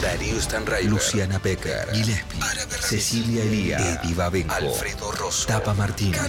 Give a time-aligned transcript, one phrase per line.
[0.00, 2.40] Darío Stanraiver, Luciana Becker, Gillespie,
[2.80, 6.20] Cecilia Elía, Eddie Babenco, Alfredo Rosso, Tapa Martínez,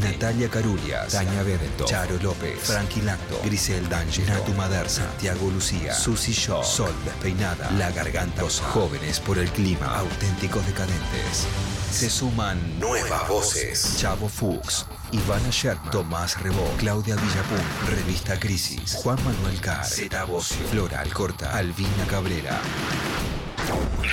[0.00, 6.32] Natalia Carulla, Tania Bebeto, Charo López, Frankie Lacto, Grisel D'Angelo, Natu Mader, Santiago Lucía, Susi
[6.32, 11.46] Shaw, Sol Despeinada, La Garganta, los jóvenes por el clima, auténticos decadentes.
[11.90, 13.96] Se suman nuevas voces.
[13.98, 20.64] Chavo Fuchs, Ivana Sherman, Tomás Rebó, Claudia Villapun, Revista Crisis, Juan Manuel Carr, Zeta Bocio,
[20.70, 22.60] Flora Alcorta, Albina Cabrera.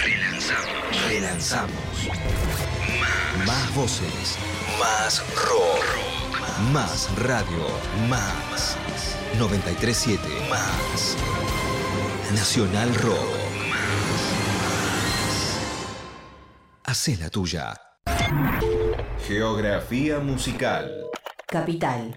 [0.03, 1.07] Relanzamos.
[1.07, 1.75] Relanzamos.
[2.99, 4.38] Más, más voces.
[4.80, 6.05] Más rock.
[6.71, 7.67] Más radio.
[8.09, 8.77] Más.
[9.38, 10.21] 937.
[10.49, 11.16] Más.
[12.33, 13.45] Nacional Rock.
[16.88, 17.73] Hacé la tuya.
[19.25, 20.91] Geografía musical.
[21.48, 22.16] Capital.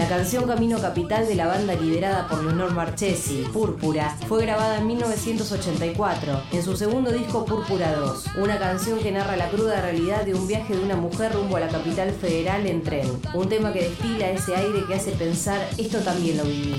[0.00, 4.86] La canción Camino Capital de la banda liderada por Leonor Marchesi, Púrpura, fue grabada en
[4.86, 10.34] 1984 en su segundo disco Púrpura 2, una canción que narra la cruda realidad de
[10.34, 13.90] un viaje de una mujer rumbo a la capital federal en tren, un tema que
[13.90, 16.76] destila ese aire que hace pensar esto también lo viví.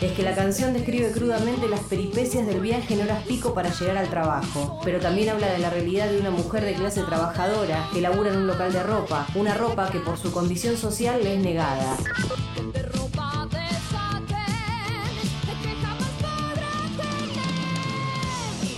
[0.00, 3.98] Es que la canción describe crudamente las peripecias del viaje en horas pico para llegar
[3.98, 8.00] al trabajo, pero también habla de la realidad de una mujer de clase trabajadora que
[8.00, 11.40] labura en un local de ropa, una ropa que por su condición social le es
[11.40, 11.96] negada.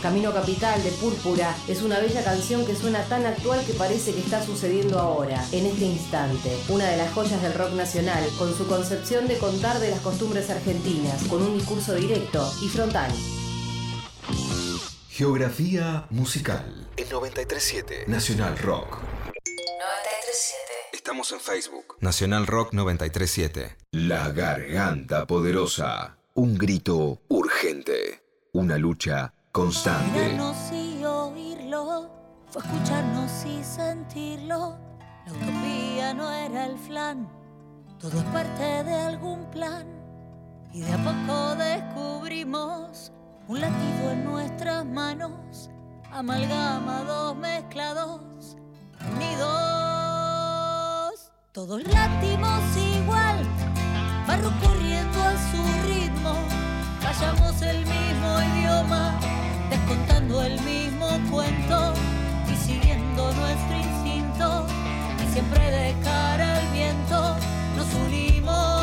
[0.03, 4.19] Camino Capital de Púrpura es una bella canción que suena tan actual que parece que
[4.19, 6.59] está sucediendo ahora, en este instante.
[6.69, 10.51] Una de las joyas del rock nacional, con su concepción de contar de las costumbres
[10.51, 13.13] argentinas, con un discurso directo y frontal.
[15.09, 16.89] Geografía musical.
[16.97, 18.99] El 937 Nacional Rock.
[18.99, 20.63] 937.
[20.95, 21.97] Estamos en Facebook.
[22.01, 23.77] Nacional Rock 937.
[23.93, 26.17] La garganta poderosa.
[26.35, 28.21] Un grito urgente.
[28.53, 30.11] Una lucha constante.
[30.13, 32.11] Mirarnos y oírlo,
[32.49, 34.79] fue escucharnos y sentirlo.
[35.27, 37.29] La utopía no era el flan,
[37.99, 39.87] todo es parte de algún plan.
[40.73, 43.13] Y de a poco descubrimos
[43.47, 45.71] un latido en nuestras manos,
[46.11, 48.57] amalgamados, mezclados,
[49.15, 49.43] unidos.
[51.53, 52.63] Todos latimos
[52.97, 53.47] igual,
[54.27, 56.35] barro corriendo a su ritmo,
[57.03, 59.42] callamos el mismo idioma
[59.73, 61.95] descontando el mismo cuento
[62.47, 64.67] y siguiendo nuestro instinto
[65.25, 67.37] y siempre de cara al viento
[67.75, 68.82] nos unimos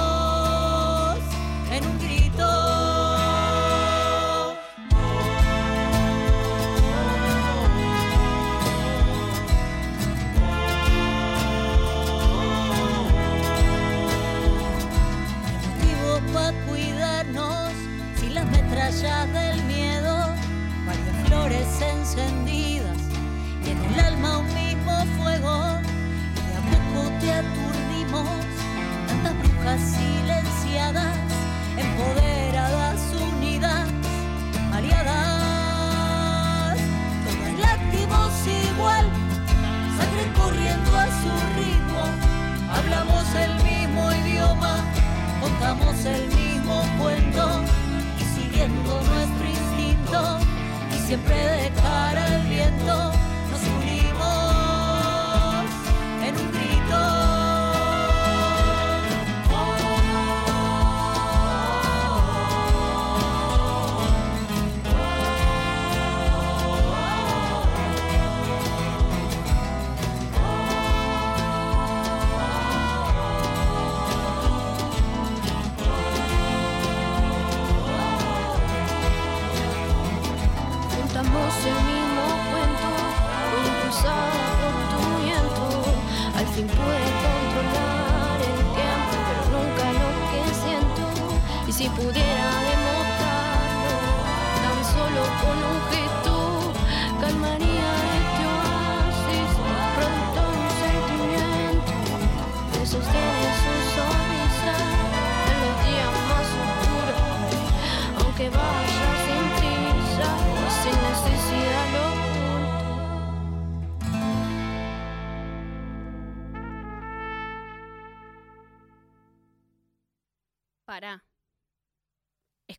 [27.41, 27.68] poco te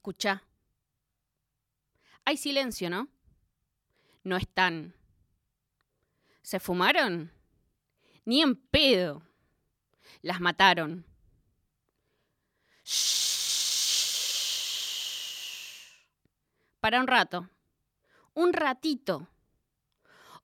[0.01, 0.43] Escuchá.
[2.25, 3.09] Hay silencio, ¿no?
[4.25, 4.95] No están.
[6.41, 7.31] ¿Se fumaron?
[8.25, 9.23] Ni en pedo.
[10.23, 11.05] Las mataron.
[16.81, 17.51] Para un rato.
[18.33, 19.29] Un ratito.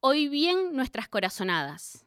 [0.00, 2.04] Hoy bien nuestras corazonadas.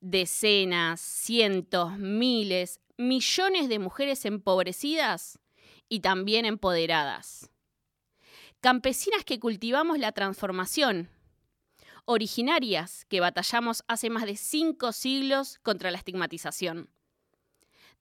[0.00, 5.38] Decenas, cientos, miles, millones de mujeres empobrecidas
[5.88, 7.50] y también empoderadas.
[8.60, 11.10] Campesinas que cultivamos la transformación,
[12.06, 16.90] originarias que batallamos hace más de cinco siglos contra la estigmatización,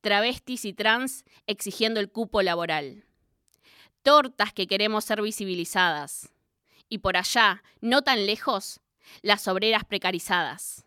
[0.02, 3.06] travestis y trans exigiendo el cupo laboral,
[4.02, 6.34] tortas que queremos ser visibilizadas,
[6.90, 8.82] y por allá, no tan lejos,
[9.22, 10.86] las obreras precarizadas.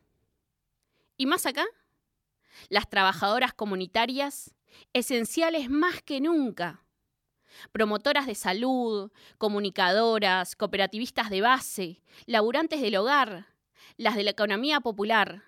[1.16, 1.64] ¿Y más acá?
[2.69, 4.54] Las trabajadoras comunitarias,
[4.92, 6.86] esenciales más que nunca.
[7.73, 13.47] Promotoras de salud, comunicadoras, cooperativistas de base, laburantes del hogar,
[13.97, 15.44] las de la economía popular,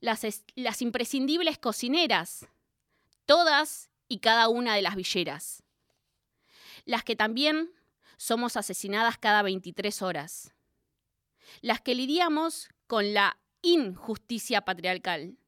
[0.00, 0.22] las,
[0.54, 2.46] las imprescindibles cocineras,
[3.26, 5.62] todas y cada una de las villeras.
[6.84, 7.70] Las que también
[8.16, 10.54] somos asesinadas cada 23 horas.
[11.60, 15.38] Las que lidiamos con la injusticia patriarcal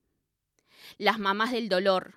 [0.99, 2.15] las mamás del dolor,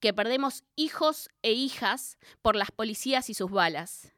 [0.00, 4.12] que perdemos hijos e hijas por las policías y sus balas,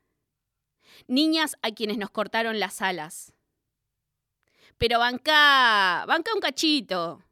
[1.06, 3.34] niñas a quienes nos cortaron las alas.
[4.78, 7.22] Pero banca, banca un cachito,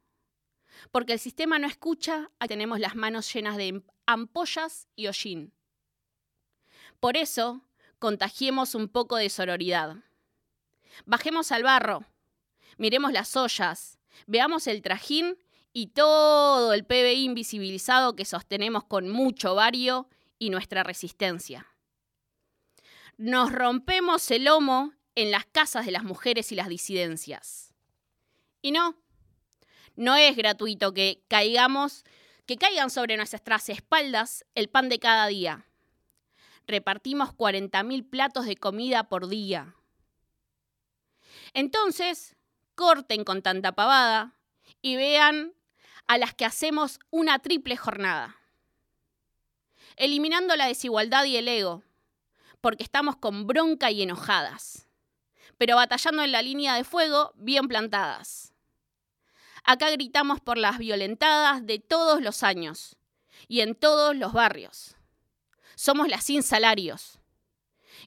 [0.91, 5.53] porque el sistema no escucha, tenemos las manos llenas de ampollas y hollín.
[6.99, 7.61] Por eso,
[7.99, 9.97] contagiemos un poco de sororidad.
[11.05, 12.05] Bajemos al barro,
[12.77, 15.37] miremos las ollas, veamos el trajín
[15.73, 21.67] y todo el PBI invisibilizado que sostenemos con mucho vario y nuestra resistencia.
[23.17, 27.73] Nos rompemos el lomo en las casas de las mujeres y las disidencias.
[28.61, 28.97] Y no,
[29.95, 32.03] no es gratuito que caigamos,
[32.45, 35.67] que caigan sobre nuestras espaldas el pan de cada día.
[36.67, 39.75] Repartimos 40.000 platos de comida por día.
[41.53, 42.35] Entonces,
[42.75, 44.37] corten con tanta pavada
[44.81, 45.53] y vean
[46.11, 48.35] a las que hacemos una triple jornada.
[49.95, 51.83] Eliminando la desigualdad y el ego,
[52.59, 54.89] porque estamos con bronca y enojadas,
[55.57, 58.51] pero batallando en la línea de fuego bien plantadas.
[59.63, 62.97] Acá gritamos por las violentadas de todos los años
[63.47, 64.97] y en todos los barrios.
[65.75, 67.19] Somos las sin salarios.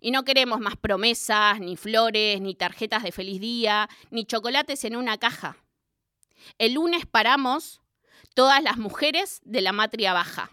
[0.03, 4.95] Y no queremos más promesas, ni flores, ni tarjetas de feliz día, ni chocolates en
[4.95, 5.57] una caja.
[6.59, 7.81] El lunes paramos
[8.35, 10.51] todas las mujeres de la matria baja.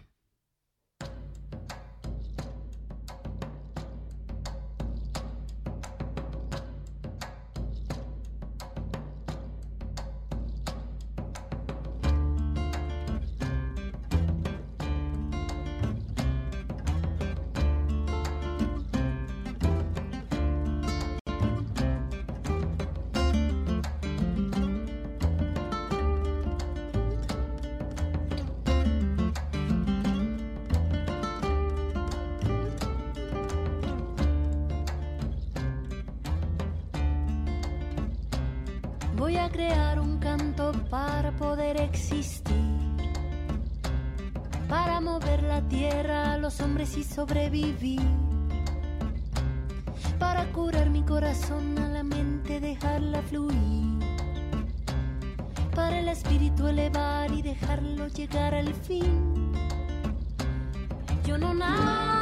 [46.96, 48.00] Y sobrevivir.
[50.18, 53.98] Para curar mi corazón a la mente, dejarla fluir.
[55.74, 59.52] Para el espíritu elevar y dejarlo llegar al fin.
[61.24, 62.21] Yo no nací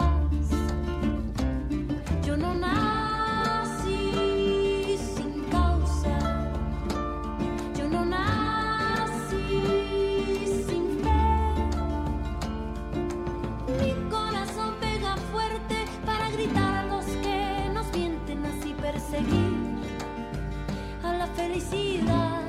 [21.35, 22.41] Felicidad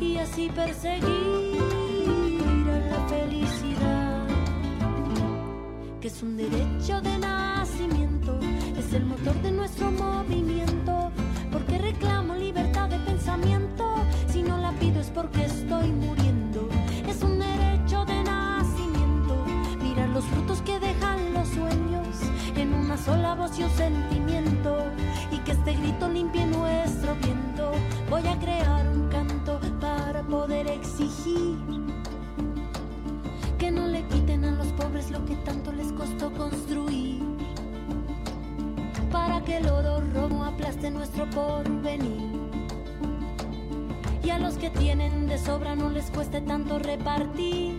[0.00, 1.60] y así perseguir
[2.68, 4.26] a la felicidad,
[6.00, 8.38] que es un derecho de nacimiento,
[8.78, 9.52] es el motor de
[44.60, 47.69] que tienen de sobra no les cueste tanto repartir.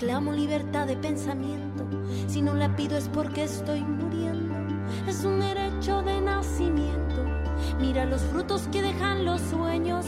[0.00, 1.84] Reclamo libertad de pensamiento.
[2.26, 4.54] Si no la pido es porque estoy muriendo.
[5.06, 7.22] Es un derecho de nacimiento.
[7.78, 10.06] Mira los frutos que dejan los sueños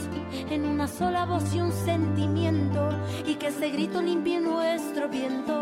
[0.49, 2.89] en una sola voz y un sentimiento.
[3.27, 5.62] Y que ese grito limpie nuestro viento.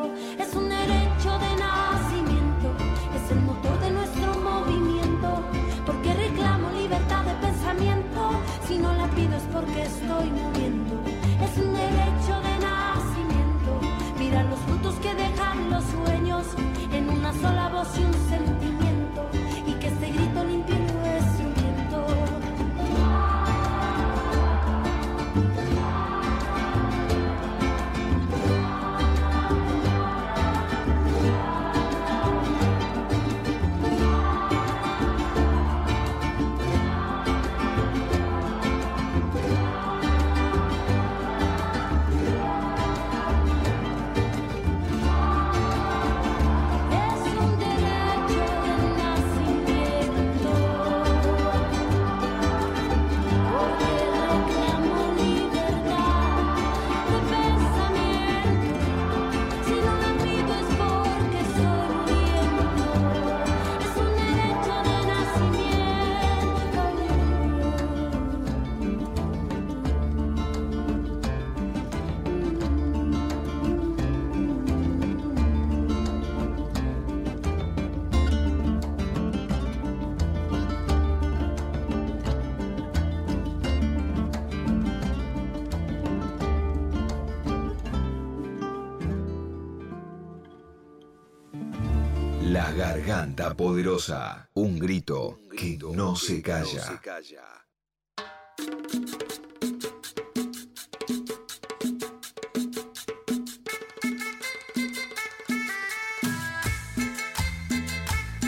[93.10, 94.48] Garganta poderosa.
[94.54, 97.00] Un grito que no se calla.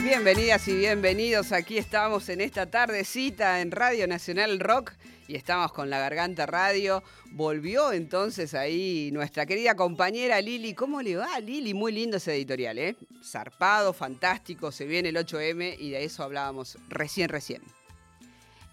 [0.01, 1.51] Bienvenidas y bienvenidos.
[1.51, 4.93] Aquí estamos en esta tardecita en Radio Nacional Rock
[5.27, 7.03] y estamos con la Garganta Radio.
[7.31, 10.73] Volvió entonces ahí nuestra querida compañera Lili.
[10.73, 11.73] ¿Cómo le va, Lili?
[11.73, 12.95] Muy lindo ese editorial, ¿eh?
[13.23, 14.71] Zarpado, fantástico.
[14.71, 17.61] Se viene el 8M y de eso hablábamos recién, recién.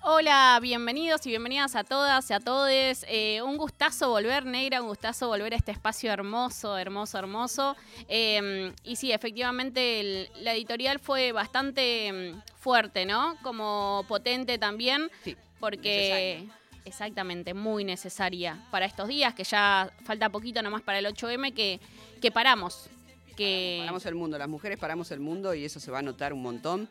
[0.02, 3.04] Hola, bienvenidos y bienvenidas a todas y a todes.
[3.06, 7.76] Eh, un gustazo volver, Negra, un gustazo volver a este espacio hermoso, hermoso, hermoso.
[8.08, 13.36] Eh, y sí, efectivamente, el- la editorial fue bastante mm, fuerte, ¿no?
[13.42, 16.38] Como potente también, Sí, porque...
[16.38, 16.60] necesaria.
[16.86, 21.78] Exactamente, muy necesaria para estos días, que ya falta poquito nomás para el 8M, que,
[22.20, 22.88] que paramos.
[23.36, 23.76] Que...
[23.80, 26.42] Paramos el mundo, las mujeres paramos el mundo y eso se va a notar un
[26.42, 26.88] montón.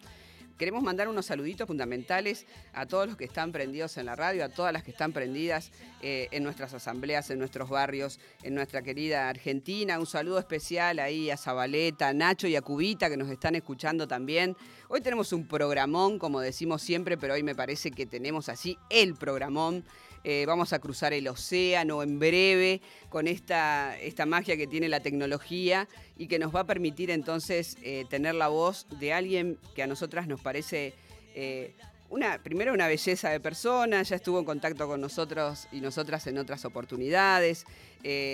[0.59, 4.49] Queremos mandar unos saluditos fundamentales a todos los que están prendidos en la radio, a
[4.49, 9.29] todas las que están prendidas eh, en nuestras asambleas, en nuestros barrios, en nuestra querida
[9.29, 9.97] Argentina.
[9.97, 14.05] Un saludo especial ahí a Zabaleta, a Nacho y a Cubita que nos están escuchando
[14.05, 14.57] también.
[14.89, 19.15] Hoy tenemos un programón, como decimos siempre, pero hoy me parece que tenemos así el
[19.15, 19.85] programón.
[20.23, 24.99] Eh, vamos a cruzar el océano en breve con esta, esta magia que tiene la
[24.99, 29.83] tecnología y que nos va a permitir entonces eh, tener la voz de alguien que
[29.83, 30.93] a nosotras nos parece
[31.35, 31.73] eh,
[32.09, 36.39] una, primero una belleza de persona, ya estuvo en contacto con nosotros y nosotras en
[36.39, 37.65] otras oportunidades,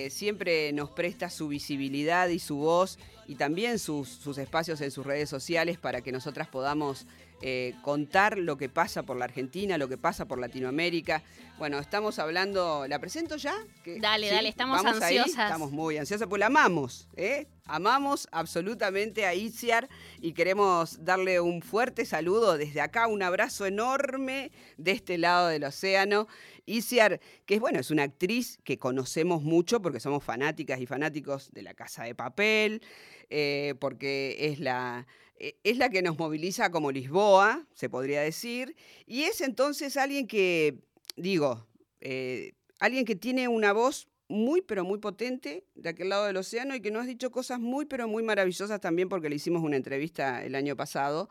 [0.09, 5.05] siempre nos presta su visibilidad y su voz y también sus, sus espacios en sus
[5.05, 7.05] redes sociales para que nosotras podamos
[7.47, 11.21] eh, contar lo que pasa por la Argentina, lo que pasa por Latinoamérica.
[11.59, 13.53] Bueno, estamos hablando, ¿la presento ya?
[13.99, 15.27] dale, dale, estamos ansiosas.
[15.27, 17.45] Estamos muy ansiosas, pues la amamos, ¿eh?
[17.65, 19.87] Amamos absolutamente a Itziar
[20.21, 25.65] y queremos darle un fuerte saludo desde acá, un abrazo enorme de este lado del
[25.65, 26.27] océano.
[26.65, 31.51] Itziar, que es bueno, es una actriz que conocemos mucho porque somos fanáticas y fanáticos
[31.51, 32.81] de la Casa de Papel,
[33.29, 35.05] eh, porque es la
[35.37, 38.75] es la que nos moviliza como Lisboa, se podría decir,
[39.05, 40.79] y es entonces alguien que,
[41.15, 41.67] digo,
[42.01, 46.75] eh, alguien que tiene una voz muy, pero muy potente de aquel lado del océano
[46.75, 49.75] y que nos ha dicho cosas muy, pero muy maravillosas también porque le hicimos una
[49.75, 51.29] entrevista el año pasado.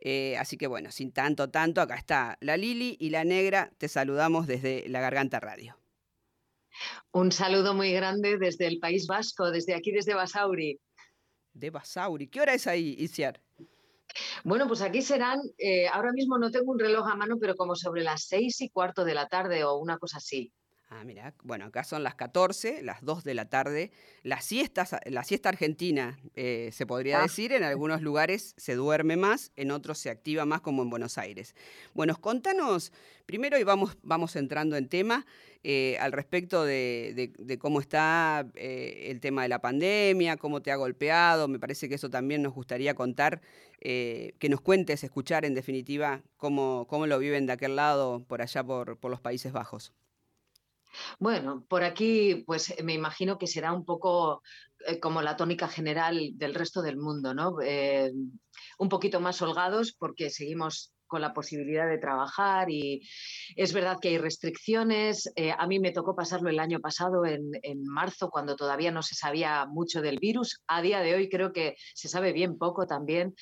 [0.00, 3.88] Eh, así que bueno, sin tanto, tanto, acá está la Lili y la Negra, te
[3.88, 5.76] saludamos desde la Garganta Radio.
[7.12, 10.78] Un saludo muy grande desde el País Vasco, desde aquí, desde Basauri.
[11.56, 12.28] De Basauri.
[12.28, 13.40] ¿Qué hora es ahí, Isiar?
[14.44, 17.74] Bueno, pues aquí serán, eh, ahora mismo no tengo un reloj a mano, pero como
[17.74, 20.52] sobre las seis y cuarto de la tarde o una cosa así.
[20.88, 23.90] Ah, mira, bueno, acá son las 14, las 2 de la tarde.
[24.22, 27.22] La siesta, la siesta argentina, eh, se podría ah.
[27.22, 31.18] decir, en algunos lugares se duerme más, en otros se activa más, como en Buenos
[31.18, 31.56] Aires.
[31.92, 32.92] Bueno, contanos,
[33.26, 35.26] primero y vamos, vamos entrando en tema,
[35.68, 40.76] eh, al respecto de, cómo está eh, el tema de la pandemia, cómo te ha
[40.76, 41.48] golpeado.
[41.48, 43.40] Me parece que eso también nos gustaría contar,
[43.80, 48.62] que nos cuentes, escuchar en definitiva cómo, cómo lo viven de aquel lado, por allá
[48.62, 49.92] por, los Países Bajos.
[51.18, 54.42] Bueno, por aquí pues me imagino que será un poco
[54.86, 57.60] eh, como la tónica general del resto del mundo, ¿no?
[57.60, 58.12] Eh,
[58.78, 63.08] un poquito más holgados porque seguimos con la posibilidad de trabajar y
[63.54, 65.30] es verdad que hay restricciones.
[65.36, 69.02] Eh, a mí me tocó pasarlo el año pasado, en, en, marzo, cuando todavía no
[69.02, 70.62] se sabía mucho del virus.
[70.66, 73.34] A día de hoy creo que se sabe bien poco también.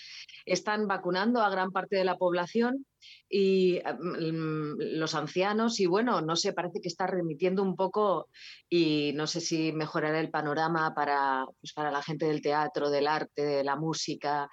[0.47, 2.87] Están vacunando a gran parte de la población
[3.29, 8.29] y mm, los ancianos y bueno, no sé, parece que está remitiendo un poco
[8.69, 13.07] y no sé si mejorará el panorama para, pues para la gente del teatro, del
[13.07, 14.49] arte, de la música.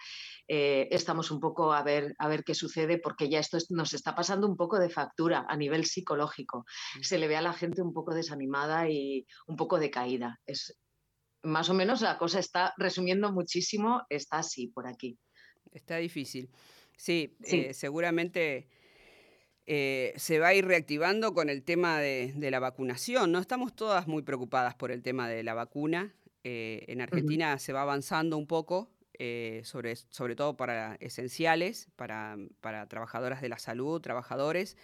[0.47, 4.15] Eh, estamos un poco a ver, a ver qué sucede porque ya esto nos está
[4.15, 6.65] pasando un poco de factura a nivel psicológico.
[6.97, 7.03] Mm.
[7.03, 10.39] Se le ve a la gente un poco desanimada y un poco decaída.
[10.45, 10.77] Es,
[11.43, 15.17] más o menos la cosa está resumiendo muchísimo, está así por aquí.
[15.71, 16.49] Está difícil.
[17.01, 18.67] Sí, eh, seguramente
[19.65, 23.31] eh, se va a ir reactivando con el tema de, la vacunación.
[23.31, 26.13] No estamos todas muy preocupadas por el tema de la vacuna.
[26.43, 28.91] Eh, en Argentina se va avanzando un poco,
[29.63, 34.77] sobre, sobre todo para esenciales, para, para, trabajadoras de la salud, trabajadores.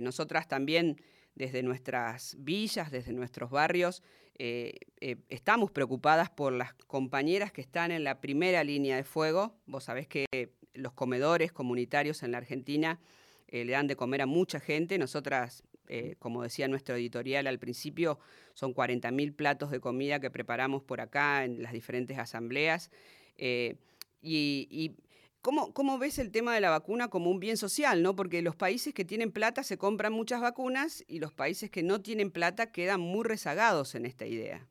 [0.00, 1.02] nosotras también
[1.34, 4.02] desde nuestras villas, desde nuestros barrios,
[4.38, 9.60] estamos preocupadas por las compañeras que están en la primera línea de fuego.
[9.66, 10.24] Vos sabés que
[10.74, 13.00] los comedores comunitarios en la Argentina
[13.48, 14.98] eh, le dan de comer a mucha gente.
[14.98, 18.18] Nosotras, eh, como decía nuestro editorial al principio,
[18.54, 22.90] son 40.000 platos de comida que preparamos por acá en las diferentes asambleas.
[23.36, 23.76] Eh,
[24.22, 24.96] y,
[25.42, 28.02] ¿cómo, ¿cómo, ves el tema de la vacuna como un bien social?
[28.02, 28.16] ¿no?
[28.16, 32.00] Porque los países que tienen plata se compran muchas vacunas y los países que no
[32.00, 34.66] tienen plata quedan muy rezagados en esta idea.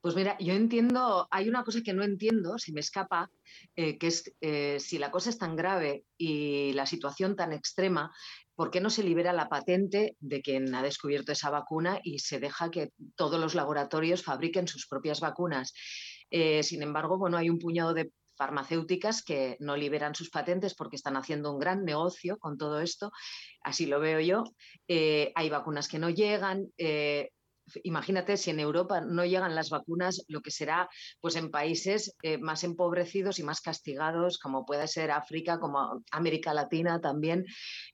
[0.00, 3.32] Pues mira, yo entiendo, hay una cosa que no entiendo, si me escapa,
[3.74, 8.14] eh, que es eh, si la cosa es tan grave y la situación tan extrema,
[8.54, 12.38] ¿por qué no se libera la patente de quien ha descubierto esa vacuna y se
[12.38, 15.74] deja que todos los laboratorios fabriquen sus propias vacunas?
[16.30, 20.94] Eh, sin embargo, bueno, hay un puñado de farmacéuticas que no liberan sus patentes porque
[20.94, 23.10] están haciendo un gran negocio con todo esto,
[23.64, 24.44] así lo veo yo.
[24.86, 26.68] hay vacunas que no llegan,
[27.82, 30.88] imagínate si en Europa no llegan las vacunas, lo que será
[31.20, 36.54] pues en países eh, más empobrecidos y más castigados, como puede ser África, como América
[36.54, 37.44] Latina también.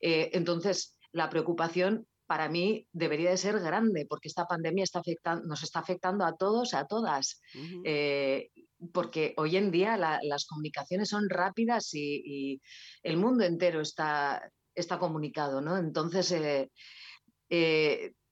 [0.00, 5.46] Eh, entonces, la preocupación para mí debería de ser grande, porque esta pandemia está afectando,
[5.46, 7.40] nos está afectando a todos, a todas.
[7.84, 8.50] Eh,
[8.92, 12.60] porque hoy en día las comunicaciones son rápidas y,
[13.02, 15.76] el mundo entero está, está comunicado, ¿no?
[15.76, 16.32] Entonces,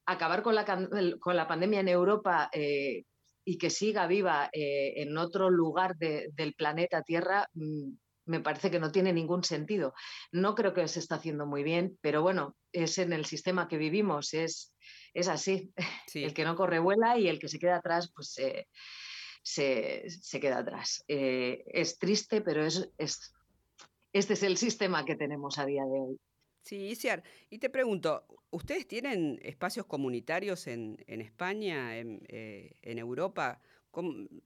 [0.07, 0.65] acabar con la,
[1.21, 3.05] con la pandemia en Europa eh,
[3.45, 7.93] y que siga viva eh, en otro lugar del planeta Tierra, mm,
[8.27, 9.95] me parece que no tiene ningún sentido.
[10.31, 13.79] No creo que se está haciendo muy bien, pero bueno, es en el sistema que
[13.79, 14.75] vivimos, es,
[15.13, 15.73] es así.
[16.15, 18.37] El que no corre vuela y el que se queda atrás, pues
[19.43, 21.05] se, queda atrás.
[21.09, 23.35] Eh, es triste, pero es, es,
[24.13, 26.21] este es el sistema que tenemos a día de hoy.
[26.63, 33.61] Sí, Isiar, y te pregunto, ¿ustedes tienen espacios comunitarios en, España, en, eh, en Europa?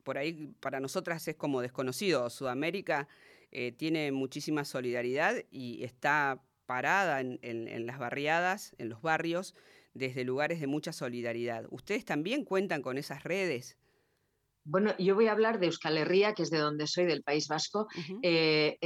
[0.03, 2.29] por ahí para nosotras es como desconocido.
[2.31, 3.09] Sudamérica
[3.53, 9.55] eh, tiene muchísima solidaridad y está parada en, las barriadas, en los barrios,
[9.95, 11.67] desde lugares de mucha solidaridad.
[11.71, 13.77] ¿Ustedes también cuentan con esas redes?
[14.69, 17.47] Bueno, yo voy a hablar de Euskal Herria, que es de donde soy, del País
[17.47, 17.87] Vasco.
[18.21, 18.77] Eh,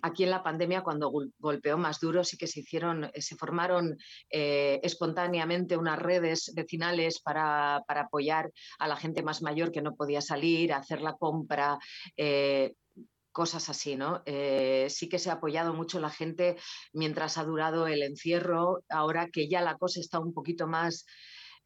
[0.00, 3.98] aquí en la pandemia, cuando golpeó más duro, sí que se hicieron, eh, se formaron
[4.30, 10.22] eh, espontáneamente unas redes vecinales para, apoyar a la gente más mayor que no podía
[10.22, 11.78] salir, hacer la compra.
[13.32, 14.22] cosas así, ¿no?
[14.88, 16.56] sí que se ha apoyado mucho la gente
[16.92, 21.04] mientras ha durado el encierro, ahora que ya la cosa está un poquito más,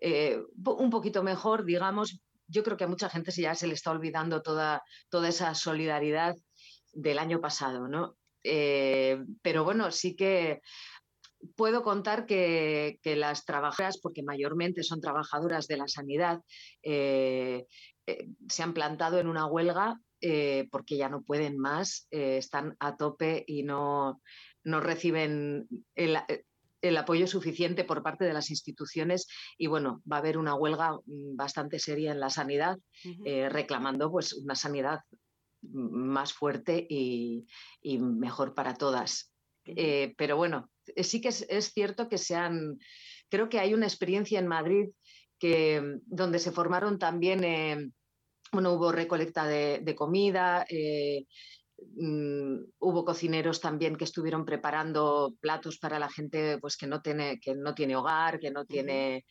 [0.00, 4.42] un poquito mejor, digamos, yo creo que a mucha gente ya se le está olvidando
[4.42, 6.34] toda, toda esa solidaridad
[6.92, 8.16] del año pasado, ¿no?
[8.42, 10.60] Eh, pero bueno, sí que
[11.56, 16.40] puedo contar que, las trabajadoras, porque mayormente son trabajadoras de la sanidad,
[16.82, 17.66] eh,
[18.06, 19.98] eh, se han plantado en una huelga
[20.70, 24.22] porque ya no pueden más, están a tope y no,
[24.62, 26.16] no reciben el,
[26.84, 30.92] el apoyo suficiente por parte de las instituciones y bueno, va a haber una huelga
[30.92, 32.78] mm, bastante seria en la sanidad,
[33.24, 35.00] eh, reclamando pues una sanidad
[35.62, 37.46] más fuerte y,
[37.82, 39.32] mejor para todas.
[39.64, 42.78] Eh, pero bueno, eh, sí que es, cierto que se han,
[43.30, 44.90] creo que hay una experiencia en Madrid
[45.38, 47.94] que, donde se formaron también,
[48.52, 50.66] bueno, hubo recolecta de, de comida,
[51.96, 57.38] Mm, hubo cocineros también que estuvieron preparando platos para la gente pues, que, no tiene,
[57.40, 59.24] que no tiene hogar, que no tiene,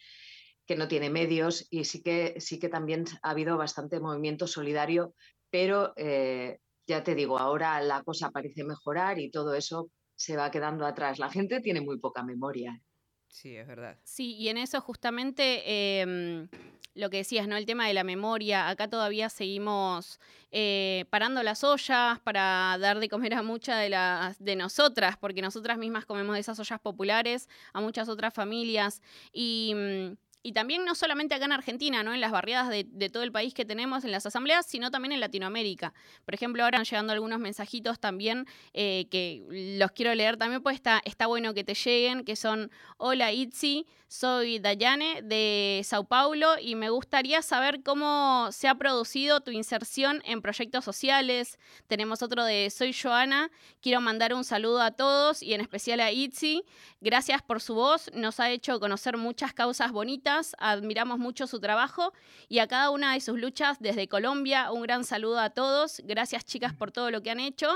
[0.66, 5.14] que no tiene medios y sí que, sí que también ha habido bastante movimiento solidario,
[5.50, 10.52] pero eh, ya te digo, ahora la cosa parece mejorar y todo eso se va
[10.52, 11.20] quedando atrás.
[11.20, 12.80] La gente tiene muy poca memoria.
[13.28, 14.00] Sí, es verdad.
[14.04, 16.48] Sí, y en eso justamente em,
[16.96, 17.58] lo que decías, ¿no?
[17.58, 18.70] El tema de la memoria.
[18.70, 20.20] Acá todavía seguimos
[20.52, 25.42] eh, parando las ollas para dar de comer a muchas de las de nosotras, porque
[25.42, 29.02] nosotras mismas comemos de esas ollas populares, a muchas otras familias.
[29.32, 32.14] Y mm, y también no solamente acá en Argentina, ¿no?
[32.14, 35.22] En las barriadas de, todo el país que tenemos en las asambleas, sino también en
[35.22, 35.94] Latinoamérica.
[36.26, 40.76] Por ejemplo, ahora han llegando algunos mensajitos también eh, que los quiero leer también, pues
[40.76, 46.60] está, está bueno que te lleguen, que son, hola Itzi, soy Dayane de Sao Paulo
[46.62, 51.58] y me gustaría saber cómo se ha producido tu inserción en proyectos sociales.
[51.88, 53.50] Tenemos otro de Soy Joana,
[53.82, 56.64] quiero mandar un saludo a todos y en especial a Itzi.
[57.02, 62.14] Gracias por su voz, nos ha hecho conocer muchas causas bonitas admiramos mucho su trabajo
[62.50, 64.72] y a cada una de sus luchas desde Colombia.
[64.72, 66.02] Un gran saludo a todos.
[66.06, 67.70] Gracias chicas por todo lo que han hecho.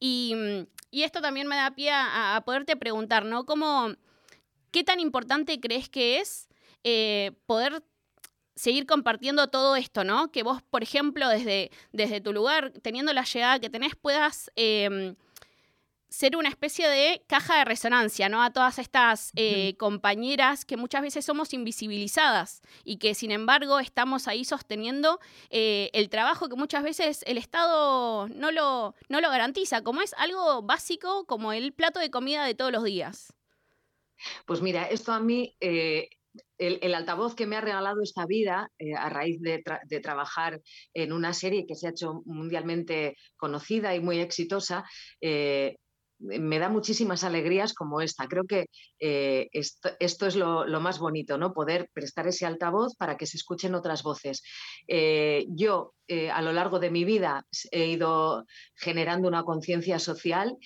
[0.00, 0.34] Y,
[0.92, 3.44] esto también me da pie a, poderte preguntar, ¿no?
[3.44, 3.92] ¿Cómo,
[4.70, 6.48] ¿Qué tan importante crees que es
[6.84, 7.82] eh, poder
[8.54, 10.32] seguir compartiendo todo esto, ¿no?
[10.32, 14.50] Que vos, por ejemplo, desde, desde tu lugar, teniendo la llegada que tenés, puedas...
[14.56, 15.16] Em,
[16.08, 18.42] ser una especie de caja de resonancia, ¿no?
[18.42, 24.26] A todas estas eh, compañeras que muchas veces somos invisibilizadas y que sin embargo estamos
[24.26, 29.82] ahí sosteniendo eh, el trabajo que muchas veces el Estado no lo, no lo garantiza,
[29.82, 33.34] como es algo básico como el plato de comida de todos los días.
[34.46, 36.08] Pues mira, esto a mí, eh,
[36.56, 40.60] el, altavoz que me ha regalado esta vida a raíz de, de, trabajar
[40.92, 44.84] en una serie que se ha hecho mundialmente conocida y muy exitosa,
[46.18, 48.26] me da muchísimas alegrías como esta.
[48.26, 48.66] Creo que
[48.98, 51.52] eh, esto, es lo, más bonito, ¿no?
[51.52, 54.42] Poder prestar ese altavoz para que se escuchen otras voces.
[54.86, 60.56] Eh, yo, eh, a lo largo de mi vida, he ido generando una conciencia social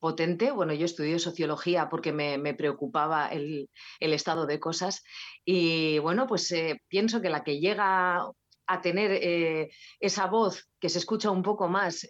[0.00, 0.50] potente.
[0.50, 3.68] Bueno, yo estudié sociología porque me, preocupaba el,
[4.00, 5.02] estado de cosas.
[5.44, 6.52] Y bueno, pues
[6.88, 8.26] pienso que la que llega
[8.70, 12.06] a tener esa voz que se escucha un poco más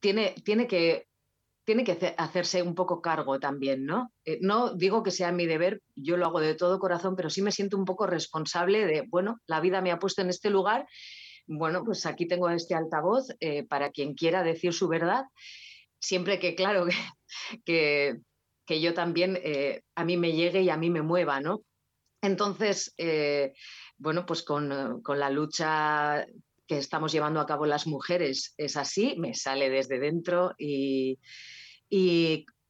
[0.00, 1.06] tiene, tiene que
[1.66, 4.12] tiene que hacerse un poco cargo también, ¿no?
[4.24, 7.42] Eh, no digo que sea mi deber, yo lo hago de todo corazón, pero sí
[7.42, 10.86] me siento un poco responsable de, bueno, la vida me ha puesto en este lugar,
[11.48, 15.24] bueno, pues aquí tengo este altavoz eh, para quien quiera decir su verdad,
[15.98, 16.86] siempre que, claro,
[17.64, 18.14] que,
[18.64, 21.62] que, yo también, eh, a mí me llegue y a mí me mueva, ¿no?
[22.22, 22.94] Entonces,
[23.98, 26.26] bueno, pues con, con la lucha
[26.66, 31.18] que estamos llevando a cabo las mujeres es así, me sale desde dentro y,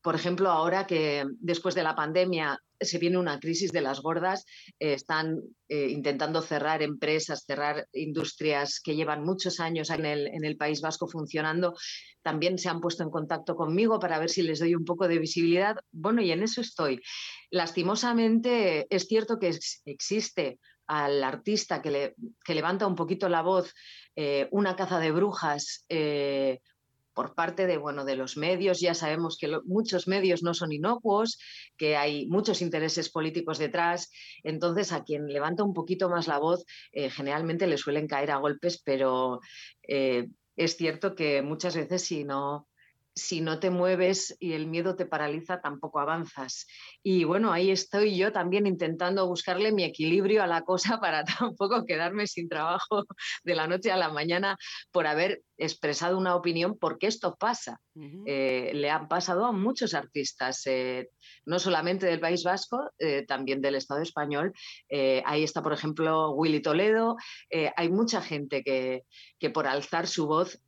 [0.03, 4.45] por ejemplo, ahora que después de la pandemia se viene una crisis de las gordas,
[4.79, 10.45] eh, están eh, intentando cerrar empresas, cerrar industrias que llevan muchos años en el, en
[10.45, 11.75] el, País Vasco funcionando.
[12.23, 15.19] También se han puesto en contacto conmigo para ver si les doy un poco de
[15.19, 15.77] visibilidad.
[15.91, 17.01] Bueno, y en eso estoy.
[17.51, 23.75] Lastimosamente, es cierto que existe al artista que, le, que levanta un poquito la voz
[24.15, 25.85] eh, una caza de brujas
[27.17, 28.79] por parte de, bueno, de los medios.
[28.79, 31.39] Ya sabemos que muchos medios no son inocuos,
[31.79, 34.11] que hay muchos intereses políticos detrás.
[34.45, 38.37] Entonces, a quien levanta un poquito más la voz, eh, generalmente le suelen caer a
[38.37, 39.41] golpes, pero
[39.89, 42.69] eh, es cierto que muchas veces si no,
[43.17, 46.67] si no te mueves y el miedo te paraliza, tampoco avanzas.
[47.03, 51.87] Y bueno, ahí estoy yo también intentando buscarle mi equilibrio a la cosa para tampoco
[51.87, 53.05] quedarme sin trabajo
[53.43, 54.59] de la noche a la mañana
[54.93, 57.81] por haber expresado una opinión porque esto pasa.
[58.27, 61.09] Eh, le han pasado a muchos artistas, eh,
[61.45, 64.53] no solamente del País Vasco, eh, también del Estado español.
[65.25, 67.17] ahí está, por ejemplo, Willy Toledo.
[67.51, 69.03] hay mucha gente que,
[69.39, 70.61] que, por alzar su voz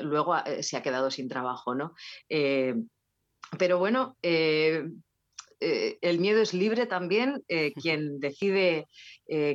[0.00, 1.74] luego se ha quedado sin trabajo.
[1.74, 1.94] ¿no?
[3.58, 7.42] pero bueno, el miedo es libre también.
[7.82, 8.86] quien decide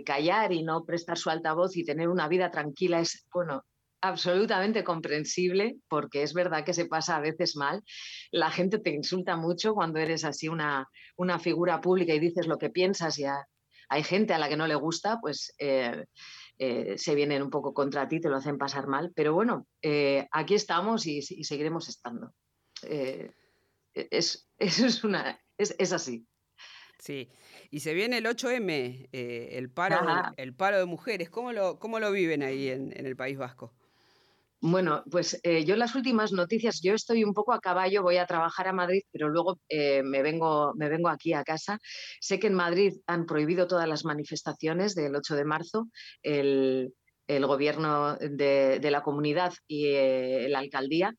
[0.05, 3.63] callar y no prestar su altavoz y tener una vida tranquila es, bueno,
[4.01, 7.83] absolutamente comprensible, porque es verdad que se pasa a veces mal.
[8.31, 12.57] La gente te insulta mucho cuando eres así una, una figura pública y dices lo
[12.57, 13.25] que piensas y
[13.89, 16.05] hay gente a la que no le gusta, pues eh,
[16.57, 19.11] eh, se vienen un poco contra ti, te lo hacen pasar mal.
[19.15, 22.33] Pero bueno, eh, aquí estamos y, seguiremos estando.
[23.93, 26.27] es, es, una, es, así.
[26.99, 27.29] Sí,
[27.69, 29.99] y se viene el 8M, el, paro,
[30.35, 31.29] el paro de mujeres.
[31.29, 33.76] ¿Cómo lo, cómo lo viven ahí en, en el País Vasco?
[34.59, 38.25] Bueno, pues eh, yo las últimas noticias, yo estoy un poco a caballo, voy a
[38.25, 41.77] trabajar a Madrid, pero luego eh, me, vengo, me vengo aquí a casa.
[42.19, 45.89] Sé que en Madrid han prohibido todas las manifestaciones del 8 de marzo.
[46.23, 46.93] El,
[47.27, 51.13] gobierno de, la comunidad y eh, la alcaldía,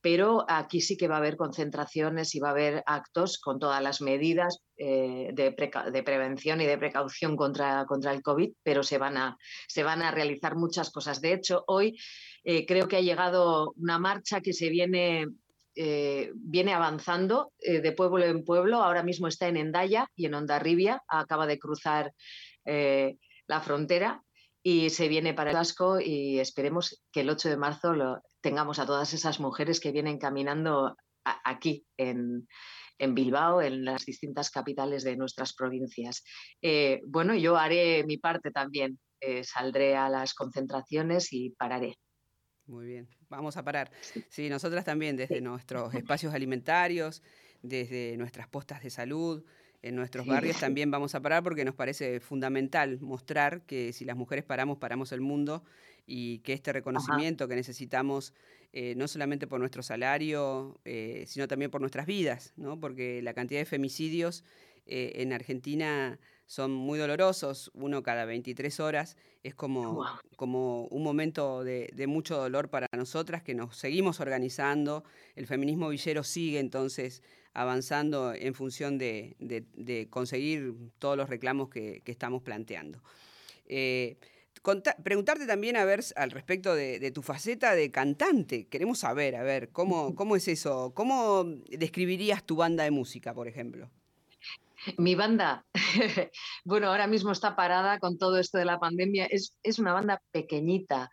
[0.00, 3.82] pero aquí sí que va a haber concentraciones y va a haber actos con todas
[3.82, 9.16] las medidas de, de, prevención y de precaución contra, contra el COVID, pero se van,
[9.16, 11.20] a, se van a realizar muchas cosas.
[11.20, 11.98] De hecho, hoy
[12.44, 15.26] eh, creo que ha llegado una marcha que se viene,
[15.74, 18.82] eh, viene avanzando eh, de pueblo en pueblo.
[18.82, 21.02] Ahora mismo está en Endaya y en Ondarribia.
[21.08, 22.12] Acaba de cruzar
[22.64, 24.22] la frontera
[24.62, 28.78] y se viene para el Vasco y esperemos que el 8 de marzo lo, tengamos
[28.78, 32.46] a todas esas mujeres que vienen caminando aquí en,
[32.98, 36.24] Bilbao, en las distintas capitales de nuestras provincias.
[37.06, 38.98] bueno, yo haré mi parte también.
[39.42, 41.96] saldré a las concentraciones y pararé.
[42.68, 43.90] Muy bien, vamos a parar.
[44.28, 47.22] Sí, nosotras también, desde nuestros espacios alimentarios,
[47.62, 49.42] desde nuestras postas de salud,
[49.80, 54.16] en nuestros barrios también vamos a parar porque nos parece fundamental mostrar que si las
[54.16, 55.64] mujeres paramos, paramos el mundo
[56.08, 58.32] y que este reconocimiento que necesitamos,
[58.72, 62.80] eh, no solamente por nuestro salario, eh, sino también por nuestras vidas, ¿no?
[62.80, 64.42] porque la cantidad de femicidios
[64.86, 71.62] eh, en Argentina son muy dolorosos, uno cada 23 horas, es como, como un momento
[71.62, 75.04] de, mucho dolor para nosotras que nos seguimos organizando,
[75.36, 82.42] el feminismo villero sigue entonces avanzando en función de, conseguir todos los reclamos que, estamos
[82.42, 83.02] planteando.
[83.66, 84.16] Eh,
[85.02, 88.66] preguntarte también a ver al respecto de, tu faceta de cantante.
[88.68, 90.92] Queremos saber, a ver, ¿cómo, cómo es eso?
[90.94, 93.90] ¿Cómo describirías tu banda de música, por ejemplo?
[94.96, 95.66] Mi banda,
[96.64, 99.26] bueno, ahora mismo está parada con todo esto de la pandemia.
[99.26, 101.10] Es, una banda pequeñita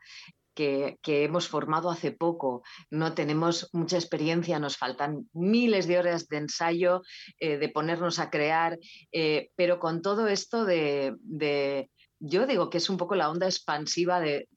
[0.53, 2.63] que, hemos formado hace poco.
[2.89, 7.01] No tenemos mucha experiencia, nos faltan miles de horas de ensayo,
[7.39, 8.77] eh, de ponernos a crear,
[9.11, 11.15] eh, pero con todo esto de,
[12.27, 14.49] yo digo que es un poco la onda expansiva de,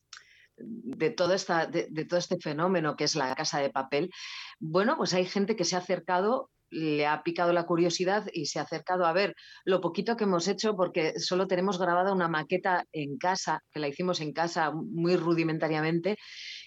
[0.56, 4.10] de todo, esta, de, todo este fenómeno que es la casa de papel,
[4.58, 8.58] bueno, pues hay gente que se ha acercado le ha picado la curiosidad y se
[8.58, 12.84] ha acercado a ver lo poquito que hemos hecho porque solo tenemos grabada una maqueta
[12.92, 16.16] en casa, que la hicimos en casa muy rudimentariamente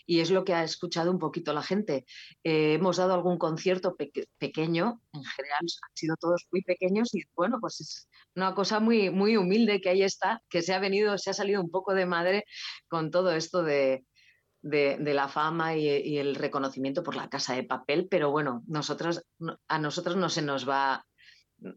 [0.05, 2.05] y es lo que ha escuchado un poquito la gente.
[2.43, 7.57] Eh, hemos dado algún concierto pequeño, en general han sido todos muy pequeños y bueno,
[7.59, 11.29] pues es una cosa muy, muy humilde que ahí está, que se ha venido, se
[11.29, 12.45] ha salido un poco de madre
[12.87, 14.03] con todo esto de,
[14.61, 19.23] de, la fama y, el reconocimiento por la casa de papel, pero bueno, nosotros,
[19.67, 21.05] a nosotros no se nos va,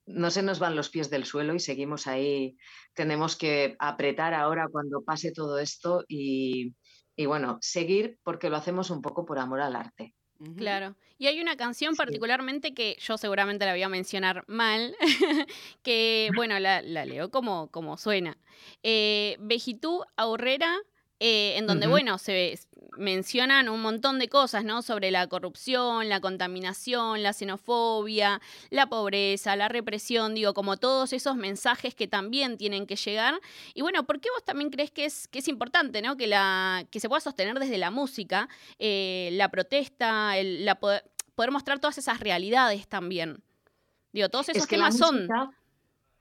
[0.06, 2.56] no se nos van los pies del suelo y seguimos ahí.
[2.94, 6.74] Tenemos que apretar ahora cuando pase todo esto y,
[7.16, 10.14] y bueno, seguir porque lo hacemos un poco por amor al arte.
[10.56, 10.96] Claro.
[11.16, 14.96] Y hay una canción particularmente que yo seguramente la voy a mencionar mal,
[15.82, 18.36] que, bueno, la, leo como, como suena.
[18.82, 20.76] Eh, Vejitú Aurrera
[21.20, 22.58] eh, en donde, bueno, se
[22.96, 24.82] mencionan un montón de cosas, ¿no?
[24.82, 31.36] Sobre la corrupción, la contaminación, la xenofobia, la pobreza, la represión, digo, como todos esos
[31.36, 33.40] mensajes que también tienen que llegar.
[33.74, 36.16] Y bueno, ¿por qué vos también crees que es, que es importante, ¿no?
[36.16, 38.48] Que, la, que se pueda sostener desde la música,
[38.78, 41.04] eh, la protesta, el, la poder,
[41.50, 43.42] mostrar todas esas realidades también.
[44.12, 45.28] Digo, todos esos temas son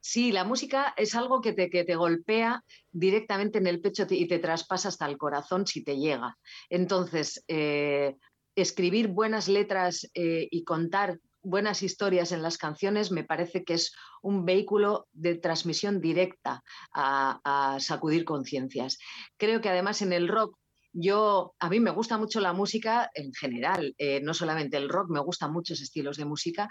[0.06, 2.62] Sí, la música es algo que te, que te golpea
[2.92, 6.36] directamente en el pecho y te traspasa hasta el corazón si te llega.
[6.68, 8.14] Entonces, eh,
[8.54, 13.94] escribir buenas letras eh, y contar buenas historias en las canciones me parece que es
[14.20, 16.62] un vehículo de transmisión directa
[16.94, 18.98] a, sacudir conciencias.
[19.38, 20.58] Creo que además en el rock
[20.92, 25.08] yo, a mí me gusta mucho la música en general, eh, no solamente el rock,
[25.08, 26.68] me gustan muchos estilos de música,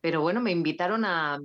[0.00, 1.38] pero bueno, me invitaron a,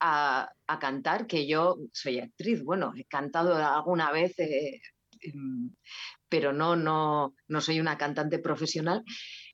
[0.00, 4.80] a, cantar, que yo soy actriz, bueno, he cantado alguna vez, eh,
[5.20, 5.70] em,
[6.28, 9.02] pero no, no, no soy una cantante profesional.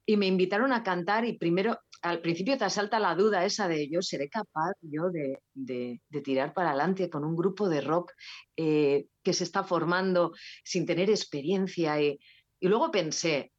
[0.04, 3.88] Y me invitaron a cantar y primero, al principio te asalta la duda esa de
[3.88, 8.12] yo seré capaz yo de, tirar para adelante con un grupo de rock
[8.56, 10.32] eh, que se está formando
[10.64, 12.00] sin tener experiencia.
[12.02, 12.18] Y,
[12.60, 13.52] luego pensé,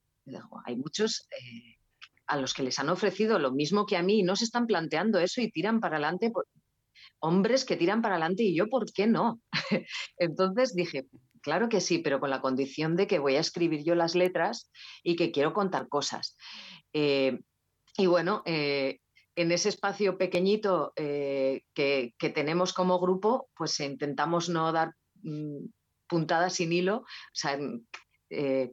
[0.65, 1.28] hay muchos...
[1.32, 1.78] Eh,
[2.28, 5.19] a los que les han ofrecido lo mismo que a mí, no se están planteando
[5.19, 6.32] eso y tiran para adelante
[7.23, 9.39] hombres que tiran para adelante y yo, ¿por qué no?
[10.17, 11.05] Entonces dije,
[11.41, 14.69] claro que sí, pero con la condición de que voy a escribir yo las letras
[15.03, 16.36] y que quiero contar cosas.
[16.91, 17.39] Eh,
[17.97, 18.99] y bueno, eh,
[19.36, 25.65] en ese espacio pequeñito eh, que, tenemos como grupo, pues intentamos no dar mm,
[26.07, 27.05] puntadas sin hilo,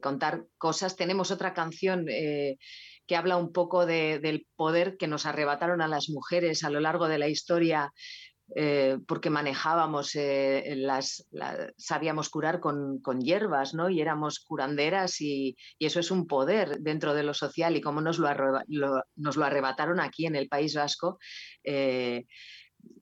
[0.01, 0.97] contar cosas.
[0.97, 6.63] Tenemos otra canción que habla un poco del poder que nos arrebataron a las mujeres
[6.63, 7.91] a lo largo de la historia
[8.53, 10.83] eh, porque manejábamos eh,
[11.77, 13.89] sabíamos curar con, hierbas, ¿no?
[13.89, 18.19] Y éramos curanderas y, eso es un poder dentro de lo social y cómo nos
[18.19, 18.27] lo,
[19.43, 21.17] arrebataron aquí en el País Vasco.
[21.63, 22.25] Eh,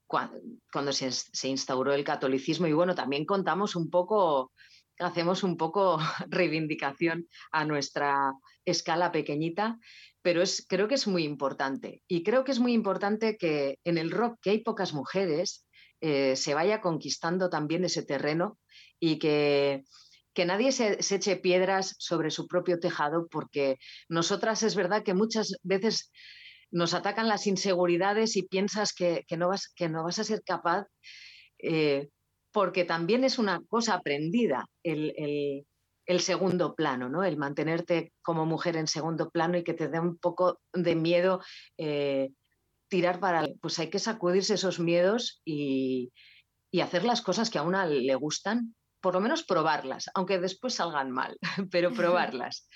[0.05, 4.51] cuando, se, instauró el catolicismo y bueno, también contamos un poco,
[4.99, 8.33] hacemos un poco reivindicación a nuestra
[8.65, 9.79] escala pequeñita
[10.21, 12.01] pero es, creo que es muy importante.
[12.07, 15.65] Y creo que es muy importante que en el rock, que hay pocas mujeres,
[16.01, 18.57] eh, se vaya conquistando también ese terreno
[18.99, 19.83] y que,
[20.33, 23.77] que nadie se, eche piedras sobre su propio tejado, porque
[24.07, 26.11] nosotras es verdad que muchas veces
[26.71, 30.85] nos atacan las inseguridades y piensas que, no, vas, que no vas a ser capaz,
[31.57, 32.09] eh,
[32.51, 35.65] porque también es una cosa aprendida el
[36.19, 37.23] segundo plano, ¿no?
[37.23, 41.41] El mantenerte como mujer en segundo plano y que te dé un poco de miedo
[41.77, 42.31] eh,
[42.87, 43.47] tirar para...
[43.61, 46.11] Pues hay que sacudirse esos miedos y,
[46.81, 51.11] hacer las cosas que a una le gustan, por lo menos probarlas, aunque después salgan
[51.11, 51.37] mal,
[51.71, 52.67] pero probarlas.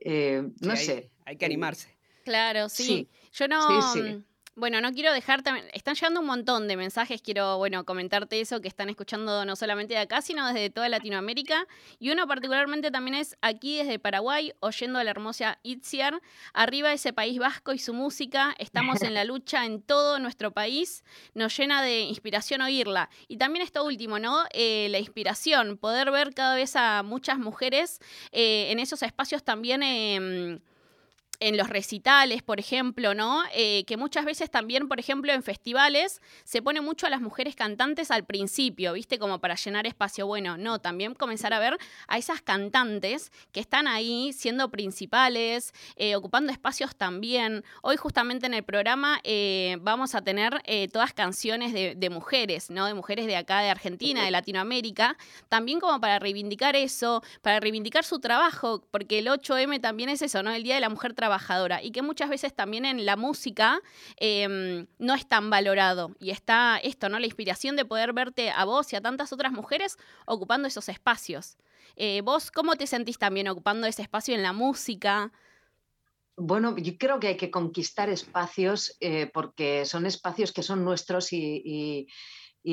[0.00, 1.12] Eh, no sé.
[1.26, 1.96] Hay que animarse.
[2.24, 3.08] Claro, sí.
[3.32, 3.92] Yo no...
[3.92, 4.24] Sí,
[4.58, 5.66] bueno, no quiero dejar también.
[5.72, 7.22] Están llegando un montón de mensajes.
[7.22, 11.66] Quiero, bueno, comentarte eso que están escuchando no solamente de acá, sino desde toda Latinoamérica.
[12.00, 16.20] Y uno particularmente también es aquí desde Paraguay, oyendo a la hermosa Itziar.
[16.54, 18.54] Arriba ese país vasco y su música.
[18.58, 21.04] Estamos en la lucha en todo nuestro país.
[21.34, 23.10] Nos llena de inspiración oírla.
[23.28, 24.44] Y también esto último, ¿no?
[24.52, 25.78] Eh, la inspiración.
[25.78, 28.00] Poder ver cada vez a muchas mujeres
[28.32, 29.84] eh, en esos espacios también.
[29.84, 30.58] Em,
[31.40, 33.42] en los recitales, por ejemplo, ¿no?
[33.54, 37.54] Eh, que muchas veces también, por ejemplo, en festivales se pone mucho a las mujeres
[37.54, 39.18] cantantes al principio, ¿viste?
[39.18, 40.26] Como para llenar espacio.
[40.26, 46.16] Bueno, no, también comenzar a ver a esas cantantes que están ahí siendo principales, eh,
[46.16, 47.64] ocupando espacios también.
[47.82, 52.86] Hoy justamente en el programa eh, vamos a tener todas canciones de, mujeres, ¿no?
[52.86, 55.16] De mujeres de acá, de Argentina, de Latinoamérica,
[55.48, 60.42] también como para reivindicar eso, para reivindicar su trabajo, porque el 8M también es eso,
[60.42, 60.50] ¿no?
[60.50, 61.27] El Día de la Mujer Trabajadora
[61.82, 63.80] y que muchas veces también en la música
[64.16, 66.16] em, no es tan valorado.
[66.20, 67.18] Y está esto, ¿no?
[67.18, 71.56] La inspiración de poder verte a vos y a tantas otras mujeres ocupando esos espacios.
[71.96, 75.32] Eh, ¿Vos cómo te sentís también ocupando ese espacio en la música?
[76.36, 81.32] Bueno, yo creo que hay que conquistar espacios eh, porque son espacios que son nuestros
[81.32, 82.06] y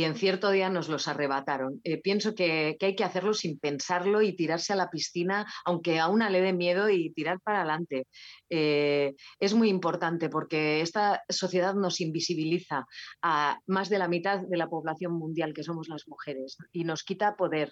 [0.04, 1.80] en cierto día nos los arrebataron.
[1.84, 6.10] Eh, pienso que, hay que hacerlo sin pensarlo y tirarse a la piscina, aunque a
[6.10, 8.08] una le dé miedo y tirar para adelante.
[8.50, 12.86] Eh, es muy importante porque esta sociedad nos invisibiliza
[13.22, 17.04] a más de la mitad de la población mundial, que somos las mujeres, y nos
[17.04, 17.72] quita poder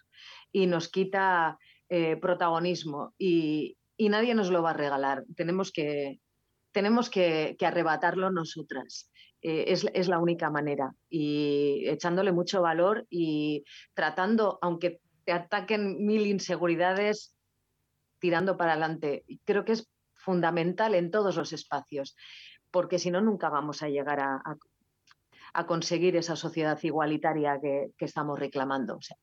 [0.52, 1.58] y nos quita
[1.90, 5.24] eh, protagonismo y, y nadie nos lo va a regalar.
[5.36, 6.20] Tenemos que,
[6.72, 9.10] tenemos que arrebatarlo nosotras.
[9.44, 10.96] Eh, es, es, la única manera.
[11.10, 17.36] Y echándole mucho valor y tratando, aunque te ataquen mil inseguridades,
[18.20, 19.26] tirando para adelante.
[19.44, 22.16] Creo que es fundamental en todos los espacios,
[22.72, 24.56] porque si no, nunca vamos a llegar a, a,
[25.54, 28.96] a conseguir esa sociedad igualitaria que, que estamos reclamando.
[28.96, 29.18] O sea,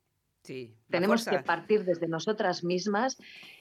[0.45, 1.41] sí, tenemos fuerza...
[1.41, 3.17] que partir desde nosotras mismas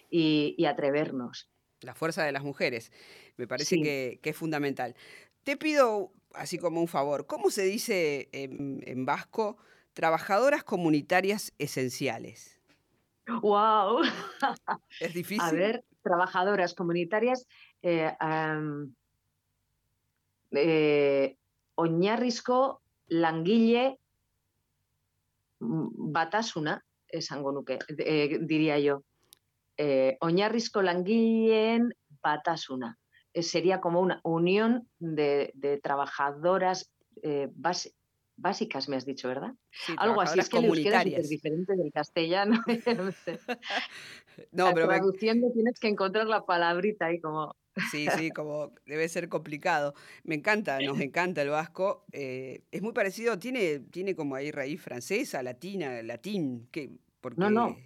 [0.09, 1.49] y, y atrevernos.
[1.81, 2.91] La fuerza de las mujeres,
[3.37, 3.81] me parece sí.
[3.81, 4.95] que, que, es fundamental.
[5.43, 9.57] Te pido, así como un favor, ¿cómo se dice en, en vasco
[9.93, 12.59] trabajadoras comunitarias esenciales?
[13.41, 14.01] ¡Wow!
[14.99, 15.41] Es difícil.
[15.41, 17.45] A ver, trabajadoras comunitarias.
[17.81, 18.93] Eh, um,
[20.51, 21.37] eh,
[21.75, 23.99] oinarrizko langile
[25.59, 29.03] batasuna esango nuke, eh, diría yo.
[29.77, 32.97] Eh, oinarrizko langileen batasuna.
[33.39, 36.91] Eh, sería como una unión de, de trabajadoras
[37.23, 37.93] eh, base,
[38.35, 39.53] básicas, me has dicho, ¿verdad?
[39.71, 42.61] Sí, Algo así, es que euskera es diferente del castellano.
[44.51, 45.53] no, pero traduciendo me...
[45.53, 47.55] tienes que encontrar la palabrita ahí como...
[47.91, 49.93] Sí, sí, como debe ser complicado.
[50.23, 52.03] Me encanta, nos encanta el vasco.
[52.11, 56.67] Eh, es muy parecido, tiene, tiene como ahí raíz francesa, latina, latín.
[56.71, 56.89] ¿qué?
[57.21, 57.77] Porque, no, no,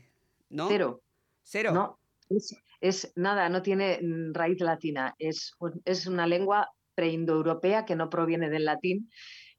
[0.49, 0.67] no.
[0.67, 1.03] Cero.
[1.43, 1.73] Cero.
[1.73, 1.99] No,
[2.29, 3.99] es, es, nada, no tiene
[4.33, 5.13] raíz latina.
[5.19, 5.53] Es,
[5.85, 9.09] es una lengua preindoeuropea que no proviene del latín,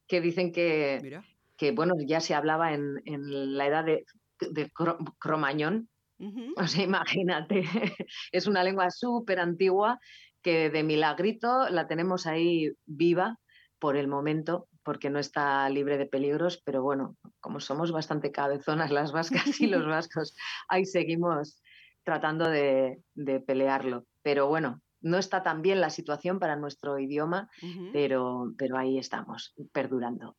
[0.07, 1.25] que dicen que, Mira.
[1.57, 4.05] que bueno, ya se hablaba en, en la edad de,
[4.41, 4.71] de
[5.19, 5.89] Cromañón,
[6.19, 6.55] Uh -huh.
[6.62, 7.65] O sea, imagínate,
[8.33, 9.99] es una lengua súper antigua
[10.43, 13.39] que de milagrito la tenemos ahí viva
[13.81, 18.91] por el momento, porque no está libre de peligros, pero bueno, como somos bastante cabezonas
[18.93, 20.37] las vascas y los vascos,
[20.69, 21.62] ahí seguimos
[22.05, 24.07] tratando de, de pelearlo.
[24.23, 27.91] Pero bueno, no está tan bien la situación para nuestro idioma, uh -huh.
[27.93, 30.37] pero, pero ahí estamos, perdurando.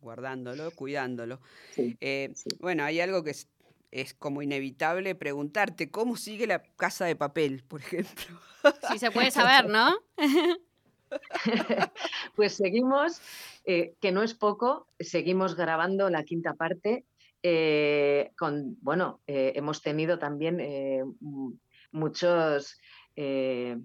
[0.00, 1.40] Guardándolo, cuidándolo.
[1.72, 2.48] Sí, eh, sí.
[2.60, 3.48] Bueno, hay algo que es
[3.90, 8.38] es como inevitable preguntarte cómo sigue la casa de papel, por ejemplo.
[8.90, 9.96] Sí, se puede saber, ¿no?
[12.36, 13.20] pues seguimos,
[13.64, 17.04] eh, que no es poco, seguimos grabando la quinta parte.
[17.42, 21.04] Eh, con, bueno, eh, hemos tenido también eh,
[21.92, 22.78] muchos,
[23.16, 23.78] eh,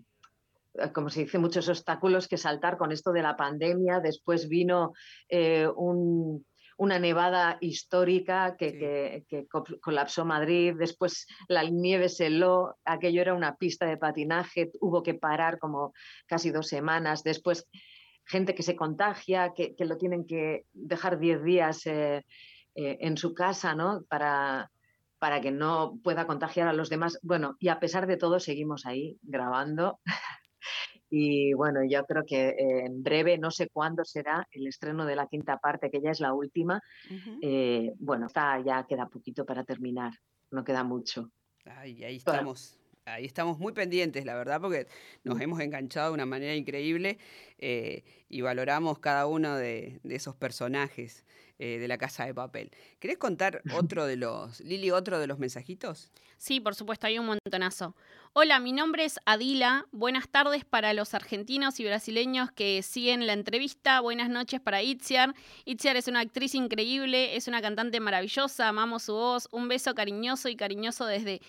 [0.93, 3.99] como se dice, muchos obstáculos que saltar con esto de la pandemia.
[3.99, 4.93] Después vino
[5.75, 6.45] un
[6.77, 8.77] una nevada histórica que, sí.
[8.77, 14.71] que, que, colapsó Madrid, después la nieve se heló, aquello era una pista de patinaje,
[14.81, 15.93] hubo que parar como
[16.25, 17.67] casi dos semanas, después
[18.25, 22.25] gente que se contagia, que, que lo tienen que dejar 10 días eh,
[22.75, 24.03] eh, en su casa, ¿no?
[24.09, 24.71] Para,
[25.19, 27.19] para que no pueda contagiar a los demás.
[27.21, 29.99] Bueno, y a pesar de todo seguimos ahí grabando.
[31.15, 35.15] Y bueno, yo creo que eh, en breve, no sé cuándo será el estreno de
[35.15, 36.81] la quinta parte, que ya es la última.
[37.07, 37.39] Uh -huh.
[37.43, 40.11] eh, bueno, está, ya queda poquito para terminar,
[40.49, 41.29] no queda mucho.
[41.65, 42.79] Ay, ahí estamos.
[42.79, 42.83] Bueno.
[43.05, 44.87] Ahí estamos muy pendientes, la verdad, porque
[45.23, 47.19] nos hemos enganchado de una manera increíble
[47.59, 51.25] eh, y valoramos cada uno de, de esos personajes
[51.59, 52.71] eh, de la Casa de Papel.
[52.99, 56.11] ¿Querés contar otro de los, Lili, otro de los mensajitos?
[56.37, 57.95] Sí, por supuesto, hay un montonazo.
[58.33, 59.85] Hola, mi nombre es Adila.
[59.91, 64.01] Buenas tardes para los argentinos y brasileños que siguen la entrevista.
[64.01, 65.35] Buenas noches para Itziar.
[65.65, 69.47] Itziar es una actriz increíble, es una cantante maravillosa, amamos su voz.
[69.51, 71.41] Un beso cariñoso y cariñoso desde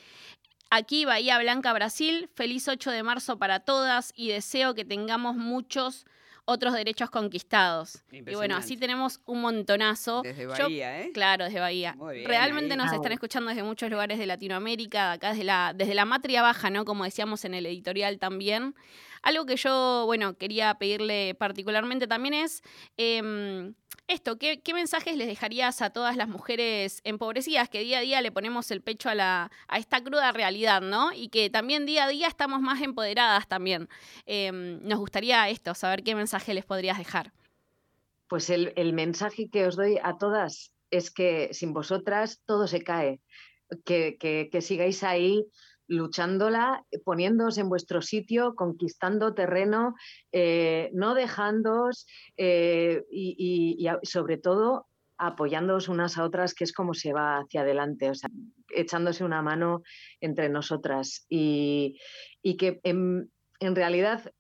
[0.69, 2.29] aquí, Bahía Blanca, Brasil.
[2.35, 6.05] Feliz 8 de marzo para todas y deseo que tengamos muchos
[6.47, 8.03] otros derechos conquistados.
[8.11, 10.23] Y bueno, así tenemos un montonazo.
[10.23, 10.69] Desde Bahía,
[11.01, 11.11] Yo, ¿eh?
[11.15, 11.97] Claro, desde Bahía.
[12.13, 12.79] Bien, Realmente ahí.
[12.79, 16.71] nos están escuchando desde muchos lugares de Latinoamérica, acá desde la, desde la matria baja,
[16.71, 16.85] ¿no?
[16.85, 18.75] Como decíamos en el editorial también.
[19.25, 22.63] Algo que yo, bueno, quería pedirle particularmente también es
[22.99, 23.73] eh,
[24.07, 28.21] esto, ¿qué, ¿qué, mensajes les dejarías a todas las mujeres empobrecidas que día a día
[28.21, 31.13] le ponemos el pecho a, la, a esta cruda realidad, ¿no?
[31.15, 33.89] Y que también día a día estamos más empoderadas también.
[34.27, 37.33] Eh, nos gustaría esto, saber qué mensaje les podrías dejar.
[38.29, 42.83] Pues el, el mensaje que os doy a todas es que sin vosotras todo se
[42.83, 43.21] cae,
[43.87, 45.47] que, que, que sigáis ahí
[45.87, 49.95] luchándola, poniéndoos en vuestro sitio, conquistando terreno,
[50.33, 52.07] eh, no dejándoos
[52.37, 58.11] eh, y, sobre todo apoyándoos unas a otras, que es como se va hacia adelante,
[58.11, 58.29] o sea,
[58.75, 59.83] echándose una mano
[60.21, 61.25] entre nosotras.
[61.29, 61.99] Y,
[62.59, 63.31] que en
[63.61, 64.31] realidad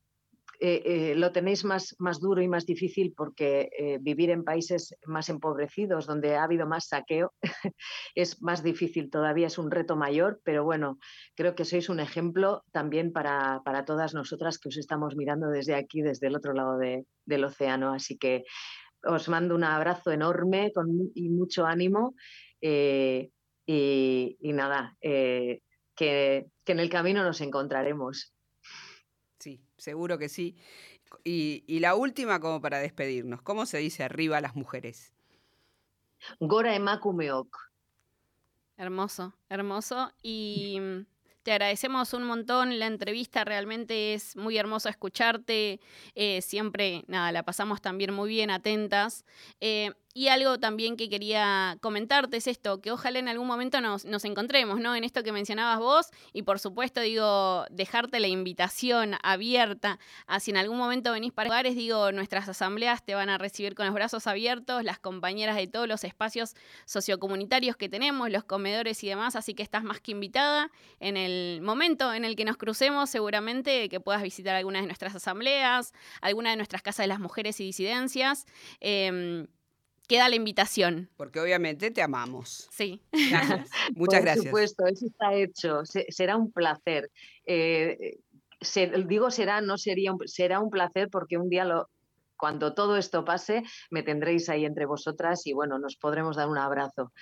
[0.66, 4.96] eh, eh, lo tenéis más, más duro y más difícil porque eh, vivir en países
[5.04, 7.34] más empobrecidos, donde ha habido más saqueo,
[8.14, 10.98] es más difícil todavía, es un reto mayor, pero bueno,
[11.34, 15.74] creo que sois un ejemplo también para, para todas nosotras que os estamos mirando desde
[15.74, 17.92] aquí, desde el otro lado del océano.
[17.92, 18.44] Así que
[19.02, 22.14] os mando un abrazo enorme con, y mucho ánimo.
[22.62, 28.33] y, nada, que en el camino nos encontraremos.
[29.84, 30.56] Seguro que sí.
[31.24, 35.12] Y, la última, como para despedirnos, ¿cómo se dice arriba a las mujeres?
[36.40, 37.54] Gora emakumeok.
[38.78, 40.10] Hermoso, hermoso.
[40.22, 41.06] Y mm,
[41.42, 45.80] te agradecemos un montón la entrevista, realmente es muy hermoso escucharte.
[46.14, 49.26] Eh, siempre, nada, la pasamos también muy bien, atentas.
[49.60, 54.04] Eh, y algo también que quería comentarte es esto, que ojalá en algún momento nos,
[54.24, 54.94] encontremos, ¿no?
[54.94, 59.98] En esto que mencionabas vos y por supuesto, digo, dejarte la invitación abierta
[60.28, 63.74] a si en algún momento venís para lugares, digo, nuestras asambleas te van a recibir
[63.74, 66.54] con los brazos abiertos, las compañeras de todos los espacios
[66.84, 71.60] sociocomunitarios que tenemos, los comedores y demás, así que estás más que invitada en el
[71.60, 76.50] momento en el que nos crucemos, seguramente que puedas visitar alguna de nuestras asambleas, alguna
[76.50, 78.46] de nuestras casas de las mujeres y disidencias.
[78.78, 79.48] Em,
[80.08, 81.10] queda la invitación.
[81.16, 82.68] Porque obviamente te amamos.
[82.70, 83.02] Sí.
[83.12, 83.70] Gracias.
[83.94, 84.46] Muchas gracias.
[84.46, 85.82] Por supuesto, eso está hecho.
[85.84, 87.10] será un placer.
[87.46, 88.18] Eh,
[89.06, 91.88] digo será, no sería un, será un placer porque un día lo,
[92.36, 96.58] cuando todo esto pase me tendréis ahí entre vosotras y bueno, nos podremos dar un
[96.58, 97.12] abrazo.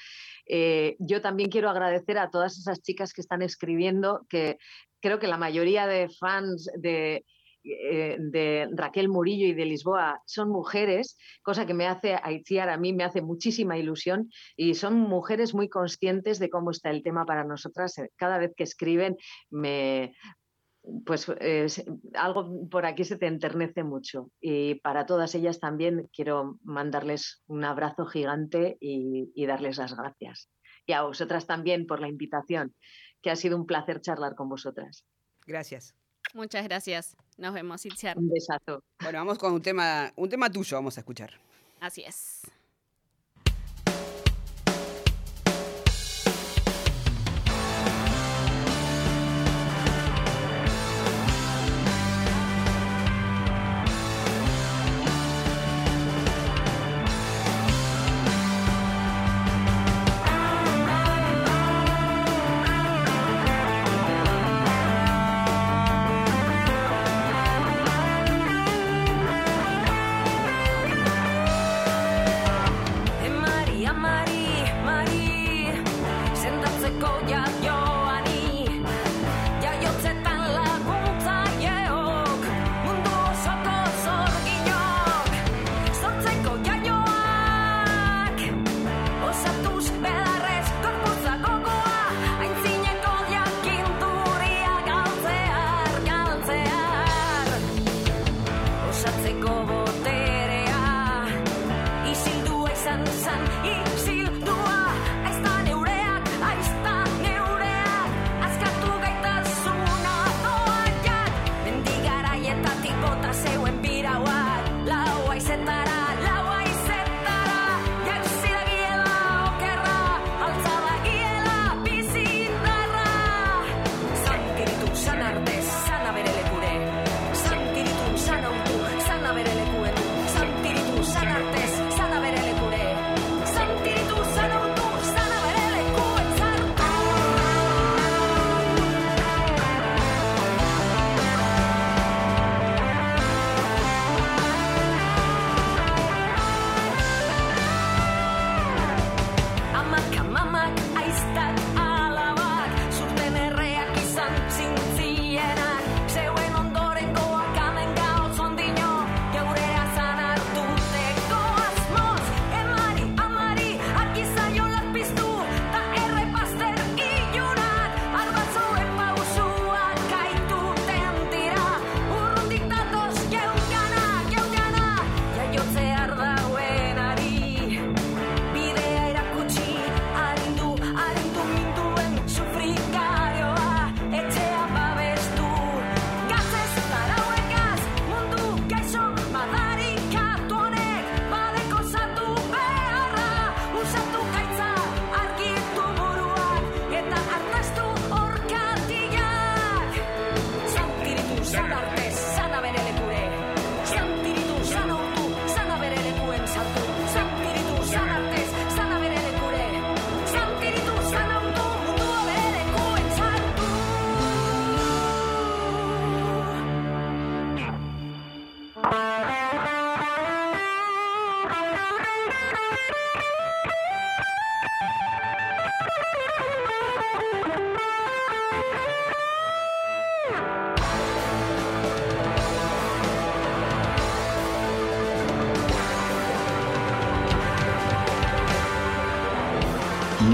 [0.46, 4.58] Eh, yo también quiero agradecer a todas esas chicas que están escribiendo, que
[5.00, 7.24] creo que la mayoría de fans de,
[7.64, 12.76] eh, de Raquel Murillo y de Lisboa son mujeres, cosa que me hace Aitziar a
[12.76, 17.24] mí me hace muchísima ilusión y son mujeres muy conscientes de cómo está el tema
[17.24, 17.98] para nosotras.
[17.98, 19.16] Eh, cada vez que escriben
[19.50, 20.14] me
[21.06, 21.32] pues
[22.14, 27.62] algo por aquí se te enternece mucho y para todas ellas también quiero mandarles un
[27.62, 30.50] abrazo gigante y darles las gracias.
[30.84, 32.74] Y a vosotras también por la invitación,
[33.22, 35.06] que ha sido un placer charlar con vosotras.
[35.46, 35.94] Gracias.
[36.32, 37.16] Muchas gracias.
[37.36, 38.18] Nos vemos, Itziar.
[38.18, 38.82] Un besazo.
[39.02, 41.32] Bueno, vamos con un tema, un tema tuyo, vamos a escuchar.
[41.80, 42.42] Así es.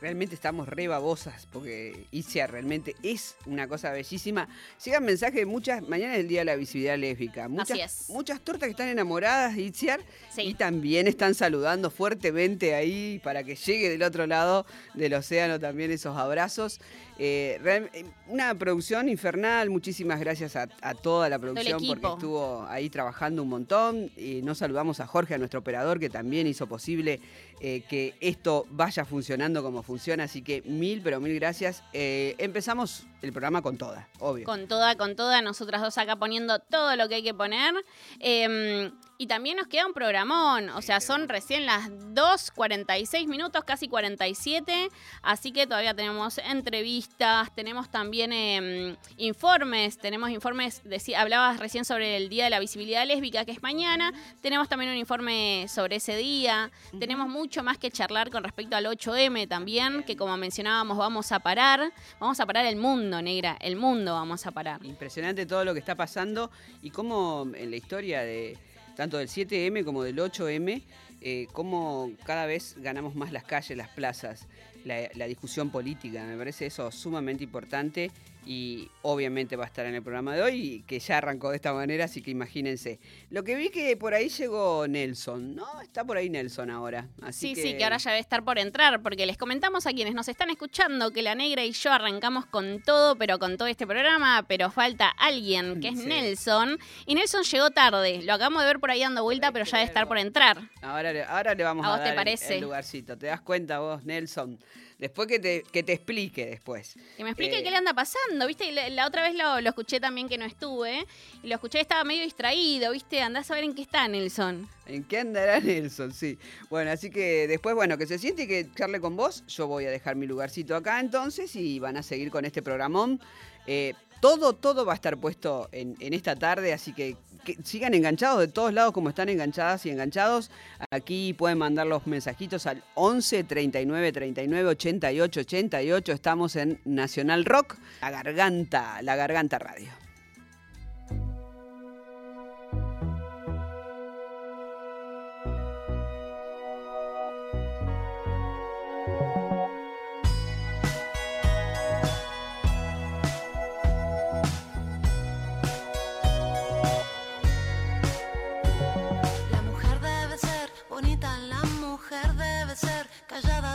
[0.03, 4.49] realmente estamos re babosas porque ICIA realmente es una cosa bellísima.
[4.83, 8.71] Llegan mensajes muchas, mañana es el Día de la Visibilidad Lésbica, muchas, muchas tortas que
[8.71, 10.01] están enamoradas de Itziar
[10.35, 15.89] y también están saludando fuertemente ahí para que llegue del otro lado del océano también
[15.89, 16.81] esos abrazos.
[17.20, 17.59] Eh,
[17.93, 23.49] eh, una producción infernal, muchísimas gracias a, toda la producción porque estuvo ahí trabajando un
[23.49, 24.11] montón.
[24.18, 27.20] Y nos saludamos a Jorge, a nuestro operador, que también hizo posible
[27.59, 30.24] eh, que esto vaya funcionando como funciona.
[30.24, 31.84] Así que mil, pero mil gracias.
[31.93, 34.45] empezamos el programa con toda, obvio.
[34.45, 37.74] Con toda, con toda, nosotras dos acá poniendo todo lo que hay que poner.
[38.19, 43.88] Em, y también nos queda un programón, o sea, son recién las 2.46 minutos, casi
[43.88, 44.89] 47,
[45.21, 50.82] así que todavía tenemos entrevistas, tenemos también em, informes, tenemos informes,
[51.15, 54.11] hablabas recién sobre el Día de la Visibilidad Lésbica, que es mañana,
[54.41, 58.86] tenemos también un informe sobre ese día, tenemos mucho más que charlar con respecto al
[58.88, 63.76] 8M también, que como mencionábamos vamos a parar, vamos a parar el mundo, negra, el
[63.76, 64.84] mundo vamos a parar.
[64.86, 66.51] Impresionante todo lo que está pasando
[66.82, 68.57] y cómo en la historia de
[68.95, 70.84] tanto del 7M como del 8M,
[71.22, 74.47] eh, cómo cada vez ganamos más las calles, las plazas,
[74.86, 76.24] la, la discusión política.
[76.24, 78.11] Me parece eso sumamente importante
[78.45, 81.73] y obviamente va a estar en el programa de hoy, que ya arrancó de esta
[81.73, 82.99] manera, así que imagínense.
[83.29, 85.81] Lo que vi que por ahí llegó Nelson, ¿no?
[85.81, 87.07] Está por ahí Nelson ahora.
[87.31, 90.27] sí, sí, que ahora ya debe estar por entrar, porque les comentamos a quienes nos
[90.27, 94.45] están escuchando que la negra y yo arrancamos con todo, pero con todo este programa,
[94.47, 98.91] pero falta alguien, que es Nelson, y Nelson llegó tarde, lo acabamos de ver por
[98.91, 100.69] ahí dando vuelta, pero ya debe estar por entrar.
[100.81, 102.55] Ahora, ahora le vamos a, ¿A, dar te parece?
[102.55, 104.59] El, lugarcito, ¿te das cuenta vos, Nelson?
[104.99, 106.95] Después que te, que te explique después.
[107.17, 108.71] Que me explique qué le anda pasando, ¿viste?
[108.71, 111.05] la, otra vez lo, escuché también que no estuve.
[111.43, 113.21] Y lo escuché, estaba medio distraído, ¿viste?
[113.21, 114.67] Andás a ver en qué está Nelson.
[114.85, 116.13] ¿En qué andará Nelson?
[116.13, 116.37] Sí.
[116.69, 119.45] Bueno, así que después, bueno, que se siente y que charle con vos.
[119.47, 123.19] Yo voy a dejar mi lugarcito acá entonces y van a seguir con este programón.
[123.67, 127.93] Eh, todo, todo va a estar puesto en, en esta tarde, así que que sigan
[127.93, 130.51] enganchados de todos lados como están enganchadas y enganchados.
[130.91, 136.11] Aquí pueden mandar los mensajitos al 11 39 39 88 88.
[136.11, 140.02] Estamos en Nacional Rock, La Garganta, La Garganta Radio.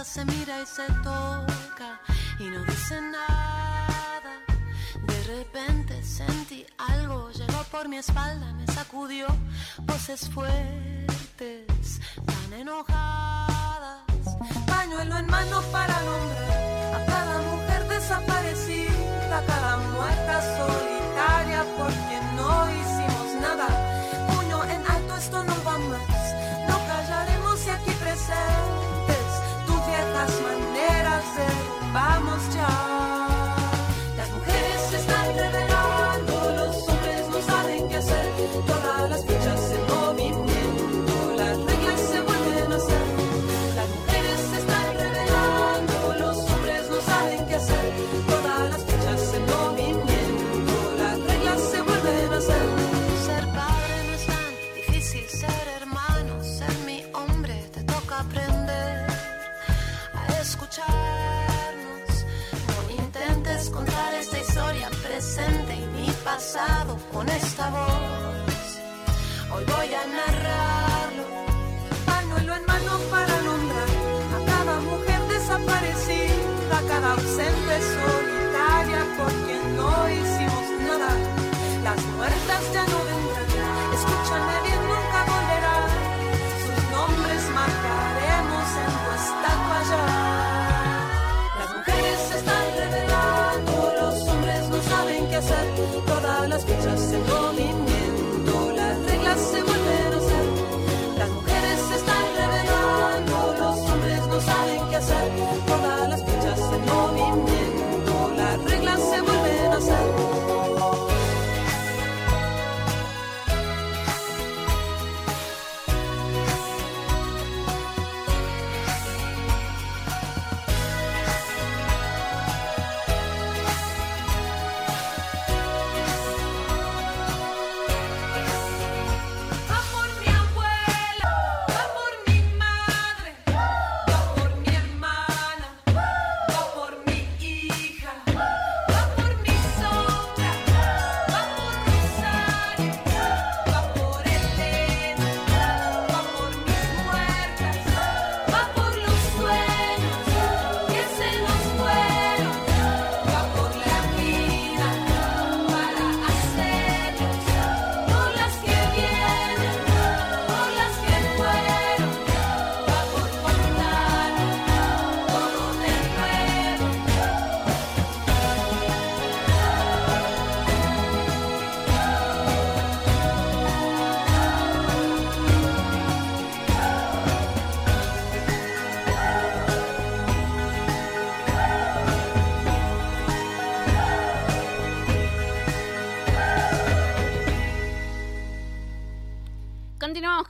[0.09, 2.01] Se mira y se toca
[2.41, 4.33] y no dice nada.
[5.07, 9.27] De repente sentí algo, llegó por mi espalda, me sacudió
[9.83, 14.07] voces fuertes, tan enojadas.
[14.67, 22.25] Pañuelo en mano para nombrar a cada mujer desaparecida, a cada muerta solitaria por quien
[22.37, 23.98] no hicimos nada.
[31.93, 33.18] Vamos ya.
[66.39, 68.79] Pasado con esta voz.
[69.53, 71.25] Hoy voy a narrarlo.
[72.07, 73.91] Pañuelo en mano para nombrar
[74.37, 78.18] a cada mujer desaparecida, a cada ausente solitaria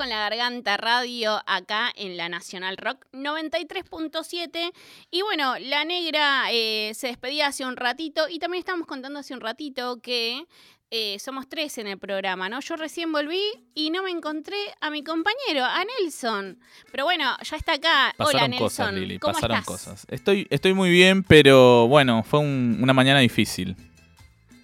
[0.09, 4.73] con la Garganta Radio acá en la Nacional Rock 93.7.
[5.11, 9.35] Y bueno, la negra eh, se despedía hace un ratito y también estábamos contando hace
[9.35, 10.47] un ratito que
[10.91, 12.61] eh, somos tres en el programa, ¿no?
[12.61, 13.43] Yo recién volví
[13.75, 16.59] y no me encontré a mi compañero, a Nelson.
[16.91, 18.15] Pero bueno, ya está acá.
[18.17, 18.67] Hola Pasaron Nelson.
[18.67, 19.67] cosas, Lili, ¿Cómo pasaron estás?
[19.67, 20.07] cosas.
[20.09, 23.77] Estoy, estoy muy bien, pero bueno, fue un- una mañana difícil.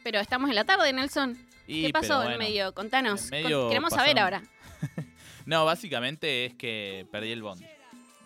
[0.03, 1.36] Pero estamos en la tarde, Nelson.
[1.66, 2.72] Y, ¿Qué pasó en medio?
[2.72, 3.24] Contanos.
[3.24, 4.42] en medio Con- Queremos saber ahora.
[5.47, 7.62] No, básicamente es que perdí el bond.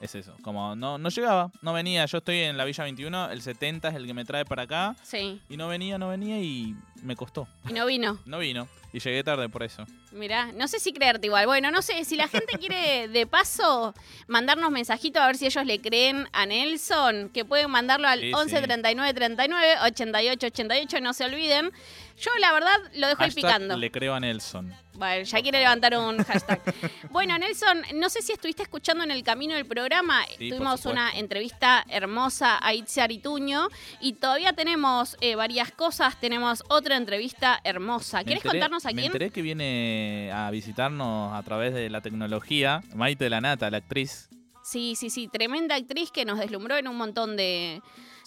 [0.00, 0.36] Es eso.
[0.42, 2.06] Como no, no llegaba, no venía.
[2.06, 4.94] Yo estoy en la Villa 21, el 70 es el que me trae para acá.
[5.02, 5.40] Sí.
[5.48, 7.48] Y no venía, no venía y me costó.
[7.68, 8.18] Y no vino.
[8.26, 8.68] No vino.
[8.92, 9.84] Y llegué tarde por eso.
[10.12, 11.46] Mirá, no sé si creerte igual.
[11.46, 13.92] Bueno, no sé, si la gente quiere de paso
[14.28, 18.32] mandarnos mensajitos a ver si ellos le creen a Nelson, que pueden mandarlo al Sí,
[18.32, 18.62] 11 sí.
[18.62, 21.70] 39 39 88 88, no se olviden.
[22.18, 23.76] Yo la verdad lo dejo ahí picando.
[23.76, 24.72] le creo a Nelson.
[24.98, 26.60] Bueno, ya quiere levantar un hashtag.
[27.10, 30.24] bueno, Nelson, no sé si estuviste escuchando en el camino del programa.
[30.36, 33.68] Sí, Tuvimos una entrevista hermosa a Itziar Ituño
[34.00, 36.18] y todavía tenemos eh, varias cosas.
[36.18, 38.18] Tenemos otra entrevista hermosa.
[38.18, 39.06] Me ¿Quieres contarnos a Me quién?
[39.06, 43.76] enteré que viene a visitarnos a través de la tecnología Maite de la Nata, la
[43.78, 44.28] actriz.
[44.64, 47.80] Sí, sí, sí, tremenda actriz que nos deslumbró en un montón de,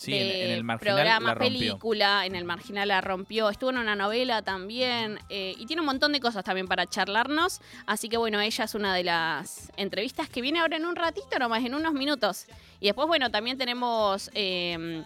[0.06, 1.60] Sí, de en, en el marginal programa, la rompió.
[1.60, 5.86] película, en el marginal la rompió, estuvo en una novela también eh, y tiene un
[5.86, 10.28] montón de cosas también para charlarnos, así que bueno, ella es una de las entrevistas
[10.30, 12.46] que viene ahora en un ratito nomás, en unos minutos.
[12.80, 15.04] Y después bueno, también tenemos, eh,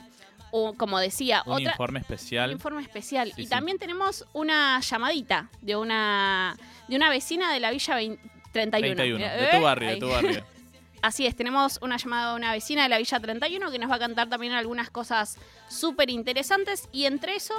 [0.51, 1.71] un- como decía, Un otra...
[1.71, 2.49] informe especial.
[2.49, 3.33] Un informe especial.
[3.35, 3.49] Sí, y sí.
[3.49, 6.55] también tenemos una llamadita de una,
[6.87, 8.95] de una vecina de la Villa 20 31.
[8.95, 10.45] 31, Mira, de tu barrio, de tu barrio.
[11.05, 13.97] Así es, tenemos una llamada de una vecina de la Villa 31 que nos va
[13.97, 15.37] a cantar también algunas cosas
[15.69, 17.53] súper interesantes y entre eso,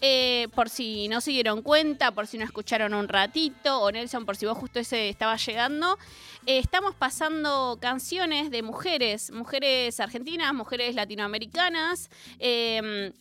[0.00, 4.24] eh, por si no se dieron cuenta, por si no escucharon un ratito, o Nelson,
[4.24, 5.98] por si vos justo ese estaba llegando,
[6.46, 12.08] eh, estamos pasando canciones de mujeres, mujeres argentinas, mujeres latinoamericanas.
[12.38, 13.12] eh,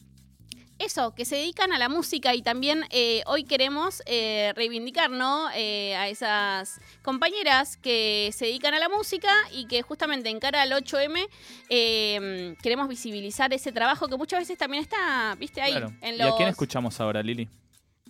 [0.78, 5.50] eso, que se dedican a la música y también eh, hoy queremos eh, reivindicar ¿no?
[5.56, 10.62] Eh, a esas compañeras que se dedican a la música y que justamente en cara
[10.62, 11.28] al 8M
[11.70, 15.72] eh, queremos visibilizar ese trabajo que muchas veces también está, viste, ahí.
[15.72, 15.88] Claro.
[16.02, 17.48] En ¿Y a quién los- escuchamos ahora, Lili?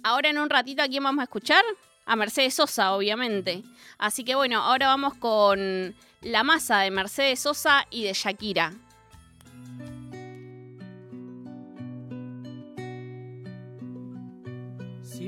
[0.04, 1.64] Ahora en un ratito a quién vamos a escuchar?
[2.08, 3.64] A Mercedes Sosa, obviamente.
[3.98, 8.74] Así que bueno, ahora vamos con La Masa de Mercedes Sosa y de Shakira.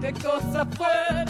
[0.00, 1.24] qué cosa fuera,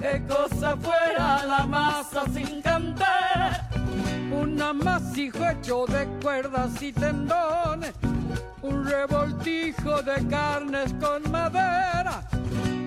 [0.00, 3.68] qué cosa fuera la masa sin cantar,
[4.32, 7.92] un amasijo hecho de cuerdas y tendones,
[8.62, 12.22] un revoltijo de carnes con madera,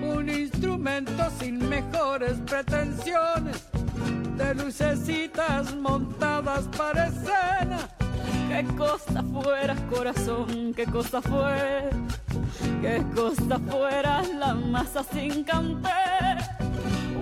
[0.02, 3.66] un instrumento sin mejores pretensiones.
[4.36, 7.88] De lucecitas montadas para escena.
[8.48, 11.90] Qué cosa fuera, corazón, qué cosa fuera,
[12.80, 16.56] qué cosa fuera la masa sin cantar.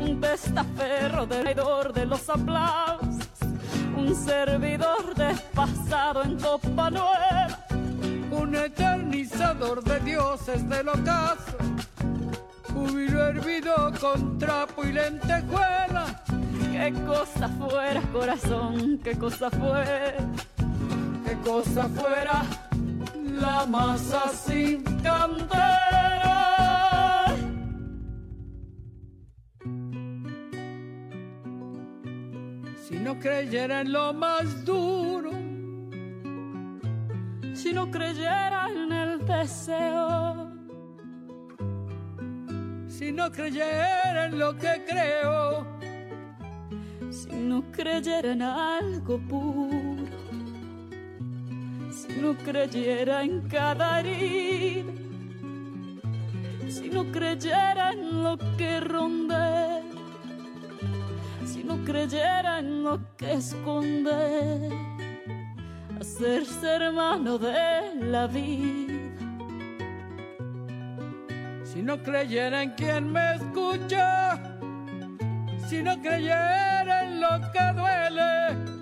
[0.01, 3.29] Un testaferro traidor de los aplausos,
[3.97, 7.59] un servidor despasado en copa nueva,
[8.31, 11.57] un eternizador de dioses del ocaso,
[12.73, 16.23] júbilo hervido con trapo y lentejuela.
[16.71, 20.17] Qué cosa fuera, corazón, qué cosa fuera,
[21.25, 22.43] qué cosa fuera
[23.41, 26.45] la masa sin cantera.
[32.87, 35.31] Si no creyera en lo más duro,
[37.55, 40.51] si no creyera en el deseo,
[42.87, 45.67] si no creyera en lo que creo,
[47.11, 49.94] si no creyera en algo puro,
[52.21, 54.93] no creyera en cada herida,
[56.69, 59.83] si no creyera en lo que ronde,
[61.47, 64.71] si no creyera en lo que esconde,
[66.01, 68.93] hacerse hermano de la vida.
[71.65, 74.39] Si no creyera en quien me escucha,
[75.69, 78.74] si no creyera en lo que duele,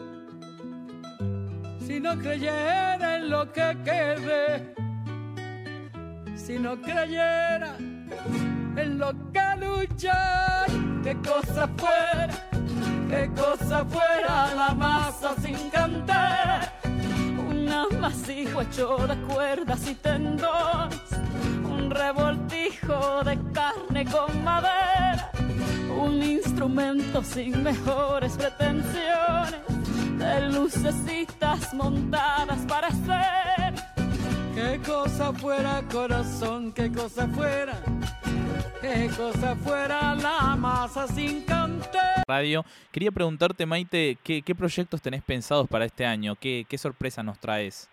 [1.93, 4.75] si no creyera en lo que quede,
[6.35, 7.77] si no creyera
[8.77, 10.65] en lo que lucha,
[11.03, 12.31] qué cosa fuera,
[13.11, 21.11] qué cosa fuera la masa sin cantar, un amasijo hecho de cuerdas y tendones,
[21.63, 25.31] un revoltijo de carne con madera
[26.03, 29.61] un instrumento sin mejores pretensiones,
[30.23, 33.75] de lucecitas montadas para ser.
[34.55, 37.75] Qué cosa fuera corazón, qué cosa fuera,
[38.81, 42.23] qué cosa fuera la masa sin cantar.
[42.29, 42.65] Radio.
[42.93, 46.37] Quería preguntarte, Maite, ¿qué, qué proyectos tenés pensados para este año?
[46.37, 47.91] ¿Qué, qué sorpresa nos traes?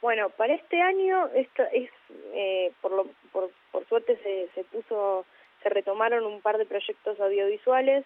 [0.00, 1.90] Bueno, para este año esto es,
[2.34, 5.26] eh, por, lo, por, por suerte se, se puso
[5.62, 8.04] se retomaron un par de proyectos audiovisuales,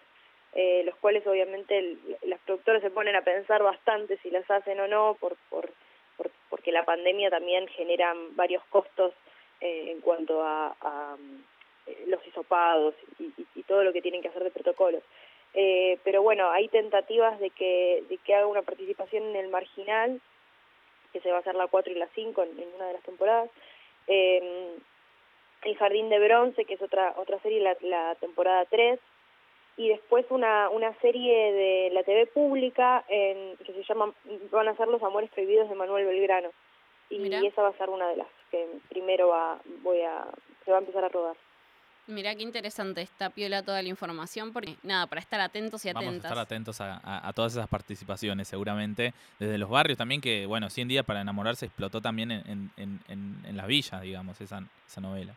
[0.54, 4.80] eh, los cuales obviamente el, las productoras se ponen a pensar bastante si las hacen
[4.80, 5.70] o no, por, por,
[6.16, 9.14] por porque la pandemia también genera varios costos
[9.60, 11.16] eh, en cuanto a, a
[11.86, 15.02] eh, los hisopados y, y, todo lo que tienen que hacer de protocolos.
[15.54, 20.20] Eh, pero bueno, hay tentativas de que, de que haga una participación en el marginal,
[21.12, 23.02] que se va a hacer la 4 y la 5 en, en una de las
[23.02, 23.50] temporadas.
[24.06, 24.74] Eh,
[25.62, 28.98] el Jardín de Bronce, que es otra otra serie, la, la temporada 3,
[29.80, 34.12] y después una, una serie de la TV pública en, que se llama,
[34.50, 36.50] van a ser Los Amores Prohibidos de Manuel Belgrano.
[37.08, 37.40] Y Mirá.
[37.40, 40.26] esa va a ser una de las que primero va, voy a,
[40.66, 41.34] se va a empezar a rodar.
[42.08, 46.04] Mirá qué interesante está piola toda la información, porque nada, para estar atentos y Vamos
[46.04, 46.30] a atentas.
[46.30, 49.14] estar atentos a, a- a todas esas participaciones, seguramente.
[49.38, 53.00] Desde los barrios también, que bueno, 100 días para enamorarse explotó también en, en, en,
[53.08, 55.34] en- en las villas, digamos, esa, esa novela.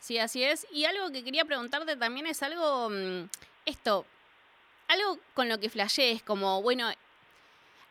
[0.00, 0.66] Sí, así es.
[0.70, 3.28] Y algo que quería preguntarte también es algo, mm,
[3.66, 4.06] esto,
[4.88, 6.88] algo con lo que flashees, como, bueno,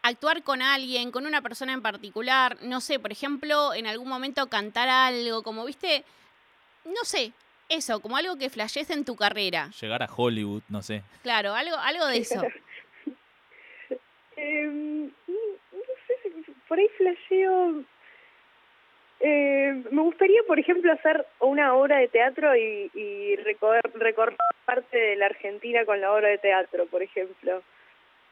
[0.02, 4.48] actuar con alguien, con una persona en particular, no sé, por ejemplo, en algún momento
[4.48, 6.04] cantar algo, como, viste,
[6.86, 7.34] no sé,
[7.70, 9.72] eso, como algo que flashees en tu carrera.
[9.82, 11.04] Llegar a Hollywood, no sé.
[11.24, 12.42] Claro, algo, algo de eso.
[14.38, 16.14] Eh, no sé,
[16.46, 17.84] si- por ahí flasheo...
[19.20, 24.36] Eh, me gustaría, por ejemplo, hacer una obra de teatro y, y recorrer, recorrer
[24.66, 27.62] parte de la Argentina con la obra de teatro, por ejemplo.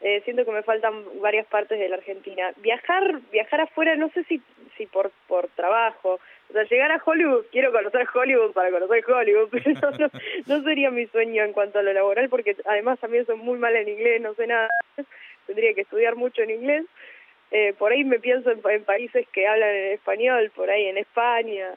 [0.06, 2.52] Eh, siento que me faltan varias partes de la Argentina.
[2.58, 4.42] Viajar, viajar afuera, no sé si,
[4.78, 6.20] si por, por trabajo.
[6.50, 10.10] O sea, llegar a Hollywood, quiero conocer Hollywood para conocer Hollywood, pero no,
[10.46, 13.78] no, sería mi sueño en cuanto a lo laboral, porque además también soy muy mal
[13.78, 14.68] en inglés, no sé nada.
[15.48, 16.86] Tendría que estudiar mucho en inglés.
[17.56, 20.98] Eh, por ahí me pienso en, en países que hablan en español, por ahí en
[20.98, 21.70] España,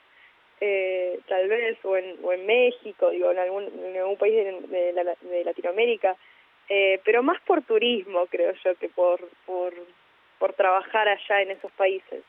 [0.61, 4.53] eh, tal vez, o en, o en México, digo, en algún, en algún país de,
[4.69, 6.17] de de Latinoamérica.
[6.69, 9.73] eh, pero más por turismo, creo yo, que por, por,
[10.39, 12.23] por trabajar allá en esos países.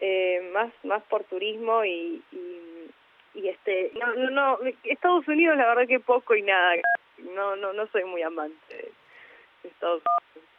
[0.00, 2.90] Eh, más, más por turismo y, y,
[3.34, 6.76] y este, no, no, no, Estados Unidos la verdad que poco y nada,
[7.34, 8.92] no, no, no soy muy amante
[9.62, 10.50] de Estados Unidos.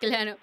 [0.00, 0.36] Claro.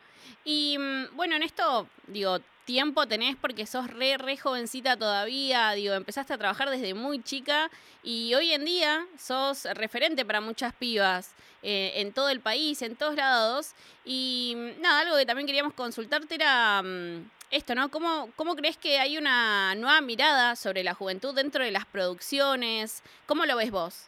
[0.46, 5.94] Y mm, bueno, en esto, digo, tiempo tenés porque sos re, re jovencita todavía, digo,
[5.94, 7.72] empezaste a trabajar desde muy chica
[8.04, 12.96] y hoy en día sos referente para muchas pibas eh, en todo el país, en
[12.96, 13.72] todos lados.
[14.04, 17.90] Y mm, nada, algo que también queríamos consultarte era mm, esto, ¿no?
[17.90, 23.02] ¿Cómo, ¿Cómo crees que hay una nueva mirada sobre la juventud dentro de las producciones?
[23.26, 24.08] ¿Cómo lo ves vos?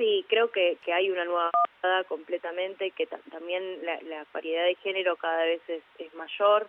[0.00, 1.50] Sí, creo que, que hay una nueva
[2.08, 6.66] completamente, que también la, la, variedad de género cada vez es, es mayor,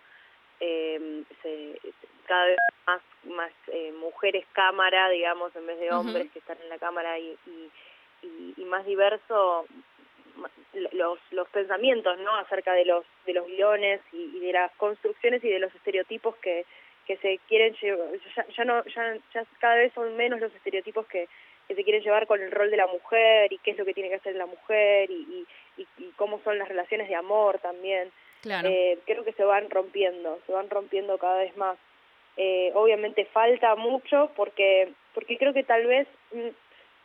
[0.60, 1.80] eh, se,
[2.26, 6.68] cada vez más, más eh, mujeres cámara, digamos, en vez de hombres que están en
[6.68, 7.70] la cámara y, y,
[8.22, 9.64] y, y más diverso
[10.92, 15.42] los, los pensamientos no acerca de los de los guiones y, y, de las construcciones
[15.42, 16.66] y de los estereotipos que
[17.06, 18.08] que se quieren llevar.
[18.36, 21.28] Ya, ya no ya, ya cada vez son menos los estereotipos que
[21.72, 23.94] que se quieren llevar con el rol de la mujer y qué es lo que
[23.94, 25.46] tiene que hacer la mujer y,
[25.76, 28.12] y, y cómo son las relaciones de amor también.
[28.42, 28.68] Claro.
[28.68, 31.78] Eh, creo que se van rompiendo, se van rompiendo cada vez más.
[32.36, 36.48] Eh, obviamente falta mucho porque porque creo que tal vez mm,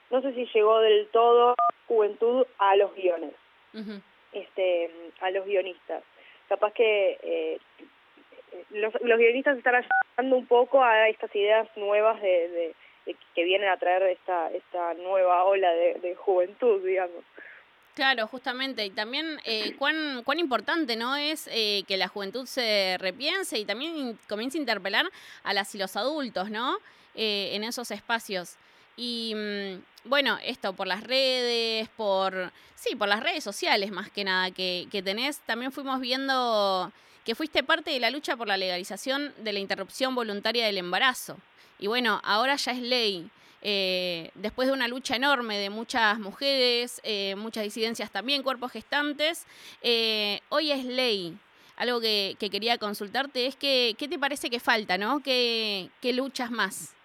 [0.09, 1.55] no sé si llegó del todo
[1.87, 3.33] juventud a los guiones,
[3.73, 4.01] uh -huh.
[4.33, 4.89] este,
[5.21, 6.03] a los guionistas.
[6.49, 7.59] Capaz que eh,
[8.71, 12.75] los, los guionistas están ayudando un poco a estas ideas nuevas de, de,
[13.35, 17.23] que vienen a traer esta esta nueva ola de, de juventud, digamos.
[17.97, 18.85] Claro, justamente.
[18.85, 23.65] Y también eh, cuán, cuán importante no es eh, que la juventud se repiense y
[23.65, 25.07] también comience a interpelar
[25.43, 26.77] a las y los adultos, ¿no?
[27.15, 28.55] Eh, en esos espacios.
[28.95, 32.51] Y mm, bueno, esto por las redes, por.
[32.75, 35.39] Sí, por las redes sociales más que nada que, que tenés.
[35.39, 36.91] También fuimos viendo
[37.25, 41.37] que fuiste parte de la lucha por la legalización de la interrupción voluntaria del embarazo.
[41.79, 43.29] Y bueno, ahora ya es ley.
[43.61, 49.45] Eh, después de una lucha enorme de muchas mujeres, eh, muchas disidencias también, cuerpos gestantes,
[49.81, 51.37] eh, hoy es ley.
[51.75, 55.21] Algo que, que, quería consultarte es que, ¿qué te parece que falta, no?
[55.21, 56.95] ¿Qué, qué luchas más?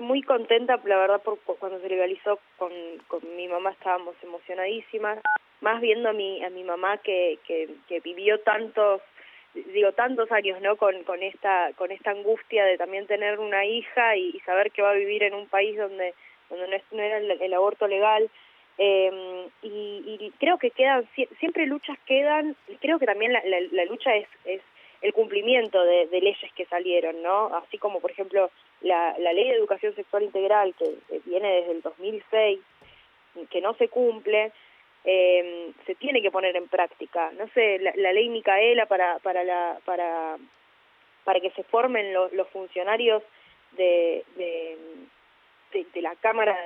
[0.00, 2.72] Muy contenta, la verdad, por cuando se legalizó con,
[3.06, 5.20] con mi mamá estábamos emocionadísimas,
[5.60, 9.00] más viendo a mi, a mi mamá que, que, que vivió tantos
[9.54, 14.16] digo tantos años no con con esta con esta angustia de también tener una hija
[14.16, 16.14] y, saber que va a vivir en un país donde
[16.50, 18.28] donde no, es, no era el, el, aborto legal.
[18.76, 23.60] Eh, y, y creo que quedan siempre luchas quedan y creo que también la, la,
[23.70, 24.60] la lucha es es
[25.00, 28.50] el cumplimiento de, de, leyes que salieron no así como por ejemplo
[28.80, 32.58] la, la ley de educación sexual integral que viene desde el 2006
[33.48, 34.50] que no se cumple
[35.04, 37.30] eh, se tiene que poner en práctica.
[37.32, 40.36] No sé, la, ley Micaela para, para, la, para,
[41.24, 43.22] para que se formen los, los funcionarios
[43.72, 44.76] de, de,
[46.00, 46.56] la Cámara,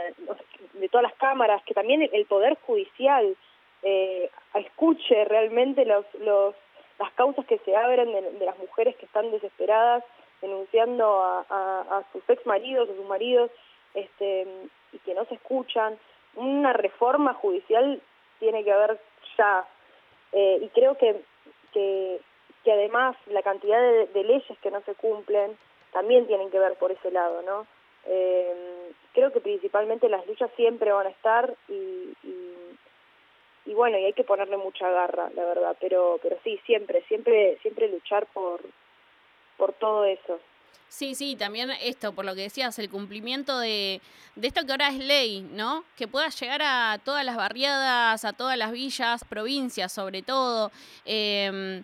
[0.75, 3.37] de todas las cámaras, que también el Poder Judicial
[3.83, 6.55] eh, escuche realmente los, los,
[6.99, 10.05] las causas que se abren de, las mujeres que están desesperadas
[10.43, 13.51] denunciando a, a, a sus ex maridos o sus maridos
[13.95, 14.47] este,
[14.93, 15.99] y que no se escuchan.
[16.35, 18.01] Una reforma judicial
[18.39, 18.99] tiene que haber
[19.37, 19.67] ya.
[20.33, 21.21] Eh, y creo que,
[21.73, 22.21] que,
[22.67, 25.57] además la cantidad de, de, leyes que no se cumplen
[25.91, 27.67] también tienen que ver por ese lado, ¿no?
[28.05, 32.55] Eh, creo que principalmente las luchas siempre van a estar y, y,
[33.65, 37.59] y bueno, y hay que ponerle mucha garra, la verdad, pero pero sí, siempre, siempre
[37.63, 38.61] siempre luchar por
[39.57, 40.39] por todo eso.
[40.89, 44.01] Sí, sí, también esto, por lo que decías, el cumplimiento de,
[44.37, 45.85] de esto que ahora es ley, ¿no?
[45.97, 50.73] Que pueda llegar a todas las barriadas, a todas las villas, provincias sobre todo,
[51.05, 51.83] eh,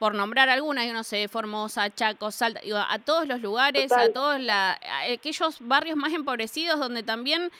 [0.00, 4.08] por nombrar algunas, yo no sé, Formosa, Chaco, Salta, digo, a todos los lugares, Total.
[4.08, 7.52] a todos la, a aquellos barrios más empobrecidos donde también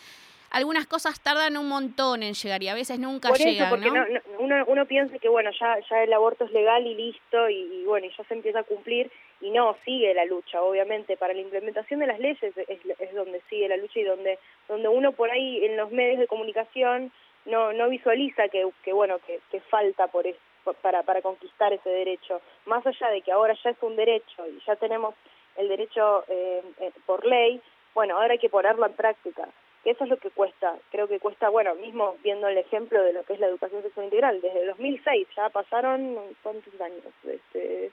[0.50, 4.06] algunas cosas tardan un montón en llegar y a veces nunca Por llegan, porque ¿no?
[4.06, 7.54] no, uno, uno piensa que bueno, ya, ya el aborto es legal y listo y,
[7.54, 11.32] y bueno, y ya se empieza a cumplir y no, sigue la lucha, obviamente, para
[11.32, 14.38] la implementación de las leyes es, es donde sigue la lucha y donde,
[14.68, 17.10] donde uno por ahí en los medios de comunicación
[17.46, 20.38] no, no visualiza que, que bueno, que, que falta por eso,
[20.82, 24.60] para, para conquistar ese derecho, más allá de que ahora ya es un derecho y
[24.66, 25.14] ya tenemos
[25.56, 27.60] el derecho eh, eh, por ley,
[27.94, 29.48] bueno, ahora hay que ponerlo en práctica,
[29.82, 33.12] que eso es lo que cuesta, creo que cuesta, bueno, mismo viendo el ejemplo de
[33.12, 37.02] lo que es la educación sexual integral, desde el 2006 ya pasaron, ¿cuántos años?
[37.26, 37.90] Este,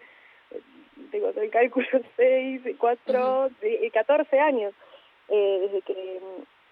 [1.11, 3.91] tengo el cálculo 6, 4, uh -huh.
[3.91, 4.73] 14 años
[5.29, 6.19] eh, desde que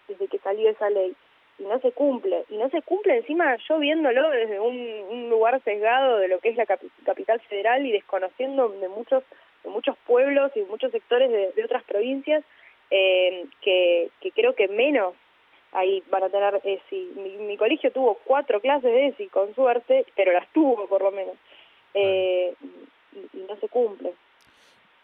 [0.08, 1.16] desde que salió esa ley
[1.58, 2.44] y no se cumple.
[2.50, 4.78] Y no se cumple encima yo viéndolo desde un,
[5.10, 9.24] un lugar sesgado de lo que es la capi- capital federal y desconociendo de muchos,
[9.64, 12.44] de muchos pueblos y muchos sectores de, de otras provincias
[12.96, 15.14] eh, que, que creo que menos
[15.72, 17.12] ahí van a tener ESI.
[17.16, 21.12] Mi, mi colegio tuvo cuatro clases de ESI, con suerte, pero las tuvo por lo
[21.12, 21.36] menos.
[21.94, 22.54] Eh,
[23.14, 24.14] y, y no se cumple.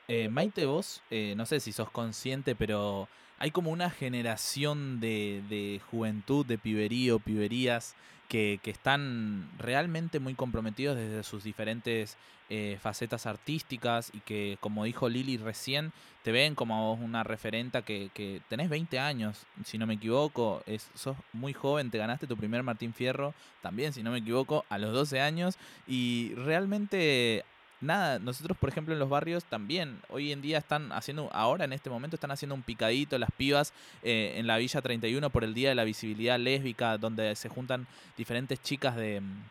[0.07, 5.41] Eh, Maite, vos, eh, no sé si sos consciente, pero hay como una generación de,
[5.49, 7.95] de juventud, de piberío, piberías,
[8.31, 12.15] que, están realmente muy comprometidos desde sus diferentes
[12.49, 15.91] eh, facetas artísticas y que, como dijo Lili recién,
[16.23, 20.89] te ven como una referenta que, que tenés 20 años, si no me equivoco, es,
[20.93, 24.77] sos muy joven, te ganaste tu primer Martín Fierro, también, si no me equivoco, a
[24.77, 27.43] los 12 años, y realmente
[27.81, 31.73] nada, nosotros por ejemplo en los barrios también, hoy en día están haciendo, ahora en
[31.73, 33.73] este momento están haciendo un picadito las pibas
[34.03, 37.87] eh, en la Villa 31 por el Día de la Visibilidad Lésbica, donde se juntan
[38.17, 39.43] diferentes chicas de mm,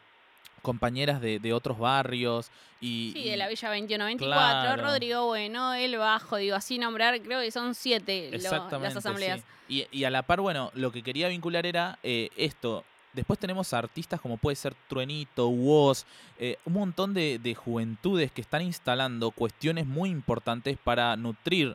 [0.62, 2.50] compañeras de, de otros barrios
[2.80, 3.12] y...
[3.14, 4.82] Sí, de la Villa 2124, Claro.
[4.82, 9.40] Rodrigo Bueno, El Bajo, digo, así nombrar, creo que son siete lo- las asambleas.
[9.40, 9.46] sí.
[9.68, 12.84] Y, y a la par, bueno, lo que quería vincular era eh, esto.
[13.12, 16.04] Después tenemos artistas como puede ser Truenito, Woz,
[16.38, 21.74] eh, un montón de, de juventudes que están instalando cuestiones muy importantes para nutrir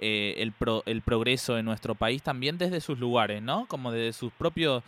[0.00, 3.66] eh, el, pro- el progreso de nuestro país también desde sus lugares, ¿no?
[3.66, 4.82] Como desde sus propios...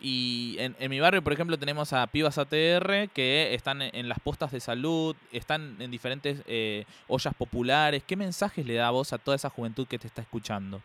[0.00, 4.08] Y en, en mi barrio, por ejemplo, tenemos a Pibas ATR que están en, en
[4.08, 8.02] las postas de salud, están en diferentes eh, ollas populares.
[8.06, 10.82] ¿Qué mensajes le da a vos a toda esa juventud que te está escuchando?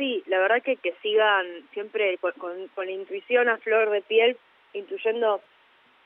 [0.00, 2.32] Sí, la verdad que, que sigan siempre con,
[2.74, 4.34] con, la intuición a flor de piel,
[4.72, 5.42] intuyendo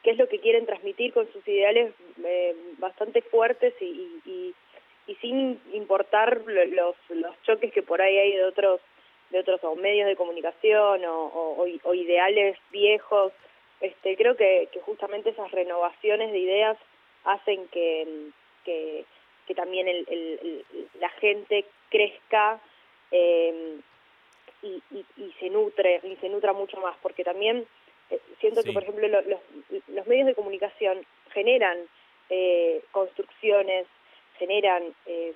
[0.02, 4.54] qué es lo que quieren transmitir con sus ideales eh, bastante fuertes y, y, y-
[5.06, 8.80] y sin importar lo- los, los choques que por ahí hay de otros
[9.30, 11.64] de otros o medios de comunicación o,
[11.94, 13.32] ideales viejos.
[13.80, 16.76] Este, creo que, que justamente esas renovaciones de ideas
[17.24, 18.08] hacen que,
[18.64, 19.04] que,
[19.46, 20.64] que también el- el-
[21.00, 22.60] la gente crezca
[23.10, 23.76] eh,
[24.62, 27.66] y, y, y se nutre y se nutra mucho más porque también
[28.10, 29.40] eh, siento que por ejemplo lo- los,
[29.88, 31.78] los medios de comunicación generan
[32.30, 33.86] eh, construcciones
[34.38, 35.34] generan eh,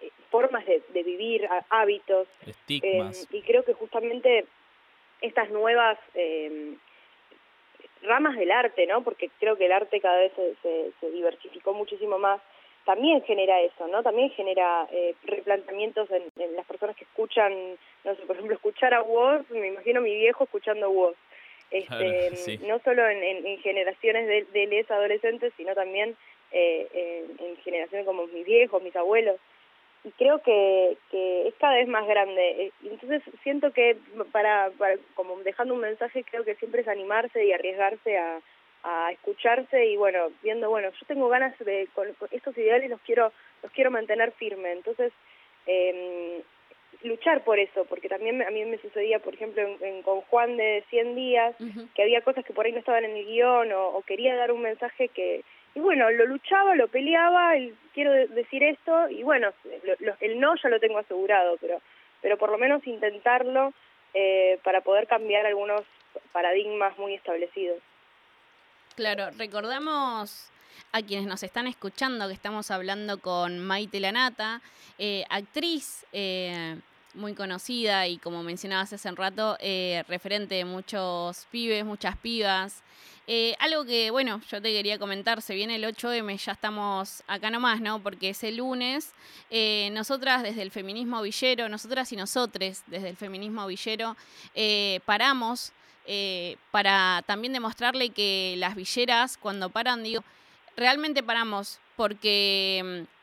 [0.00, 3.22] eh, formas de, de vivir hábitos Estigmas.
[3.30, 4.44] eh, y creo que justamente
[5.22, 6.74] estas nuevas eh,
[8.02, 9.02] ramas del arte, ¿no?
[9.02, 12.40] Porque creo que el arte cada vez se, se, se diversificó muchísimo más.
[12.84, 14.02] También genera eso, ¿no?
[14.02, 17.52] También genera eh, replanteamientos en, en las personas que escuchan,
[18.04, 21.16] no sé, por ejemplo, escuchar a Woz, me imagino a mi viejo escuchando Woz.
[21.70, 22.58] Este, sí.
[22.66, 26.14] No solo en, en- en generaciones de, de les adolescentes, sino también
[26.52, 26.86] eh,
[27.40, 29.40] en, en generaciones como mis viejos, mis abuelos
[30.04, 32.66] y creo que, que es cada vez más grande.
[32.66, 33.96] Eh, Entonces siento que
[34.32, 38.40] para, para, como dejando un mensaje, creo que siempre es animarse y arriesgarse a,
[38.84, 43.00] a escucharse y bueno, viendo, bueno, yo tengo ganas de, con, con estos ideales los
[43.00, 43.32] quiero,
[43.62, 44.72] los quiero mantener firme.
[44.72, 45.10] Entonces,
[45.66, 46.42] eh,
[47.02, 50.56] luchar por eso, porque también a mí me sucedía, por ejemplo, en, en- con Juan
[50.56, 51.54] de 100 días,
[51.94, 54.52] que había cosas que por ahí no estaban en el guion o, o quería dar
[54.52, 55.42] un mensaje que,
[55.74, 59.52] y bueno, lo luchaba, lo peleaba, el, quiero de- decir esto, y bueno,
[59.84, 61.80] lo- lo- el no ya lo tengo asegurado, pero,
[62.22, 63.72] pero por lo menos intentarlo
[64.14, 65.82] eh, para poder cambiar algunos
[66.32, 67.78] paradigmas muy establecidos.
[68.96, 70.50] Claro, recordamos
[70.92, 74.62] a quienes nos están escuchando que estamos hablando con Maite Lanata,
[74.98, 76.78] eh, actriz eh,
[77.14, 82.84] muy conocida y como mencionabas hace un rato, eh, referente de muchos pibes, muchas pibas.
[83.58, 87.80] Algo que, bueno, yo te quería comentar, se viene el 8M, ya estamos acá nomás,
[87.80, 88.00] ¿no?
[88.00, 89.12] Porque es el lunes.
[89.92, 94.14] Nosotras desde el feminismo villero, nosotras y nosotres desde el feminismo villero,
[95.06, 95.72] paramos
[96.06, 100.22] eh, para también demostrarle que las villeras cuando paran, digo,
[100.76, 103.14] realmente paramos porque mm,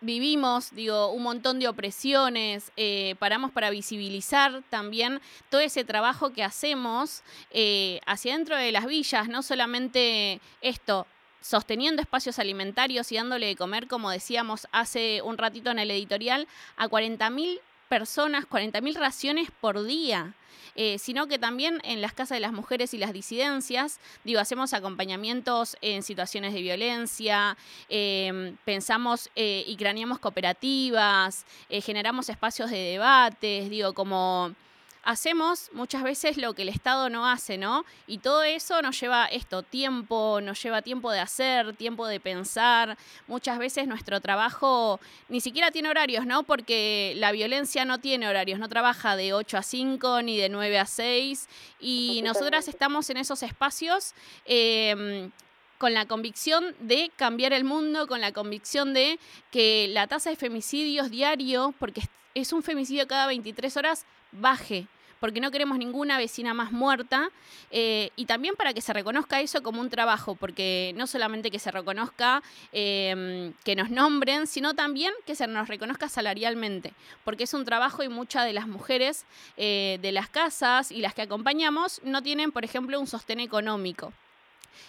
[0.00, 5.20] vivimos, digo, un montón de opresiones, eh, paramos para visibilizar también
[5.50, 11.06] todo ese trabajo que hacemos eh, hacia dentro de las villas, no solamente esto,
[11.40, 16.46] sosteniendo espacios alimentarios y dándole de comer, como decíamos hace un ratito en el editorial,
[16.76, 17.60] a 40.000
[17.90, 20.34] personas, 40.000 raciones por día.
[20.76, 24.72] Eh, sino que también en las casas de las mujeres y las disidencias, digo, hacemos
[24.72, 27.56] acompañamientos en situaciones de violencia,
[27.88, 34.54] eh, pensamos eh, y craneamos cooperativas, eh, generamos espacios de debates, digo, como
[35.02, 37.84] hacemos muchas veces lo que el Estado no hace, ¿no?
[38.06, 42.98] Y todo eso nos lleva esto, tiempo, nos lleva tiempo de hacer, tiempo de pensar.
[43.26, 46.42] Muchas veces nuestro trabajo ni siquiera tiene horarios, ¿no?
[46.42, 50.78] Porque la violencia no tiene horarios, no trabaja de 8 a 5 ni de 9
[50.78, 51.48] a 6
[51.80, 54.14] y nosotras estamos en esos espacios.
[54.44, 55.30] Em,
[55.78, 59.18] con la convicción de cambiar el mundo, con la convicción de
[59.50, 62.02] que la tasa de femicidios diario, porque
[62.34, 64.86] es un femicidio cada 23 horas, baje
[65.20, 67.30] porque no queremos ninguna vecina más muerta,
[67.70, 71.58] eh, y también para que se reconozca eso como un trabajo, porque no solamente que
[71.58, 72.42] se reconozca
[72.72, 78.02] em, que nos nombren, sino también que se nos reconozca salarialmente, porque es un trabajo
[78.02, 79.26] y muchas de las mujeres
[79.56, 84.12] eh, de las casas y las que acompañamos no tienen, por ejemplo, un sostén económico.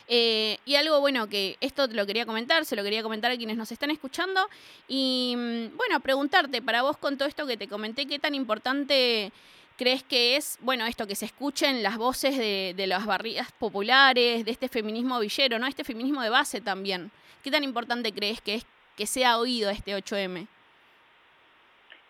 [0.07, 3.37] Eh, y algo bueno que esto te lo quería comentar, se lo quería comentar a
[3.37, 4.49] quienes nos están escuchando.
[4.87, 9.31] Y mm, bueno, preguntarte para vos con todo esto que te comenté, qué tan importante
[9.81, 14.51] crees que es, bueno, esto, que se escuchen las voces de, las barridas populares, de
[14.51, 15.65] este feminismo villero, ¿no?
[15.65, 17.09] Este feminismo de base también.
[17.43, 20.47] ¿Qué tan importante crees que es que sea oído este 8M?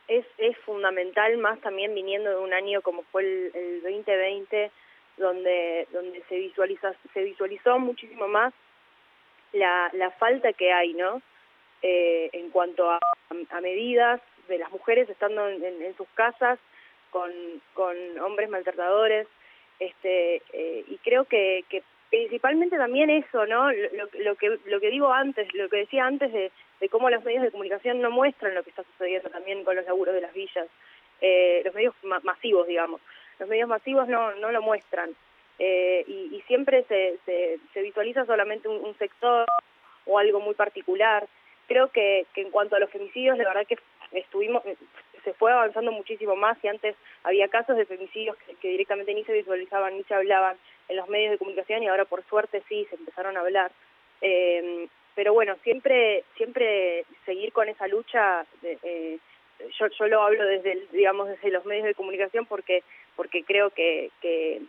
[0.09, 4.71] Es, es fundamental, más también viniendo de un año como fue el, el 2020,
[5.21, 8.53] donde, donde se, visualiza, se visualizó muchísimo más
[9.53, 11.21] la, la falta que hay, ¿no?
[11.81, 12.99] Eh, en cuanto a,
[13.49, 16.59] a, medidas de las mujeres estando en, en, sus casas
[17.09, 17.31] con,
[17.73, 19.27] con hombres maltratadores,
[19.79, 23.71] este, eh, y creo que, que principalmente también eso, ¿no?
[23.71, 27.23] Lo, lo, que lo que digo antes, lo que decía antes de, de cómo los
[27.23, 30.33] medios de comunicación no muestran lo que está sucediendo también con los laburos de las
[30.33, 30.67] villas,
[31.21, 33.01] eh, los medios ma masivos, digamos
[33.41, 35.09] los medios masivos no, no lo muestran.
[35.57, 39.47] Eh, y, y, siempre se, se, visualiza solamente un, un, sector
[40.05, 41.27] o algo muy particular.
[41.67, 43.77] Creo que, que en cuanto a los femicidios, la verdad que
[44.11, 44.63] estuvimos
[45.23, 49.23] se fue avanzando muchísimo más y antes había casos de femicidios que, que, directamente ni
[49.23, 50.57] se visualizaban ni se hablaban
[50.87, 53.71] en los medios de comunicación y ahora por suerte sí se empezaron a hablar.
[54.21, 59.19] Eh, pero bueno, siempre siempre seguir con esa lucha de, eh,
[59.79, 62.83] yo, yo lo hablo desde, digamos, desde los medios de comunicación porque,
[63.15, 64.61] porque creo que, que,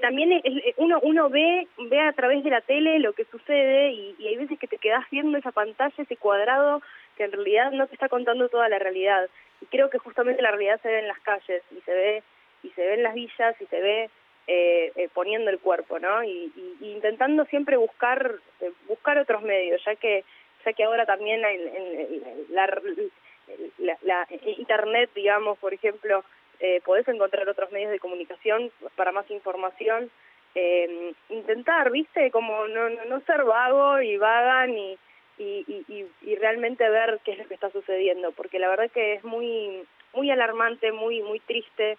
[0.00, 0.40] también
[0.76, 4.58] uno, uno ve, ve a través de la tele lo que sucede y, hay veces
[4.58, 6.80] que te quedas viendo esa pantalla, ese cuadrado,
[7.16, 9.28] que en realidad no te está contando toda la realidad.
[9.60, 12.22] Y creo que justamente la realidad se ve en las calles y se ve,
[12.62, 14.10] y se ve en las villas y se ve
[14.46, 16.24] eh, eh, poniendo el cuerpo, ¿no?
[16.24, 20.24] Y, intentando siempre buscar, eh, buscar otros medios, ya que,
[20.64, 22.66] ya que ahora también en, en la
[23.78, 24.26] la, la
[24.58, 26.24] internet, digamos, por ejemplo,
[26.60, 30.10] eh, podés encontrar otros medios de comunicación para más información.
[30.54, 34.98] Eh, intentar, viste, como no, no, no ser vago y vaga ni,
[35.38, 39.14] y, y, y realmente ver qué es lo que está sucediendo, porque la verdad que
[39.14, 41.98] es muy, muy alarmante, muy, muy triste.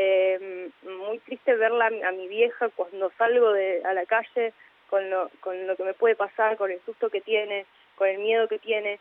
[0.00, 4.52] Eh, muy triste verla a mi vieja cuando salgo de, a la calle
[4.88, 7.66] con lo, con lo que me puede pasar, con el susto que tiene,
[7.96, 9.00] con el miedo que tiene.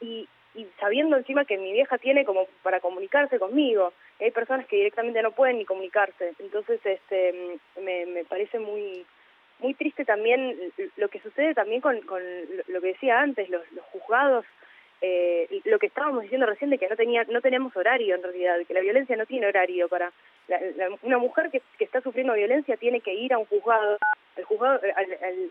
[0.00, 3.92] Y, y sabiendo encima que mi vieja tiene como para comunicarse conmigo.
[4.20, 6.32] Hay personas que directamente no pueden ni comunicarse.
[6.38, 9.04] Entonces, este, me, me parece muy
[9.58, 10.54] muy triste también
[10.96, 12.22] lo que sucede también con, con
[12.68, 14.44] lo que decía antes, los, los juzgados,
[15.00, 18.58] eh, lo que estábamos diciendo recién de que no tenía no tenemos horario en realidad,
[18.66, 20.12] que la violencia no tiene horario para
[20.48, 20.58] la,
[21.02, 23.98] una mujer que, que está sufriendo violencia tiene que ir a un juzgado,
[24.36, 25.50] el juzgado al, al,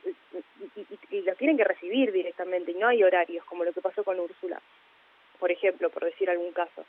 [0.76, 4.19] y, y, tienen que recibir directamente y no hay horarios como lo que pasó con
[4.19, 4.60] Úrsula
[5.36, 6.86] por ejemplo, por decir algún caso.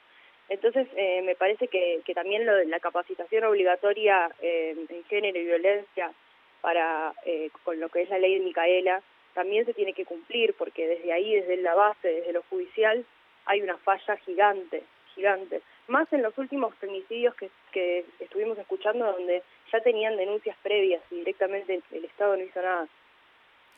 [0.48, 5.38] Entonces, eh, me parece que, que también lo de la capacitación obligatoria eh, en género
[5.38, 6.12] y violencia
[6.60, 9.02] para eh, con lo que es la ley de Micaela
[9.34, 13.04] también se tiene que cumplir porque desde ahí, desde la base, desde lo judicial,
[13.44, 14.82] hay una falla gigante,
[15.14, 15.60] gigante.
[15.88, 21.16] Más en los últimos femicidios que, que estuvimos escuchando donde ya tenían denuncias previas y
[21.16, 22.88] directamente el Estado no hizo nada.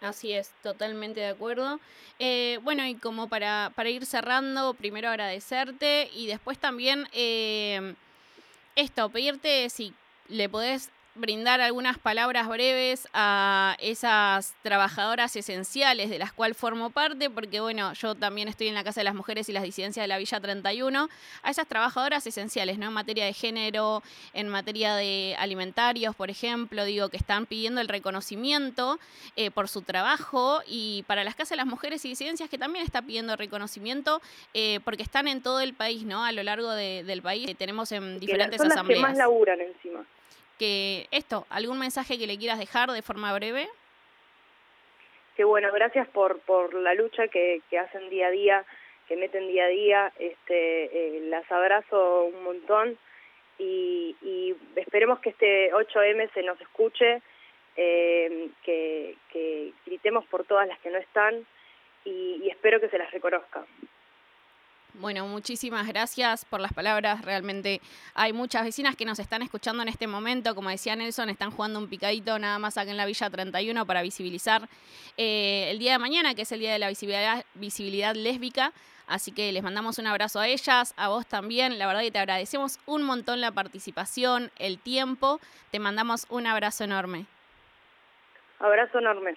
[0.01, 1.81] Así es, totalmente de acuerdo.
[2.21, 7.95] Eh, bueno, y como para, para ir cerrando, primero agradecerte y después también eh,
[8.77, 9.93] esto, pedirte si
[10.29, 17.29] le podés brindar algunas palabras breves a esas trabajadoras esenciales de las cuales formo parte,
[17.29, 20.09] porque bueno, yo también estoy en la Casa de las Mujeres y las disidencias de
[20.09, 21.09] la Villa 31,
[21.43, 22.87] a esas trabajadoras esenciales, ¿no?
[22.87, 27.89] En materia de género, en materia de alimentarios, por ejemplo, digo, que están pidiendo el
[27.89, 28.99] reconocimiento
[29.37, 32.85] eh, por su trabajo y para las Casas de las Mujeres y disidencias que también
[32.85, 34.23] está pidiendo reconocimiento
[34.55, 36.25] eh, porque están en todo el país, ¿no?
[36.25, 39.01] A lo largo de, del país tenemos en diferentes son las asambleas.
[39.01, 40.05] que más laburan encima
[40.59, 43.69] que esto, algún mensaje que le quieras dejar de forma breve.
[45.37, 48.65] Que bueno, gracias por, por la lucha que, que hacen día a día,
[49.07, 52.99] que meten día a día, este, eh, las abrazo un montón
[53.59, 57.23] y, y esperemos que este 8M se nos escuche,
[57.77, 61.47] eh, que, que gritemos por todas las que no están
[62.05, 63.65] y, y espero que se las reconozca.
[65.01, 67.25] Bueno, muchísimas gracias por las palabras.
[67.25, 67.81] Realmente
[68.15, 70.57] hay muchas vecinas que nos están escuchando en este momento.
[70.57, 74.03] Como decía Nelson, están jugando un picadito nada más acá en la Villa 31 para
[74.03, 74.69] visibilizar
[75.17, 78.73] eh, el día de mañana, que es el día de la visibilidad, visibilidad lésbica.
[79.07, 81.79] Así que les mandamos un abrazo a ellas, a vos también.
[81.79, 85.39] La verdad que te agradecemos un montón la participación, el tiempo.
[85.71, 87.27] Te mandamos un abrazo enorme.
[88.59, 89.37] Abrazo enorme.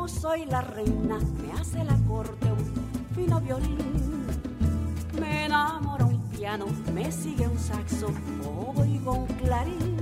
[0.00, 3.76] Como soy la reina, me hace la corte un fino violín.
[5.20, 6.64] Me enamora un piano,
[6.94, 8.06] me sigue un saxo,
[8.78, 9.98] oigo un clarín.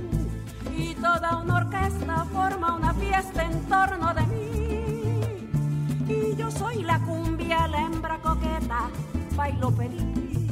[0.73, 4.53] Y toda una orquesta forma una fiesta en torno de mí.
[6.07, 8.89] Y yo soy la cumbia, la hembra coqueta,
[9.35, 10.49] bailo feliz.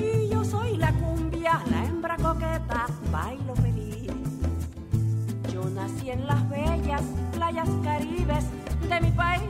[0.00, 3.81] Y yo soy la cumbia, la hembra coqueta, bailo feliz.
[5.82, 7.02] Nací en las bellas
[7.34, 8.44] playas caribes
[8.88, 9.42] de mi país.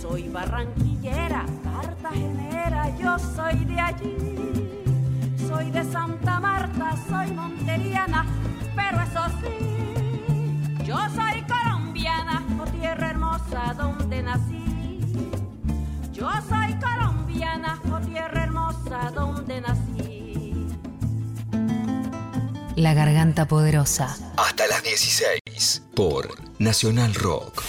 [0.00, 4.16] Soy barranquillera, cartagenera, yo soy de allí.
[5.46, 8.24] Soy de Santa Marta, soy monteriana,
[8.74, 15.30] pero eso sí, yo soy colombiana, oh tierra hermosa donde nací.
[16.14, 19.97] Yo soy colombiana, oh tierra hermosa donde nací.
[22.78, 24.16] La garganta poderosa.
[24.36, 26.28] Hasta las 16 por
[26.60, 27.64] Nacional Rock.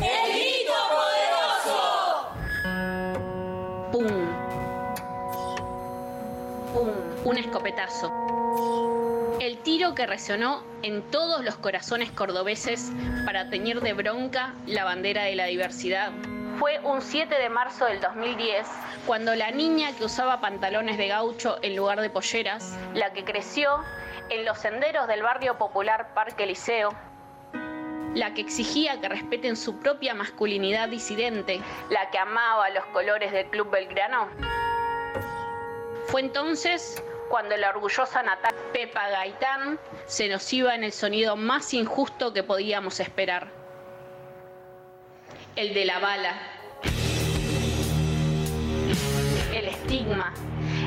[0.00, 2.28] ¡El grito poderoso!
[3.90, 4.06] ¡Pum!
[6.72, 6.90] ¡Pum!
[7.24, 8.12] Un escopetazo.
[9.40, 12.92] El tiro que resonó en todos los corazones cordobeses
[13.24, 16.12] para teñir de bronca la bandera de la diversidad
[16.58, 18.66] fue un 7 de marzo del 2010,
[19.06, 23.82] cuando la niña que usaba pantalones de gaucho en lugar de polleras, la que creció
[24.30, 26.94] en los senderos del barrio popular Parque Liceo,
[28.14, 31.60] la que exigía que respeten su propia masculinidad disidente,
[31.90, 34.28] la que amaba los colores del Club Belgrano.
[36.06, 41.74] Fue entonces cuando la orgullosa natal Pepa Gaitán se nos iba en el sonido más
[41.74, 43.65] injusto que podíamos esperar.
[45.56, 46.38] El de la bala.
[49.54, 50.34] El estigma,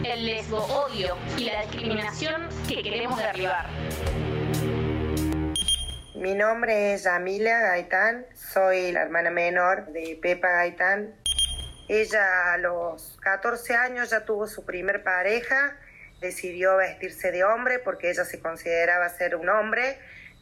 [0.05, 3.65] el lesbo odio y la discriminación que queremos derribar.
[6.13, 11.15] Mi nombre es Yamila Gaitán, soy la hermana menor de Pepa Gaitán.
[11.87, 15.79] Ella a los 14 años ya tuvo su primer pareja,
[16.21, 19.97] decidió vestirse de hombre porque ella se consideraba ser un hombre.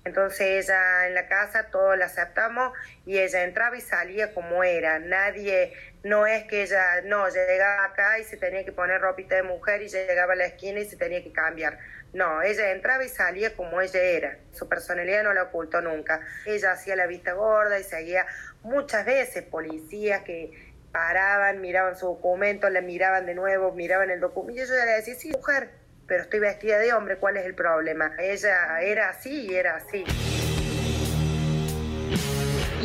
[0.08, 2.74] Entonces ella en la casa todos la aceptamos
[3.06, 5.00] y ella entraba y salía como era.
[5.00, 5.74] Nadie,
[6.04, 9.82] no es que ella, no, llegaba acá y se tenía que poner ropita de mujer
[9.82, 11.78] y llegaba a la esquina y se tenía que cambiar.
[12.14, 14.38] No, ella entraba y salía como ella era.
[14.54, 16.22] Su personalidad no la ocultó nunca.
[16.46, 18.26] Ella hacía la vista gorda y seguía
[18.64, 24.62] muchas veces policías que paraban, miraban su documento, la miraban de nuevo, miraban el documento
[24.62, 25.70] y ella le decía, sí, mujer,
[26.08, 28.14] pero estoy vestida de hombre, ¿cuál es el problema?
[28.18, 30.06] Ella era así y era así.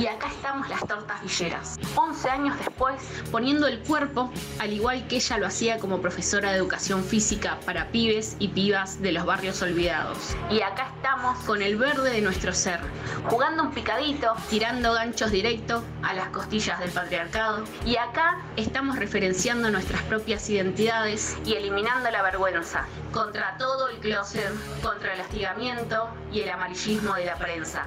[0.02, 1.78] Y acá estamos las tortas villeras.
[1.94, 3.00] 11 años después,
[3.30, 7.86] poniendo el cuerpo, al igual que ella lo hacía como profesora de educación física para
[7.92, 10.34] pibes y pibas de los barrios olvidados.
[10.50, 12.80] Y acá estamos con el verde de nuestro ser,
[13.28, 17.62] jugando un picadito, tirando ganchos directo a las costillas del patriarcado.
[17.86, 24.50] Y acá estamos referenciando nuestras propias identidades y eliminando la vergüenza contra todo el closet,
[24.82, 27.86] contra el hostigamiento y el amarillismo de la prensa.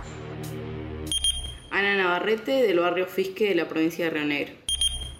[1.76, 4.54] Ana Navarrete del barrio Fisque de la provincia de Río Negro.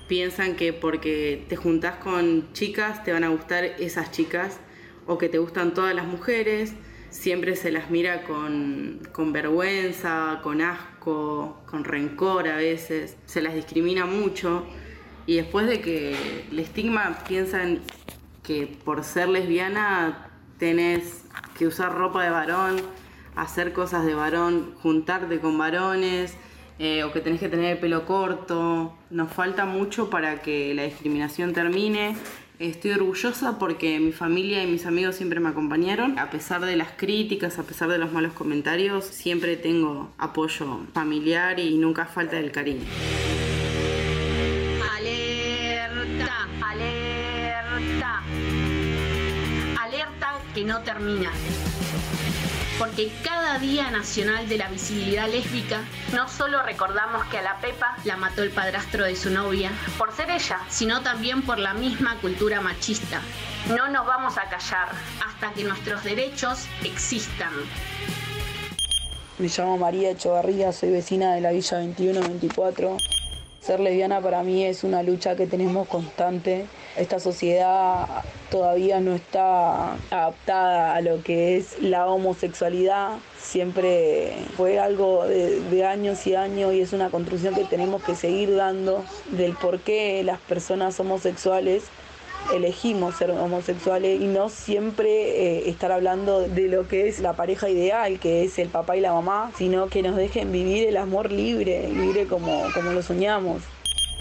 [0.08, 4.62] Piensan que porque te juntás con chicas te van a gustar esas chicas
[5.06, 6.72] o que te gustan todas las mujeres.
[7.10, 13.18] Siempre se las mira con, con vergüenza, con asco, con rencor a veces.
[13.26, 14.66] Se las discrimina mucho.
[15.26, 16.16] Y después de que
[16.50, 17.82] el estigma piensan
[18.44, 21.26] que por ser lesbiana tenés
[21.58, 22.82] que usar ropa de varón,
[23.36, 26.34] hacer cosas de varón, juntarte con varones,
[26.80, 28.94] eh, o que tenés que tener el pelo corto.
[29.10, 32.16] Nos falta mucho para que la discriminación termine.
[32.60, 36.18] Estoy orgullosa porque mi familia y mis amigos siempre me acompañaron.
[36.18, 41.60] A pesar de las críticas, a pesar de los malos comentarios, siempre tengo apoyo familiar
[41.60, 42.86] y nunca falta el cariño.
[44.98, 48.22] Alerta, alerta,
[49.78, 51.32] alerta que no termina.
[52.78, 55.80] Porque cada Día Nacional de la Visibilidad Lésbica
[56.14, 60.14] no solo recordamos que a la Pepa la mató el padrastro de su novia por
[60.14, 63.22] ser ella, sino también por la misma cultura machista.
[63.70, 64.90] No nos vamos a callar
[65.26, 67.54] hasta que nuestros derechos existan.
[69.40, 72.98] Me llamo María Echevarría, soy vecina de la Villa 2124.
[73.62, 76.68] Ser lesbiana para mí es una lucha que tenemos constante.
[76.98, 78.08] Esta sociedad
[78.50, 83.18] todavía no está adaptada a lo que es la homosexualidad.
[83.38, 88.56] Siempre fue algo de, años y años y es una construcción que tenemos que seguir
[88.56, 91.84] dando del por qué las personas homosexuales
[92.54, 97.70] elegimos ser homosexuales y no siempre eh, estar hablando de lo que es la pareja
[97.70, 101.32] ideal, que es el papá y la mamá, sino que nos dejen vivir el amor
[101.32, 103.64] libre, libre como, como lo soñamos.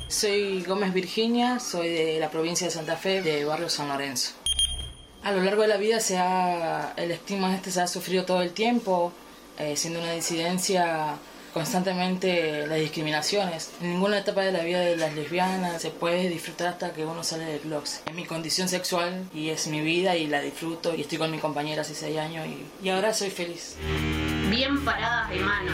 [0.08, 4.32] Soy Gómez Virginia, soy de la provincia de Santa Fe, de barrio San Lorenzo.
[5.22, 8.42] A lo largo de la vida se ha, el estigma este se ha sufrido todo
[8.42, 9.12] el tiempo,
[9.58, 11.16] eh, siendo una disidencia
[11.54, 13.70] constantemente las discriminaciones.
[13.80, 17.24] En ninguna etapa de la vida de las lesbianas se puede disfrutar hasta que uno
[17.24, 18.06] sale del closet.
[18.06, 21.38] Es mi condición sexual y es mi vida y la disfruto y estoy con mi
[21.38, 23.76] compañera hace seis años y, y ahora soy feliz.
[24.50, 25.72] Bien paradas de mano.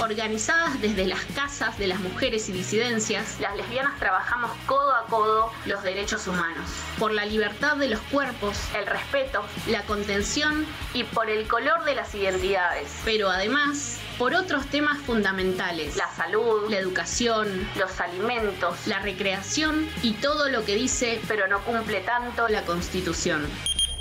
[0.00, 5.52] Organizadas desde las casas de las mujeres y disidencias, las lesbianas trabajamos codo a codo
[5.66, 11.30] los derechos humanos, por la libertad de los cuerpos, el respeto, la contención y por
[11.30, 13.00] el color de las identidades.
[13.04, 20.12] Pero además, por otros temas fundamentales, la salud, la educación, los alimentos, la recreación y
[20.14, 23.46] todo lo que dice pero no cumple tanto la Constitución.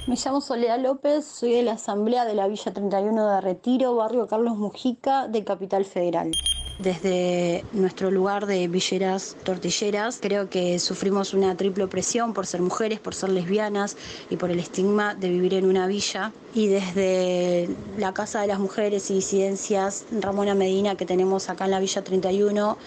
[0.07, 4.25] Me llamo Soledad López, soy de la Asamblea de la Villa 31 de Retiro, barrio
[4.25, 6.31] Carlos Mujica, de Capital Federal.
[6.79, 12.99] Desde nuestro lugar de villeras tortilleras, creo que sufrimos una triple opresión por ser mujeres,
[12.99, 13.95] por ser lesbianas
[14.31, 16.31] y por el estigma de vivir en una villa.
[16.55, 17.69] Y desde
[17.99, 22.03] la Casa de las Mujeres y Disidencias Ramona Medina que tenemos acá en la Villa
[22.03, 22.77] 31,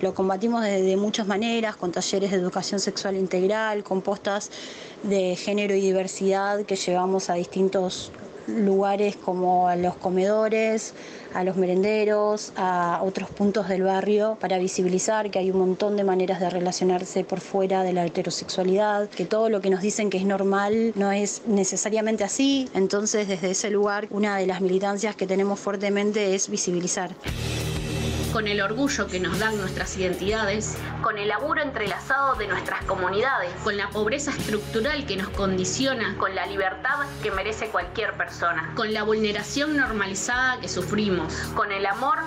[0.00, 4.50] lo combatimos de, de muchas maneras, con talleres de educación sexual integral, con postas
[5.02, 8.12] de género y diversidad que llevamos a distintos
[8.46, 10.94] lugares como a los comedores,
[11.34, 16.04] a los merenderos, a otros puntos del barrio para visibilizar que hay un montón de
[16.04, 20.18] maneras de relacionarse por fuera de la heterosexualidad, que todo lo que nos dicen que
[20.18, 22.68] es normal no es necesariamente así.
[22.74, 27.10] Entonces, desde ese lugar, una de las militancias que tenemos fuertemente es visibilizar
[28.32, 33.52] con el orgullo que nos dan nuestras identidades, con el laburo entrelazado de nuestras comunidades,
[33.62, 38.94] con la pobreza estructural que nos condiciona, con la libertad que merece cualquier persona, con
[38.94, 42.18] la vulneración normalizada que sufrimos, con el amor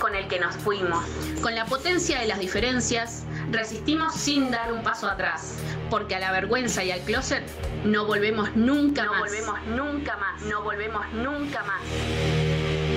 [0.00, 1.04] con el que nos fuimos,
[1.42, 5.56] con la potencia de las diferencias, resistimos sin dar un paso atrás,
[5.90, 7.42] porque a la vergüenza y al closet
[7.84, 9.20] no volvemos nunca no más.
[9.20, 12.87] No volvemos nunca más, no volvemos nunca más.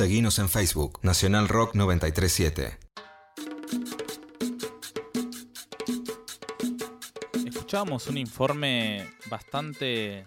[0.00, 2.78] Seguinos en Facebook, Nacional Rock 937.
[7.46, 10.24] Escuchábamos un informe bastante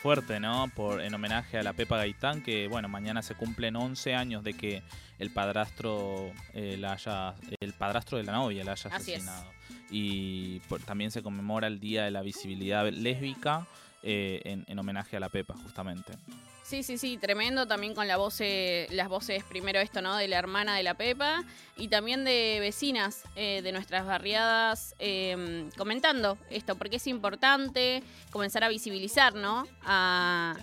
[0.00, 0.70] fuerte, ¿no?
[0.74, 4.54] Por, en homenaje a la Pepa Gaitán, que bueno, mañana se cumplen 11 años de
[4.54, 4.82] que
[5.18, 9.18] el padrastro eh, la haya, el padrastro de la novia la haya Así es.
[9.18, 9.44] asesinado.
[9.90, 13.66] Y por- también se conmemora el Día de la Visibilidad Lésbica
[14.02, 16.14] eh, en, en homenaje a la Pepa, justamente.
[16.72, 20.16] Sí, sí, sí, tremendo también con la voz, eh, las voces, primero esto, ¿no?
[20.16, 21.44] De la hermana de la Pepa
[21.76, 28.64] y también de vecinas eh, de nuestras barriadas eh, comentando esto, porque es importante comenzar
[28.64, 29.66] a visibilizar, ¿no?
[29.84, 30.54] A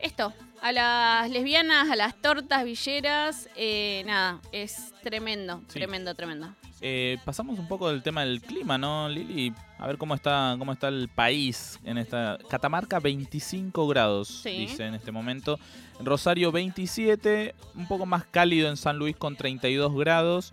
[0.00, 0.32] esto,
[0.62, 5.74] a las lesbianas, a las tortas villeras, eh, nada, es tremendo, Sí.
[5.74, 6.52] tremendo, tremendo.
[6.80, 9.52] Eh, pasamos un poco del tema del clima, ¿no, Lili?
[9.78, 12.38] A ver cómo está, cómo está el país en esta.
[12.50, 14.50] Catamarca 25 grados, Sí.
[14.50, 15.58] dice en este momento.
[16.00, 20.52] Rosario 27, un poco más cálido en San Luis con 32 grados.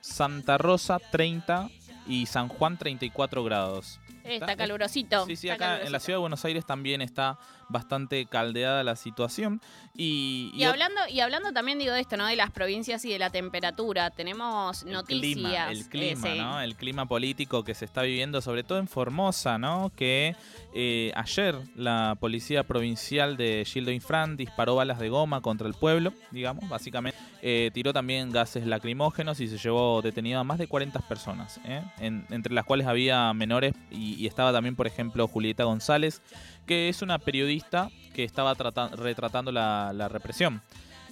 [0.00, 1.68] Santa Rosa 30
[2.06, 4.00] y San Juan 34 grados.
[4.24, 5.26] Está calurosito.
[5.26, 7.38] Sí, sí, está acá en la ciudad de Buenos Aires también está
[7.68, 9.60] bastante caldeada la situación.
[9.94, 12.26] Y, Y hablando, y hablando también digo de esto, ¿no?
[12.26, 15.34] De las provincias y de la temperatura, tenemos noticias.
[15.34, 16.64] clima, el eh, clima.
[16.64, 19.90] El clima político que se está viviendo, sobre todo en Formosa, ¿no?
[19.96, 20.36] Que
[20.74, 26.12] eh, ayer la policía provincial de Gildo Infran disparó balas de goma contra el pueblo,
[26.30, 27.18] digamos, básicamente.
[27.42, 31.82] Eh, tiró también gases lacrimógenos y se llevó detenido a más de 40 personas, ¿eh?
[32.00, 36.22] En- entre las cuales había menores y, y estaba también, por ejemplo, Julieta González,
[36.68, 40.60] que es una periodista que estaba trata- retratando la, represión.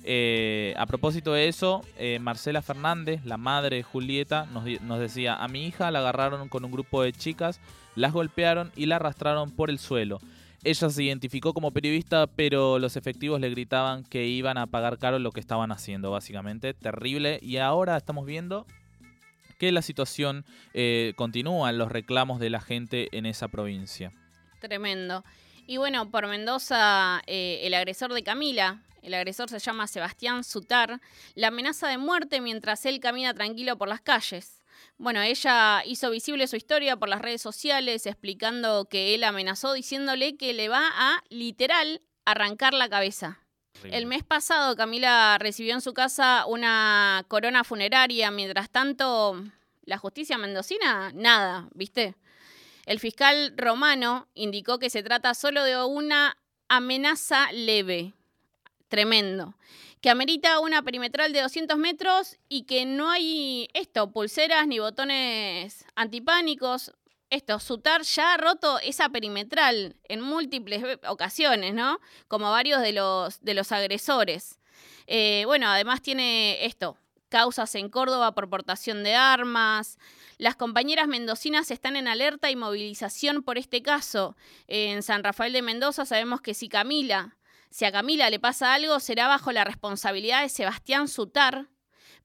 [0.05, 5.49] Eh, a propósito de eso, eh, Marcela Fernández, la madre de Julieta, nos, decía, a
[5.49, 7.59] mi hija la agarraron con un grupo de chicas,
[7.97, 10.20] las golpearon y la arrastraron por el suelo.
[10.62, 15.19] Ella se identificó como periodista, pero los efectivos le gritaban que iban a pagar caro
[15.19, 16.74] lo que estaban haciendo, básicamente.
[16.74, 17.39] Terrible.
[17.41, 18.66] Y ahora estamos viendo
[19.59, 24.12] que la situación eh, continúa los reclamos de la gente en esa provincia.
[24.61, 25.24] Tremendo.
[25.66, 31.01] Y bueno, por Mendoza, eh, el agresor de Camila, el agresor se llama Sebastián Sutar,
[31.34, 34.62] la amenaza de muerte mientras él camina tranquilo por las calles.
[34.98, 40.36] Bueno, ella hizo visible su historia por las redes sociales, explicando que él amenazó diciéndole
[40.36, 43.40] que le va a, literal, arrancar la cabeza.
[43.84, 49.43] El mes pasado Camila recibió en su casa una corona funeraria, mientras tanto
[49.84, 52.16] la justicia mendocina, nada, ¿viste?
[52.86, 56.38] El fiscal romano indicó que se trata solo de una
[56.68, 58.14] amenaza leve,
[58.88, 59.56] tremendo,
[60.00, 65.84] que amerita una perimetral de 200 metros y que no hay esto, pulseras ni botones
[65.96, 66.92] antipánicos.
[67.28, 71.98] Esto, Sutar ya ha roto esa perimetral en múltiples ocasiones, ¿no?
[72.28, 74.60] Como varios de los, de los agresores.
[75.08, 76.96] Eh, bueno, además tiene esto,
[77.28, 79.98] causas en Córdoba por portación de armas.
[80.39, 84.36] Las compañeras mendocinas están en alerta y movilización por este caso.
[84.66, 87.36] En San Rafael de Mendoza sabemos que si Camila
[87.70, 91.69] si a Camila le pasa algo, será bajo la responsabilidad de Sebastián Sutar,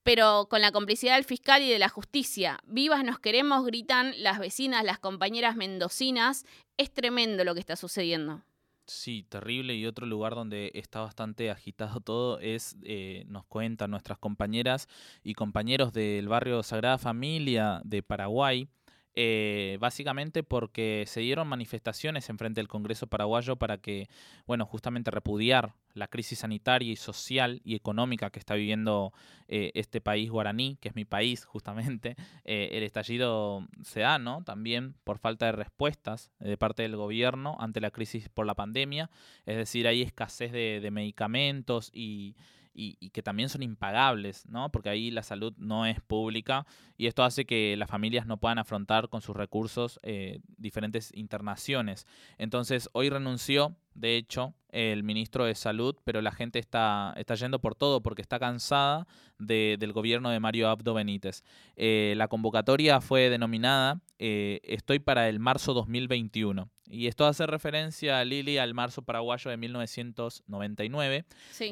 [0.02, 2.58] pero con la complicidad del fiscal y de la justicia.
[2.64, 6.46] Vivas nos queremos, gritan las vecinas, las compañeras mendocinas.
[6.76, 8.42] Es tremendo lo que está sucediendo.
[8.86, 9.74] Sí, terrible.
[9.74, 14.88] Y otro lugar donde está bastante agitado todo es, eh, nos cuentan nuestras compañeras
[15.22, 18.68] y compañeros del barrio Sagrada Familia de Paraguay,
[19.14, 24.08] eh, básicamente porque se dieron manifestaciones en frente del Congreso paraguayo para que,
[24.46, 29.12] bueno, justamente repudiar la crisis sanitaria y social y económica que está viviendo
[29.48, 32.16] eh, este país guaraní, que es mi país justamente.
[32.44, 34.42] Eh, el estallido se da, ¿no?
[34.42, 39.10] También por falta de respuestas de parte del gobierno ante la crisis por la pandemia,
[39.46, 42.34] es decir, hay escasez de medicamentos y
[42.74, 44.70] y, que también son impagables, ¿no?
[44.70, 46.66] Porque ahí la salud no es pública
[46.96, 52.06] y esto hace que las familias no puedan afrontar con sus recursos eh, diferentes internaciones.
[52.38, 57.60] Entonces, hoy renunció, de hecho, el ministro de Salud, pero la gente está, está yendo
[57.60, 59.06] por todo porque está cansada
[59.38, 61.42] del gobierno de Mario Abdo Benítez.
[61.76, 66.70] Eh, la convocatoria fue denominada eh, Estoy para el marzo 2021.
[66.92, 71.24] Y esto hace referencia, Lili, al marzo paraguayo de 1999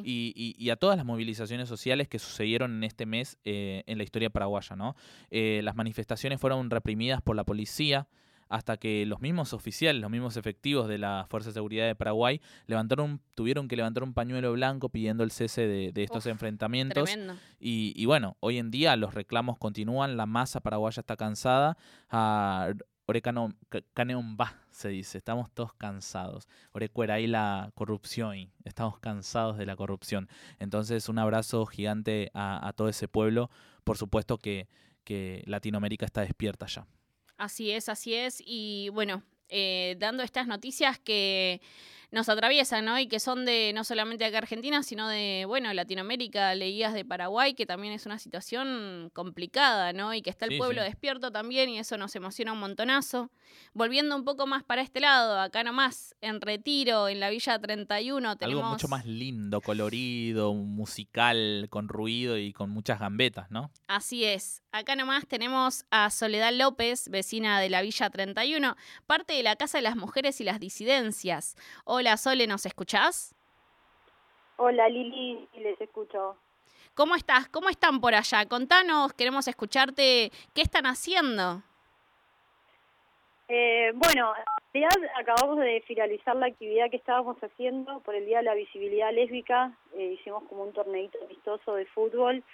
[0.03, 4.31] y, a todas las movilizaciones sociales que sucedieron en este mes eh, en la historia
[4.31, 4.77] paraguaya.
[4.77, 4.97] ¿no?
[5.31, 8.09] Eh, las manifestaciones fueron reprimidas por la policía
[8.49, 12.41] hasta que los mismos oficiales, los mismos efectivos de la Fuerza de Seguridad de Paraguay
[12.67, 17.11] levantaron, tuvieron que levantar un pañuelo blanco pidiendo el cese de, estos enfrentamientos.
[17.61, 21.77] Y, y, bueno, hoy en día los reclamos continúan, la masa paraguaya está cansada.
[22.09, 22.73] A
[23.11, 23.53] Orecano
[24.41, 25.19] va, se dice.
[25.19, 26.49] Estamos todos cansados.
[26.73, 28.53] Orecuera, ahí la corrupción.
[28.65, 30.29] Estamos cansados de la corrupción.
[30.59, 33.51] Entonces, un abrazo gigante a, todo ese pueblo.
[33.85, 34.69] Por supuesto que,
[35.05, 36.87] que Latinoamérica está despierta ya.
[37.37, 38.43] Así es, así es.
[38.47, 41.61] Y bueno, eh, dando estas noticias que
[42.11, 42.99] nos atraviesan, ¿no?
[42.99, 47.55] Y que son de no solamente acá Argentina, sino de, bueno, Latinoamérica, leías de Paraguay,
[47.55, 50.13] que también es una situación complicada, ¿no?
[50.15, 53.31] Y que está el pueblo despierto también y eso nos emociona un montonazo.
[53.73, 58.37] Volviendo un poco más para este lado, acá nomás, en Retiro, en la Villa 31,
[58.37, 58.63] tenemos...
[58.63, 63.71] Algo mucho más lindo, colorido, musical, con ruido y con muchas gambetas, ¿no?
[63.87, 64.63] Así es.
[64.73, 69.79] Acá nomás tenemos a Soledad López, vecina de la Villa 31, parte de la Casa
[69.79, 71.57] de las Mujeres y las Disidencias.
[71.85, 73.35] Hola Sole, ¿nos escuchás?
[74.59, 76.37] Hola Lili, les escucho.
[76.95, 77.49] ¿Cómo estás?
[77.49, 78.47] ¿Cómo están por allá?
[78.47, 80.31] Contanos, queremos escucharte.
[80.55, 81.65] ¿Qué están haciendo?
[83.49, 84.33] Eh, bueno,
[84.73, 84.89] ya
[85.19, 89.77] acabamos de finalizar la actividad que estábamos haciendo por el Día de la Visibilidad Lésbica.
[89.97, 92.45] Eh, hicimos como un torneito amistoso de fútbol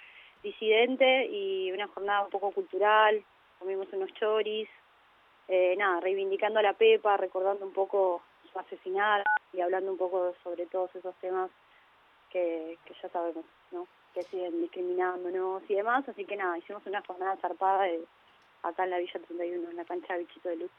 [0.43, 3.23] disidente y una jornada un poco cultural.
[3.59, 4.69] Comimos unos choris.
[5.47, 9.23] Eh, nada, reivindicando a la Pepa, recordando un poco su asesinato
[9.53, 11.49] y hablando un poco sobre todos esos temas
[12.29, 13.87] que, que ya sabemos, ¿no?
[14.13, 16.07] Que siguen discriminándonos y demás.
[16.09, 18.03] Así que nada, hicimos una jornada zarpada de,
[18.63, 20.71] acá en la Villa 31, en la cancha Bichito de Luz.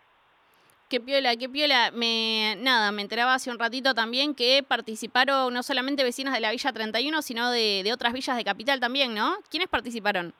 [0.89, 1.90] Qué piola, qué piola.
[1.93, 6.51] Me, nada, me enteraba hace un ratito también que participaron no solamente vecinas de la
[6.51, 9.36] Villa 31, sino de, otras villas de Capital también, ¿no?
[9.51, 10.32] ¿Quiénes participaron?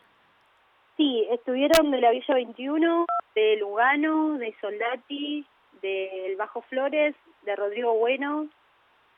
[0.96, 5.44] Sí, estuvieron de la Villa 21, de Lugano, de Soldati,
[5.82, 8.48] del Bajo Flores, de Rodrigo Bueno.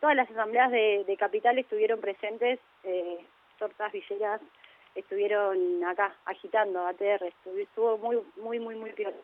[0.01, 3.25] Todas las asambleas de, de Capital estuvieron presentes, eh,
[3.59, 4.41] tortas villeras
[4.95, 9.17] estuvieron acá agitando ATR, estuvo muy, muy, muy, muy piola.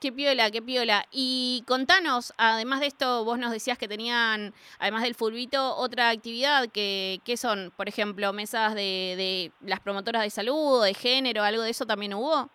[0.00, 1.04] Qué piola, qué piola.
[1.10, 6.68] Y contanos, además de esto, vos nos decías que tenían, además del fulbito, otra actividad
[6.70, 11.62] que, que son, por ejemplo, mesas de, de las promotoras de salud, de género, algo
[11.62, 12.50] de eso también hubo.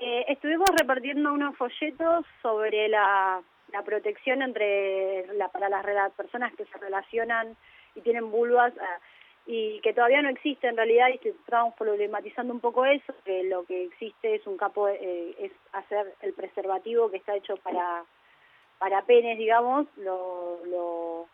[0.00, 3.42] Eh, estuvimos repartiendo unos folletos sobre la
[3.72, 7.56] la protección entre la, para las personas que se relacionan
[7.94, 8.98] y tienen vulvas ah,
[9.50, 13.44] y que todavía no existe en realidad y que estamos problematizando un poco eso, que
[13.44, 18.04] lo que existe es un campo, eh, es hacer el preservativo que está hecho para,
[18.78, 21.26] para penes, digamos, lo, lo,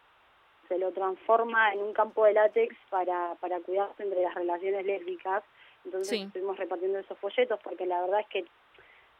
[0.68, 5.42] se lo transforma en un campo de látex para, para cuidarse entre las relaciones lésbicas.
[5.84, 6.22] Entonces Sí.
[6.22, 8.44] estuvimos repartiendo esos folletos porque la verdad es que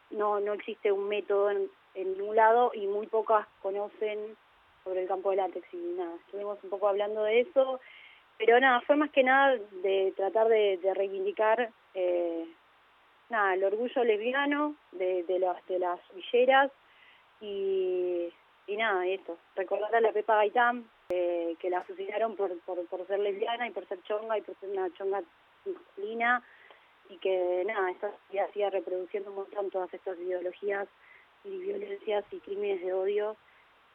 [0.09, 4.37] no, no existe un método en, en ningún lado y muy pocas conocen
[4.85, 7.81] sobre el campo de látex y nada, estuvimos un poco hablando de eso,
[8.37, 12.45] pero nada, fue más que nada de tratar de, de reivindicar eh,
[13.29, 16.71] nada, el orgullo lesbiano de, de, las, de las villeras
[17.41, 18.31] y,
[18.67, 23.19] y nada, esto, recordar a la Pepa Gaitán, eh, que la asesinaron por, por, ser
[23.19, 25.21] lesbiana y por ser chonga y por ser una chonga
[25.65, 26.43] masculina
[27.09, 30.87] y que nada, esta sociedad sigue reproduciendo un montón todas estas ideologías
[31.43, 33.37] y violencias y crímenes de odio.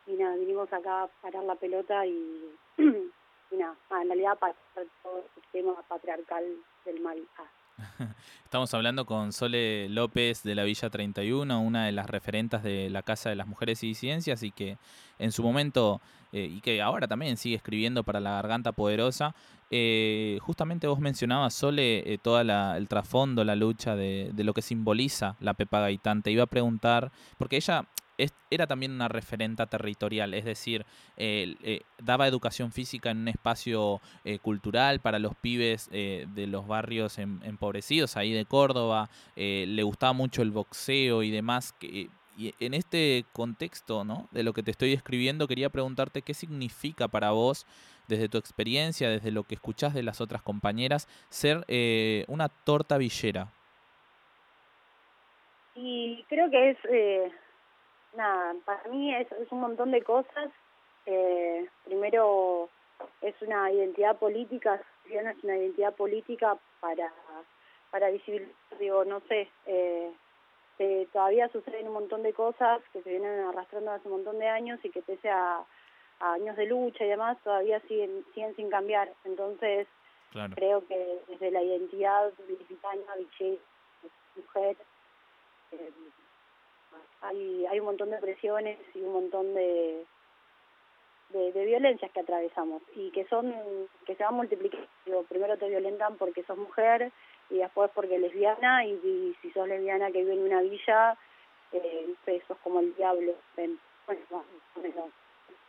[0.06, 2.54] Y nada, vinimos acá a parar la pelota y,
[3.51, 4.55] y nada, en realidad para
[5.02, 6.44] todo el sistema patriarcal
[6.85, 7.18] del mal.
[8.44, 13.02] Estamos hablando con Sole López de la Villa 31, una de las referentas de la
[13.02, 14.78] Casa de las Mujeres y Disidencias y que
[15.18, 16.01] en su momento,
[16.32, 19.35] eh, y que ahora también sigue escribiendo para La Garganta Poderosa,
[19.70, 24.62] eh, justamente vos mencionabas, Sole, eh, todo el trasfondo, la lucha de, de lo que
[24.62, 26.23] simboliza la Pepa Gaitán.
[26.23, 27.85] Te iba a preguntar, porque ella
[28.19, 30.85] es- era también una referenta territorial, es decir,
[31.16, 34.01] eh, daba educación física en un espacio
[34.43, 40.43] cultural para los pibes de los barrios em- empobrecidos ahí de Córdoba, le gustaba mucho
[40.43, 41.73] el boxeo y demás.
[41.73, 42.09] Que,
[42.40, 44.26] y en este contexto ¿no?
[44.30, 47.66] de lo que te estoy escribiendo, quería preguntarte qué significa para vos,
[48.08, 52.96] desde tu experiencia, desde lo que escuchás de las otras compañeras, ser eh, una torta
[52.96, 53.48] villera.
[55.74, 57.30] Y creo que es, eh,
[58.16, 60.50] nada, para mí es, un montón de cosas.
[61.04, 62.70] Eh, primero,
[63.20, 64.80] es una identidad política,
[65.10, 67.12] es una identidad política para,
[67.90, 70.10] para visibilizar, digo, no sé, eh,
[70.81, 74.48] que todavía suceden un montón de cosas que se vienen arrastrando hace un montón de
[74.48, 75.62] años y que pese a,
[76.20, 79.12] a años de lucha y demás, todavía siguen, siguen sin cambiar.
[79.24, 79.86] Entonces,
[80.31, 80.55] Claro.
[80.55, 83.02] creo que desde la identidad lusitana,
[84.36, 84.77] mujer,
[85.73, 85.93] eh,
[87.20, 90.07] hay, hay un montón de presiones y un montón de,
[91.28, 93.52] de, de violencias que atravesamos y que son
[94.07, 94.89] que se van multiplicando.
[95.28, 97.12] Primero te violentan porque sos mujer
[97.51, 101.16] y después porque es lesbiana y, y si sos lesbiana que vive en una villa,
[101.72, 102.14] eh,
[102.47, 103.35] sos como el diablo.
[103.56, 103.77] Bueno,
[104.31, 105.10] no,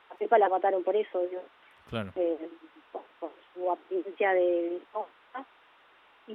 [0.10, 1.42] a Pepa la mataron por eso, digo,
[1.90, 2.12] Claro.
[2.16, 2.50] eh,
[2.92, 4.82] por, por su apariencia de
[6.28, 6.34] y,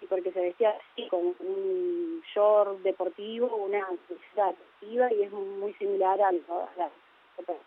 [0.00, 5.72] y porque se vestía así con un short deportivo, una camiseta deportiva y es muy
[5.74, 6.90] similar a, lo- a la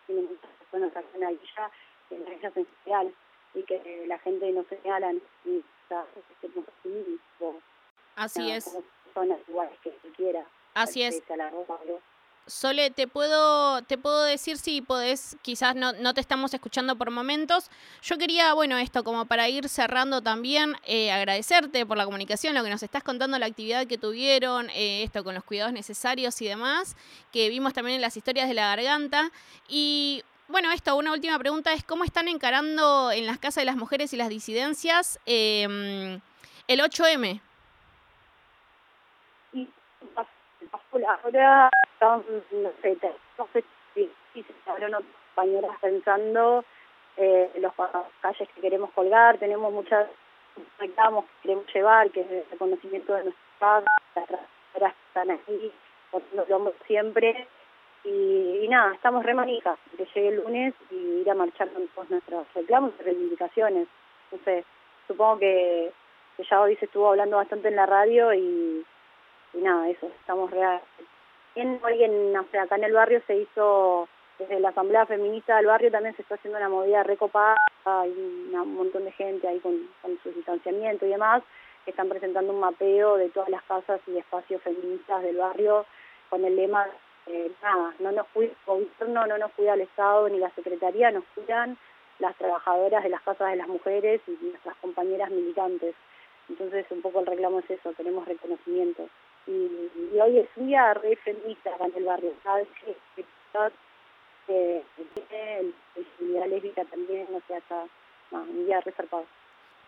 [0.08, 1.72] que muchas personas acá en la villa,
[2.10, 3.12] en la villa
[3.56, 5.14] y que la gente no señala
[5.46, 5.64] ni
[8.16, 8.66] Así es.
[8.66, 10.46] como personas iguales que cualquiera.
[10.74, 11.20] Así es.
[11.20, 11.96] pese a la ropa, ¿no?
[12.46, 17.10] Sole, te puedo, te puedo decir si podés, quizás no, no te estamos escuchando por
[17.10, 17.70] momentos.
[18.02, 22.62] Yo quería, bueno, esto como para ir cerrando también, eh, agradecerte por la comunicación, lo
[22.62, 26.48] que nos estás contando, la actividad que tuvieron, eh, esto con los cuidados necesarios y
[26.48, 26.98] demás,
[27.32, 29.32] que vimos también en las historias de la garganta.
[29.70, 33.76] Y bueno, esto, una última pregunta es, ¿cómo están encarando en las casas de las
[33.76, 36.20] mujeres y las disidencias eh,
[36.68, 37.42] el 8M?
[41.24, 41.72] Ahora,
[42.02, 42.24] no
[43.52, 43.64] sé,
[43.96, 46.64] si, se habrán otras compañeras pensando
[47.18, 47.74] eh, los
[48.22, 50.08] calles que queremos colgar, tenemos muchas
[50.78, 53.90] reclamos que queremos llevar, que es el reconocimiento de nuestros padres,
[54.80, 55.72] las que están aquí,
[56.12, 57.48] poniendo el siempre,
[58.04, 62.10] y, nada, estamos re manijas, que llegue el lunes y ir a marchar con todos
[62.10, 63.88] nuestros reclamos y reivindicaciones.
[64.44, 64.66] Sé,
[65.08, 65.92] supongo que,
[66.36, 68.84] que ya hoy se estuvo hablando bastante en la radio y,
[69.54, 70.82] y nada, eso, estamos real.
[71.56, 74.10] En, hoy en, o acá en el barrio se hizo,
[74.40, 77.56] desde la Asamblea Feminista del barrio también se está haciendo una movida recopada,
[77.86, 81.44] hay un montón de gente ahí con, con su distanciamiento y demás,
[81.86, 85.86] que están presentando un mapeo de todas las casas y espacios feministas del barrio
[86.30, 86.88] con el lema,
[87.28, 91.12] eh, nada, no nos cuida el gobierno, no nos cuida el Estado ni la Secretaría,
[91.12, 91.78] nos cuidan
[92.20, 95.96] las trabajadoras de las casas de las mujeres y nuestras compañeras militantes.
[96.50, 99.08] Entonces un poco el reclamo es eso, tenemos reconocimiento.
[99.48, 99.52] Y,
[100.14, 102.68] y hoy es día re feminista en el barrio, ¿sabes?
[104.48, 104.84] Eh,
[105.32, 105.74] el-
[106.50, 107.62] lésbica también, o sea,
[108.32, 109.26] un día re zarpado.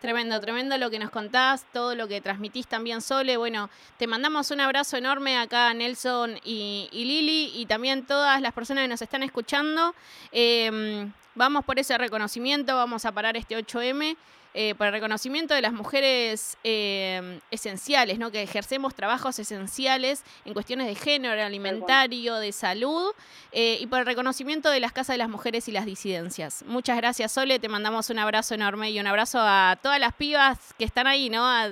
[0.00, 3.38] Tremendo, tremendo lo que nos contás, todo lo que transmitís también, Sole.
[3.38, 8.52] Bueno, te mandamos un abrazo enorme acá, Nelson y, y Lili, y también todas las
[8.52, 9.94] personas que nos están escuchando.
[10.32, 14.16] Eh, vamos por ese reconocimiento, vamos a parar este 8M.
[14.58, 18.30] Eh, por el reconocimiento de las mujeres eh, esenciales, ¿no?
[18.30, 23.12] que ejercemos trabajos esenciales en cuestiones de género, alimentario, de salud,
[23.52, 26.62] eh, y por el reconocimiento de las casas de las mujeres y las disidencias.
[26.66, 30.72] Muchas gracias, Sole, te mandamos un abrazo enorme y un abrazo a todas las pibas
[30.78, 31.44] que están ahí, ¿no?
[31.46, 31.68] A-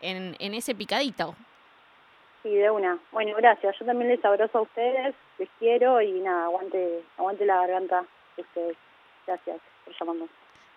[0.00, 1.36] en, en ese picadito.
[2.42, 2.98] Sí, de una.
[3.12, 3.76] Bueno, gracias.
[3.78, 8.04] Yo también les abrazo a ustedes, les quiero y nada, aguante, aguante la garganta
[8.36, 8.76] de ustedes.
[9.26, 10.28] Gracias por llamarnos.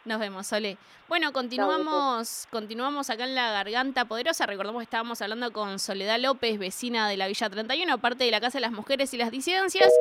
[0.05, 0.77] Nos vemos, Sole.
[1.07, 4.45] Bueno, continuamos, continuamos acá en la Garganta Poderosa.
[4.45, 8.39] Recordamos que estábamos hablando con Soledad López, vecina de la Villa 31, parte de la
[8.39, 9.91] Casa de las Mujeres y las Disidencias.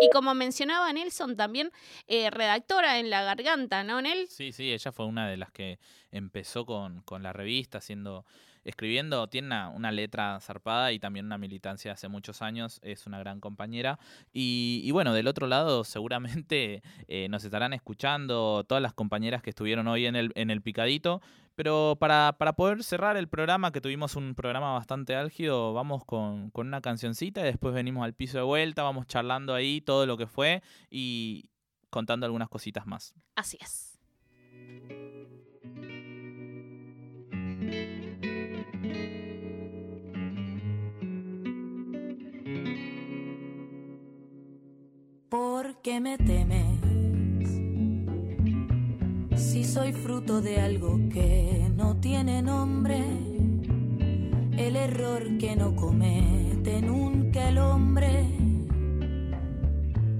[0.00, 1.70] Y como mencionaba Nelson, también
[2.08, 4.26] eh, redactora en La Garganta, ¿no, Nel?
[4.28, 5.78] Sí, sí, ella fue una de las que
[6.10, 8.26] empezó con, con la revista, haciendo,
[8.64, 13.40] escribiendo, tiene una, letra zarpada y también una militancia hace muchos años, es una gran
[13.40, 13.98] compañera.
[14.32, 19.50] Y, y bueno, del otro lado seguramente eh, nos estarán escuchando todas las compañeras que
[19.50, 21.20] estuvieron hoy en el, en el picadito.
[21.54, 26.50] Pero para, para poder cerrar el programa, que tuvimos un programa bastante álgido, vamos con,
[26.50, 30.16] con una cancioncita y después venimos al piso de vuelta, vamos charlando ahí todo lo
[30.16, 31.50] que fue y
[31.90, 33.14] contando algunas cositas más.
[33.36, 33.92] Así es.
[45.32, 46.78] ¿Por qué me temes?
[49.34, 52.98] Si soy fruto de algo que no tiene nombre,
[54.58, 58.26] el error que no comete nunca el hombre.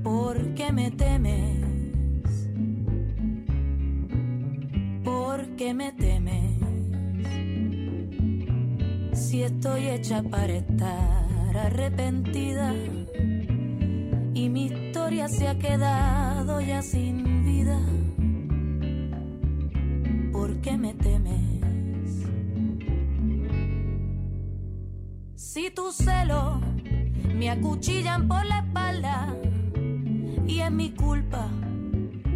[0.02, 2.48] ¿Por qué me temes?
[5.04, 6.56] ¿Por qué me temes?
[9.12, 12.74] Si estoy hecha para estar arrepentida
[14.32, 17.76] y mi historia se ha quedado ya sin vida.
[20.30, 22.24] ¿Por qué me temes?
[25.34, 26.60] Si tus celos
[27.34, 29.34] me acuchillan por la espalda
[30.46, 31.48] y es mi culpa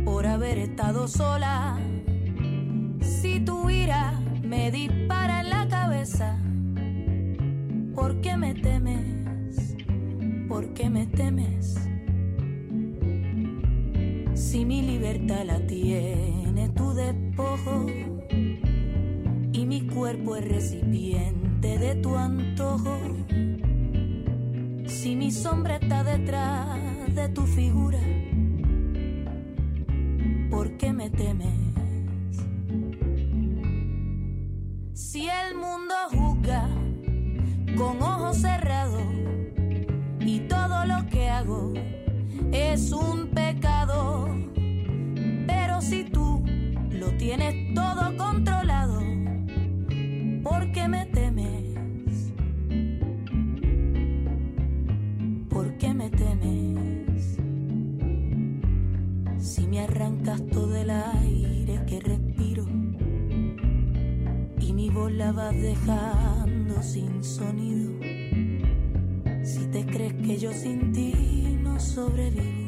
[0.05, 1.78] por haber estado sola.
[3.01, 6.36] Si tu ira me dispara en la cabeza,
[7.94, 9.76] ¿por qué me temes?
[10.48, 11.86] ¿Por qué me temes?
[14.36, 17.86] Si mi libertad la tiene tu despojo
[19.50, 22.98] y mi cuerpo es recipiente de tu antojo,
[24.84, 26.68] si mi sombra está detrás
[27.14, 27.98] de tu figura,
[30.50, 31.54] ¿por qué me temes?
[34.92, 36.68] Si el mundo juzga
[37.74, 39.02] con ojos cerrados
[40.20, 41.72] y todo lo que hago
[42.52, 43.76] es un pecado.
[47.36, 49.00] Tienes todo controlado,
[50.42, 52.32] ¿por qué me temes?
[55.50, 57.38] ¿Por qué me temes?
[59.38, 62.64] Si me arrancas todo el aire que respiro
[64.60, 67.92] y mi voz la vas dejando sin sonido.
[69.42, 72.65] Si te crees que yo sin ti no sobrevivo,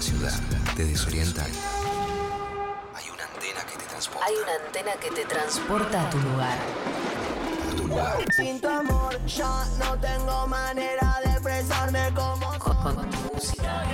[0.00, 0.32] ciudad
[0.76, 1.44] te desorienta.
[1.44, 3.24] Hay una
[4.66, 6.06] antena que te transporta.
[6.06, 6.58] A tu lugar.
[7.68, 8.18] A tu lugar.
[8.34, 13.84] Sin tu amor ya no tengo manera de expresarme como con, con tu música.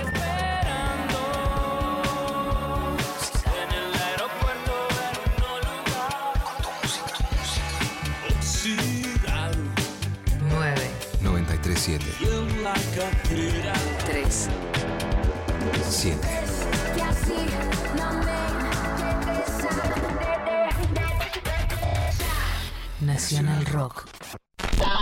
[11.75, 12.05] Siete.
[15.83, 16.17] 7.
[23.01, 24.07] Nacional Rock.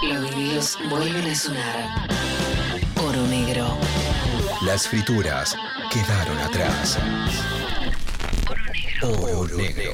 [0.04, 2.10] Los vinilos vuelven a sonar.
[2.98, 3.78] Oro negro.
[4.62, 5.56] Las frituras
[5.92, 6.98] quedaron atrás.
[9.02, 9.94] Oro negro.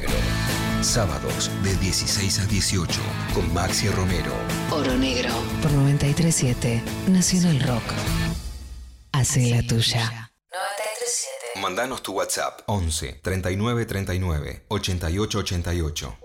[0.81, 2.99] Sábados de 16 a 18
[3.33, 4.33] con Maxi Romero.
[4.71, 5.29] Oro negro.
[5.61, 7.83] Por 937 Nacional Rock.
[9.11, 10.20] Hace la tuya.
[11.59, 16.17] Mandanos tu WhatsApp 11 39 39 88 88.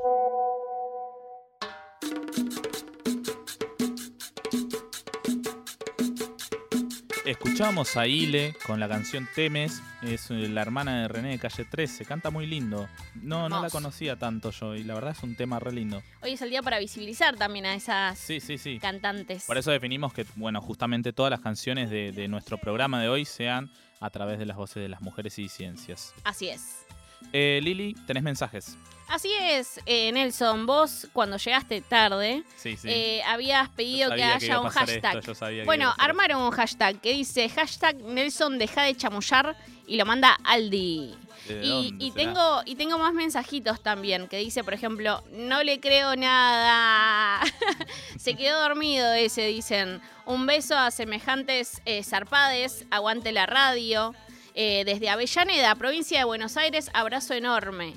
[7.24, 11.64] Escuchamos a Ile con la canción Temes, es eh, la hermana de René de Calle
[11.64, 12.88] 13, canta muy lindo.
[13.20, 16.02] No, no la conocía tanto yo y la verdad es un tema re lindo.
[16.22, 18.78] Hoy es el día para visibilizar también a esas Sí, sí, sí.
[18.78, 19.42] cantantes.
[19.44, 23.24] Por eso definimos que, bueno, justamente todas las canciones de, de nuestro programa de hoy
[23.24, 26.14] sean a través de las voces de las mujeres y ciencias.
[26.24, 26.84] Así es.
[27.32, 28.76] Eh, Lili, tenés mensajes.
[29.08, 32.88] Así es, eh, Nelson, vos cuando llegaste tarde Sí, sí.
[32.90, 35.18] eh, habías pedido que que haya a un hashtag.
[35.18, 39.56] esto, que bueno, armaron un hashtag que dice hashtag Nelson deja de chamullar
[39.86, 41.14] y lo manda Aldi.
[41.48, 45.80] ¿De Y, y tengo, y tengo más mensajitos también que dice, por ejemplo, no le
[45.80, 47.40] creo nada.
[48.18, 50.00] Se quedó dormido ese, dicen.
[50.24, 54.14] Un beso a semejantes eh, zarpades, aguante la radio.
[54.58, 57.94] Eh, desde Avellaneda, provincia de Buenos Aires, abrazo enorme.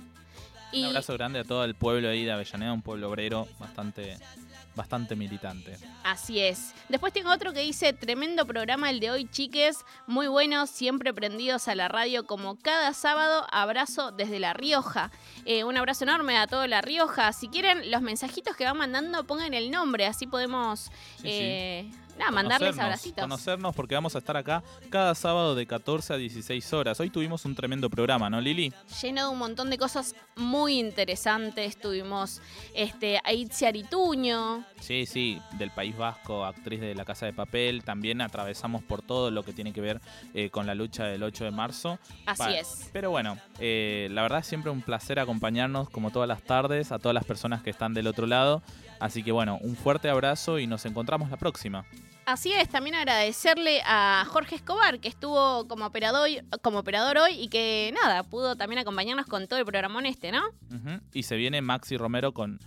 [0.73, 4.17] Un abrazo grande a todo el pueblo ahí de Avellaneda, un pueblo obrero bastante,
[4.75, 5.77] bastante militante.
[6.03, 6.73] Así es.
[6.87, 9.79] Después tengo otro que dice, tremendo programa el de hoy, chiques.
[10.07, 13.45] Muy bueno, siempre prendidos a la radio como cada sábado.
[13.51, 15.11] Abrazo desde La Rioja.
[15.45, 17.33] Eh, un abrazo enorme a todo La Rioja.
[17.33, 20.91] Si quieren, los mensajitos que van mandando, pongan el nombre, así podemos...
[21.23, 21.89] eh,
[22.19, 23.21] Nada, mandarles abracitos.
[23.23, 26.99] Conocernos porque vamos a estar acá cada sábado de 14 a 16 horas.
[26.99, 28.73] Hoy tuvimos un tremendo programa, ¿no, Lili?
[29.01, 31.79] Lleno de un montón de cosas muy interesantes.
[31.79, 32.41] Tuvimos
[32.75, 34.65] este, a Itzia Arituño.
[34.81, 37.83] Sí, sí, del País Vasco, actriz de La Casa de Papel.
[37.85, 40.01] También atravesamos por todo lo que tiene que ver
[40.33, 41.99] eh, con la lucha del 8 de marzo.
[42.25, 42.89] Así Pa- es.
[42.91, 46.99] Pero bueno, eh, la verdad es siempre un placer acompañarnos como todas las tardes a
[46.99, 48.61] todas las personas que están del otro lado.
[48.99, 51.85] Así que bueno, un fuerte abrazo y nos encontramos la próxima.
[52.25, 56.29] Así es, también agradecerle a Jorge Escobar, que estuvo como operador,
[56.61, 60.43] como operador hoy y que nada, pudo también acompañarnos con todo el programón este, ¿no?
[61.11, 62.59] Y se viene Maxi Romero con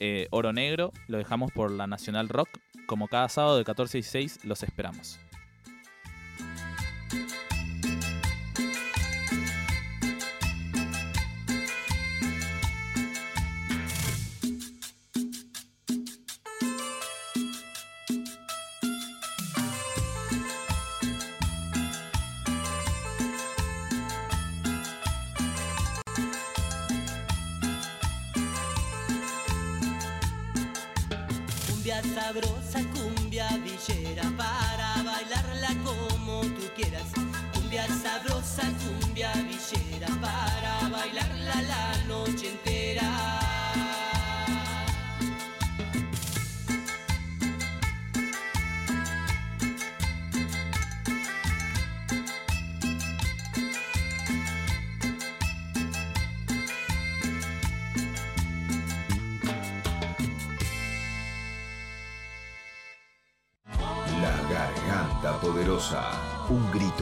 [0.00, 0.92] eh, Oro Negro.
[1.08, 2.50] Lo dejamos por la Nacional Rock.
[2.86, 5.18] Como cada sábado de 14 y 16 los esperamos.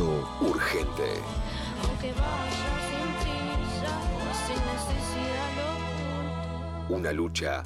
[0.03, 1.21] Urgente.
[1.87, 3.93] Aunque vaya sin prisa,
[4.47, 5.51] sin necesidad
[6.89, 6.95] lo.
[6.97, 7.63] Una lucha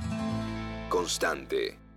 [0.90, 1.87] constante.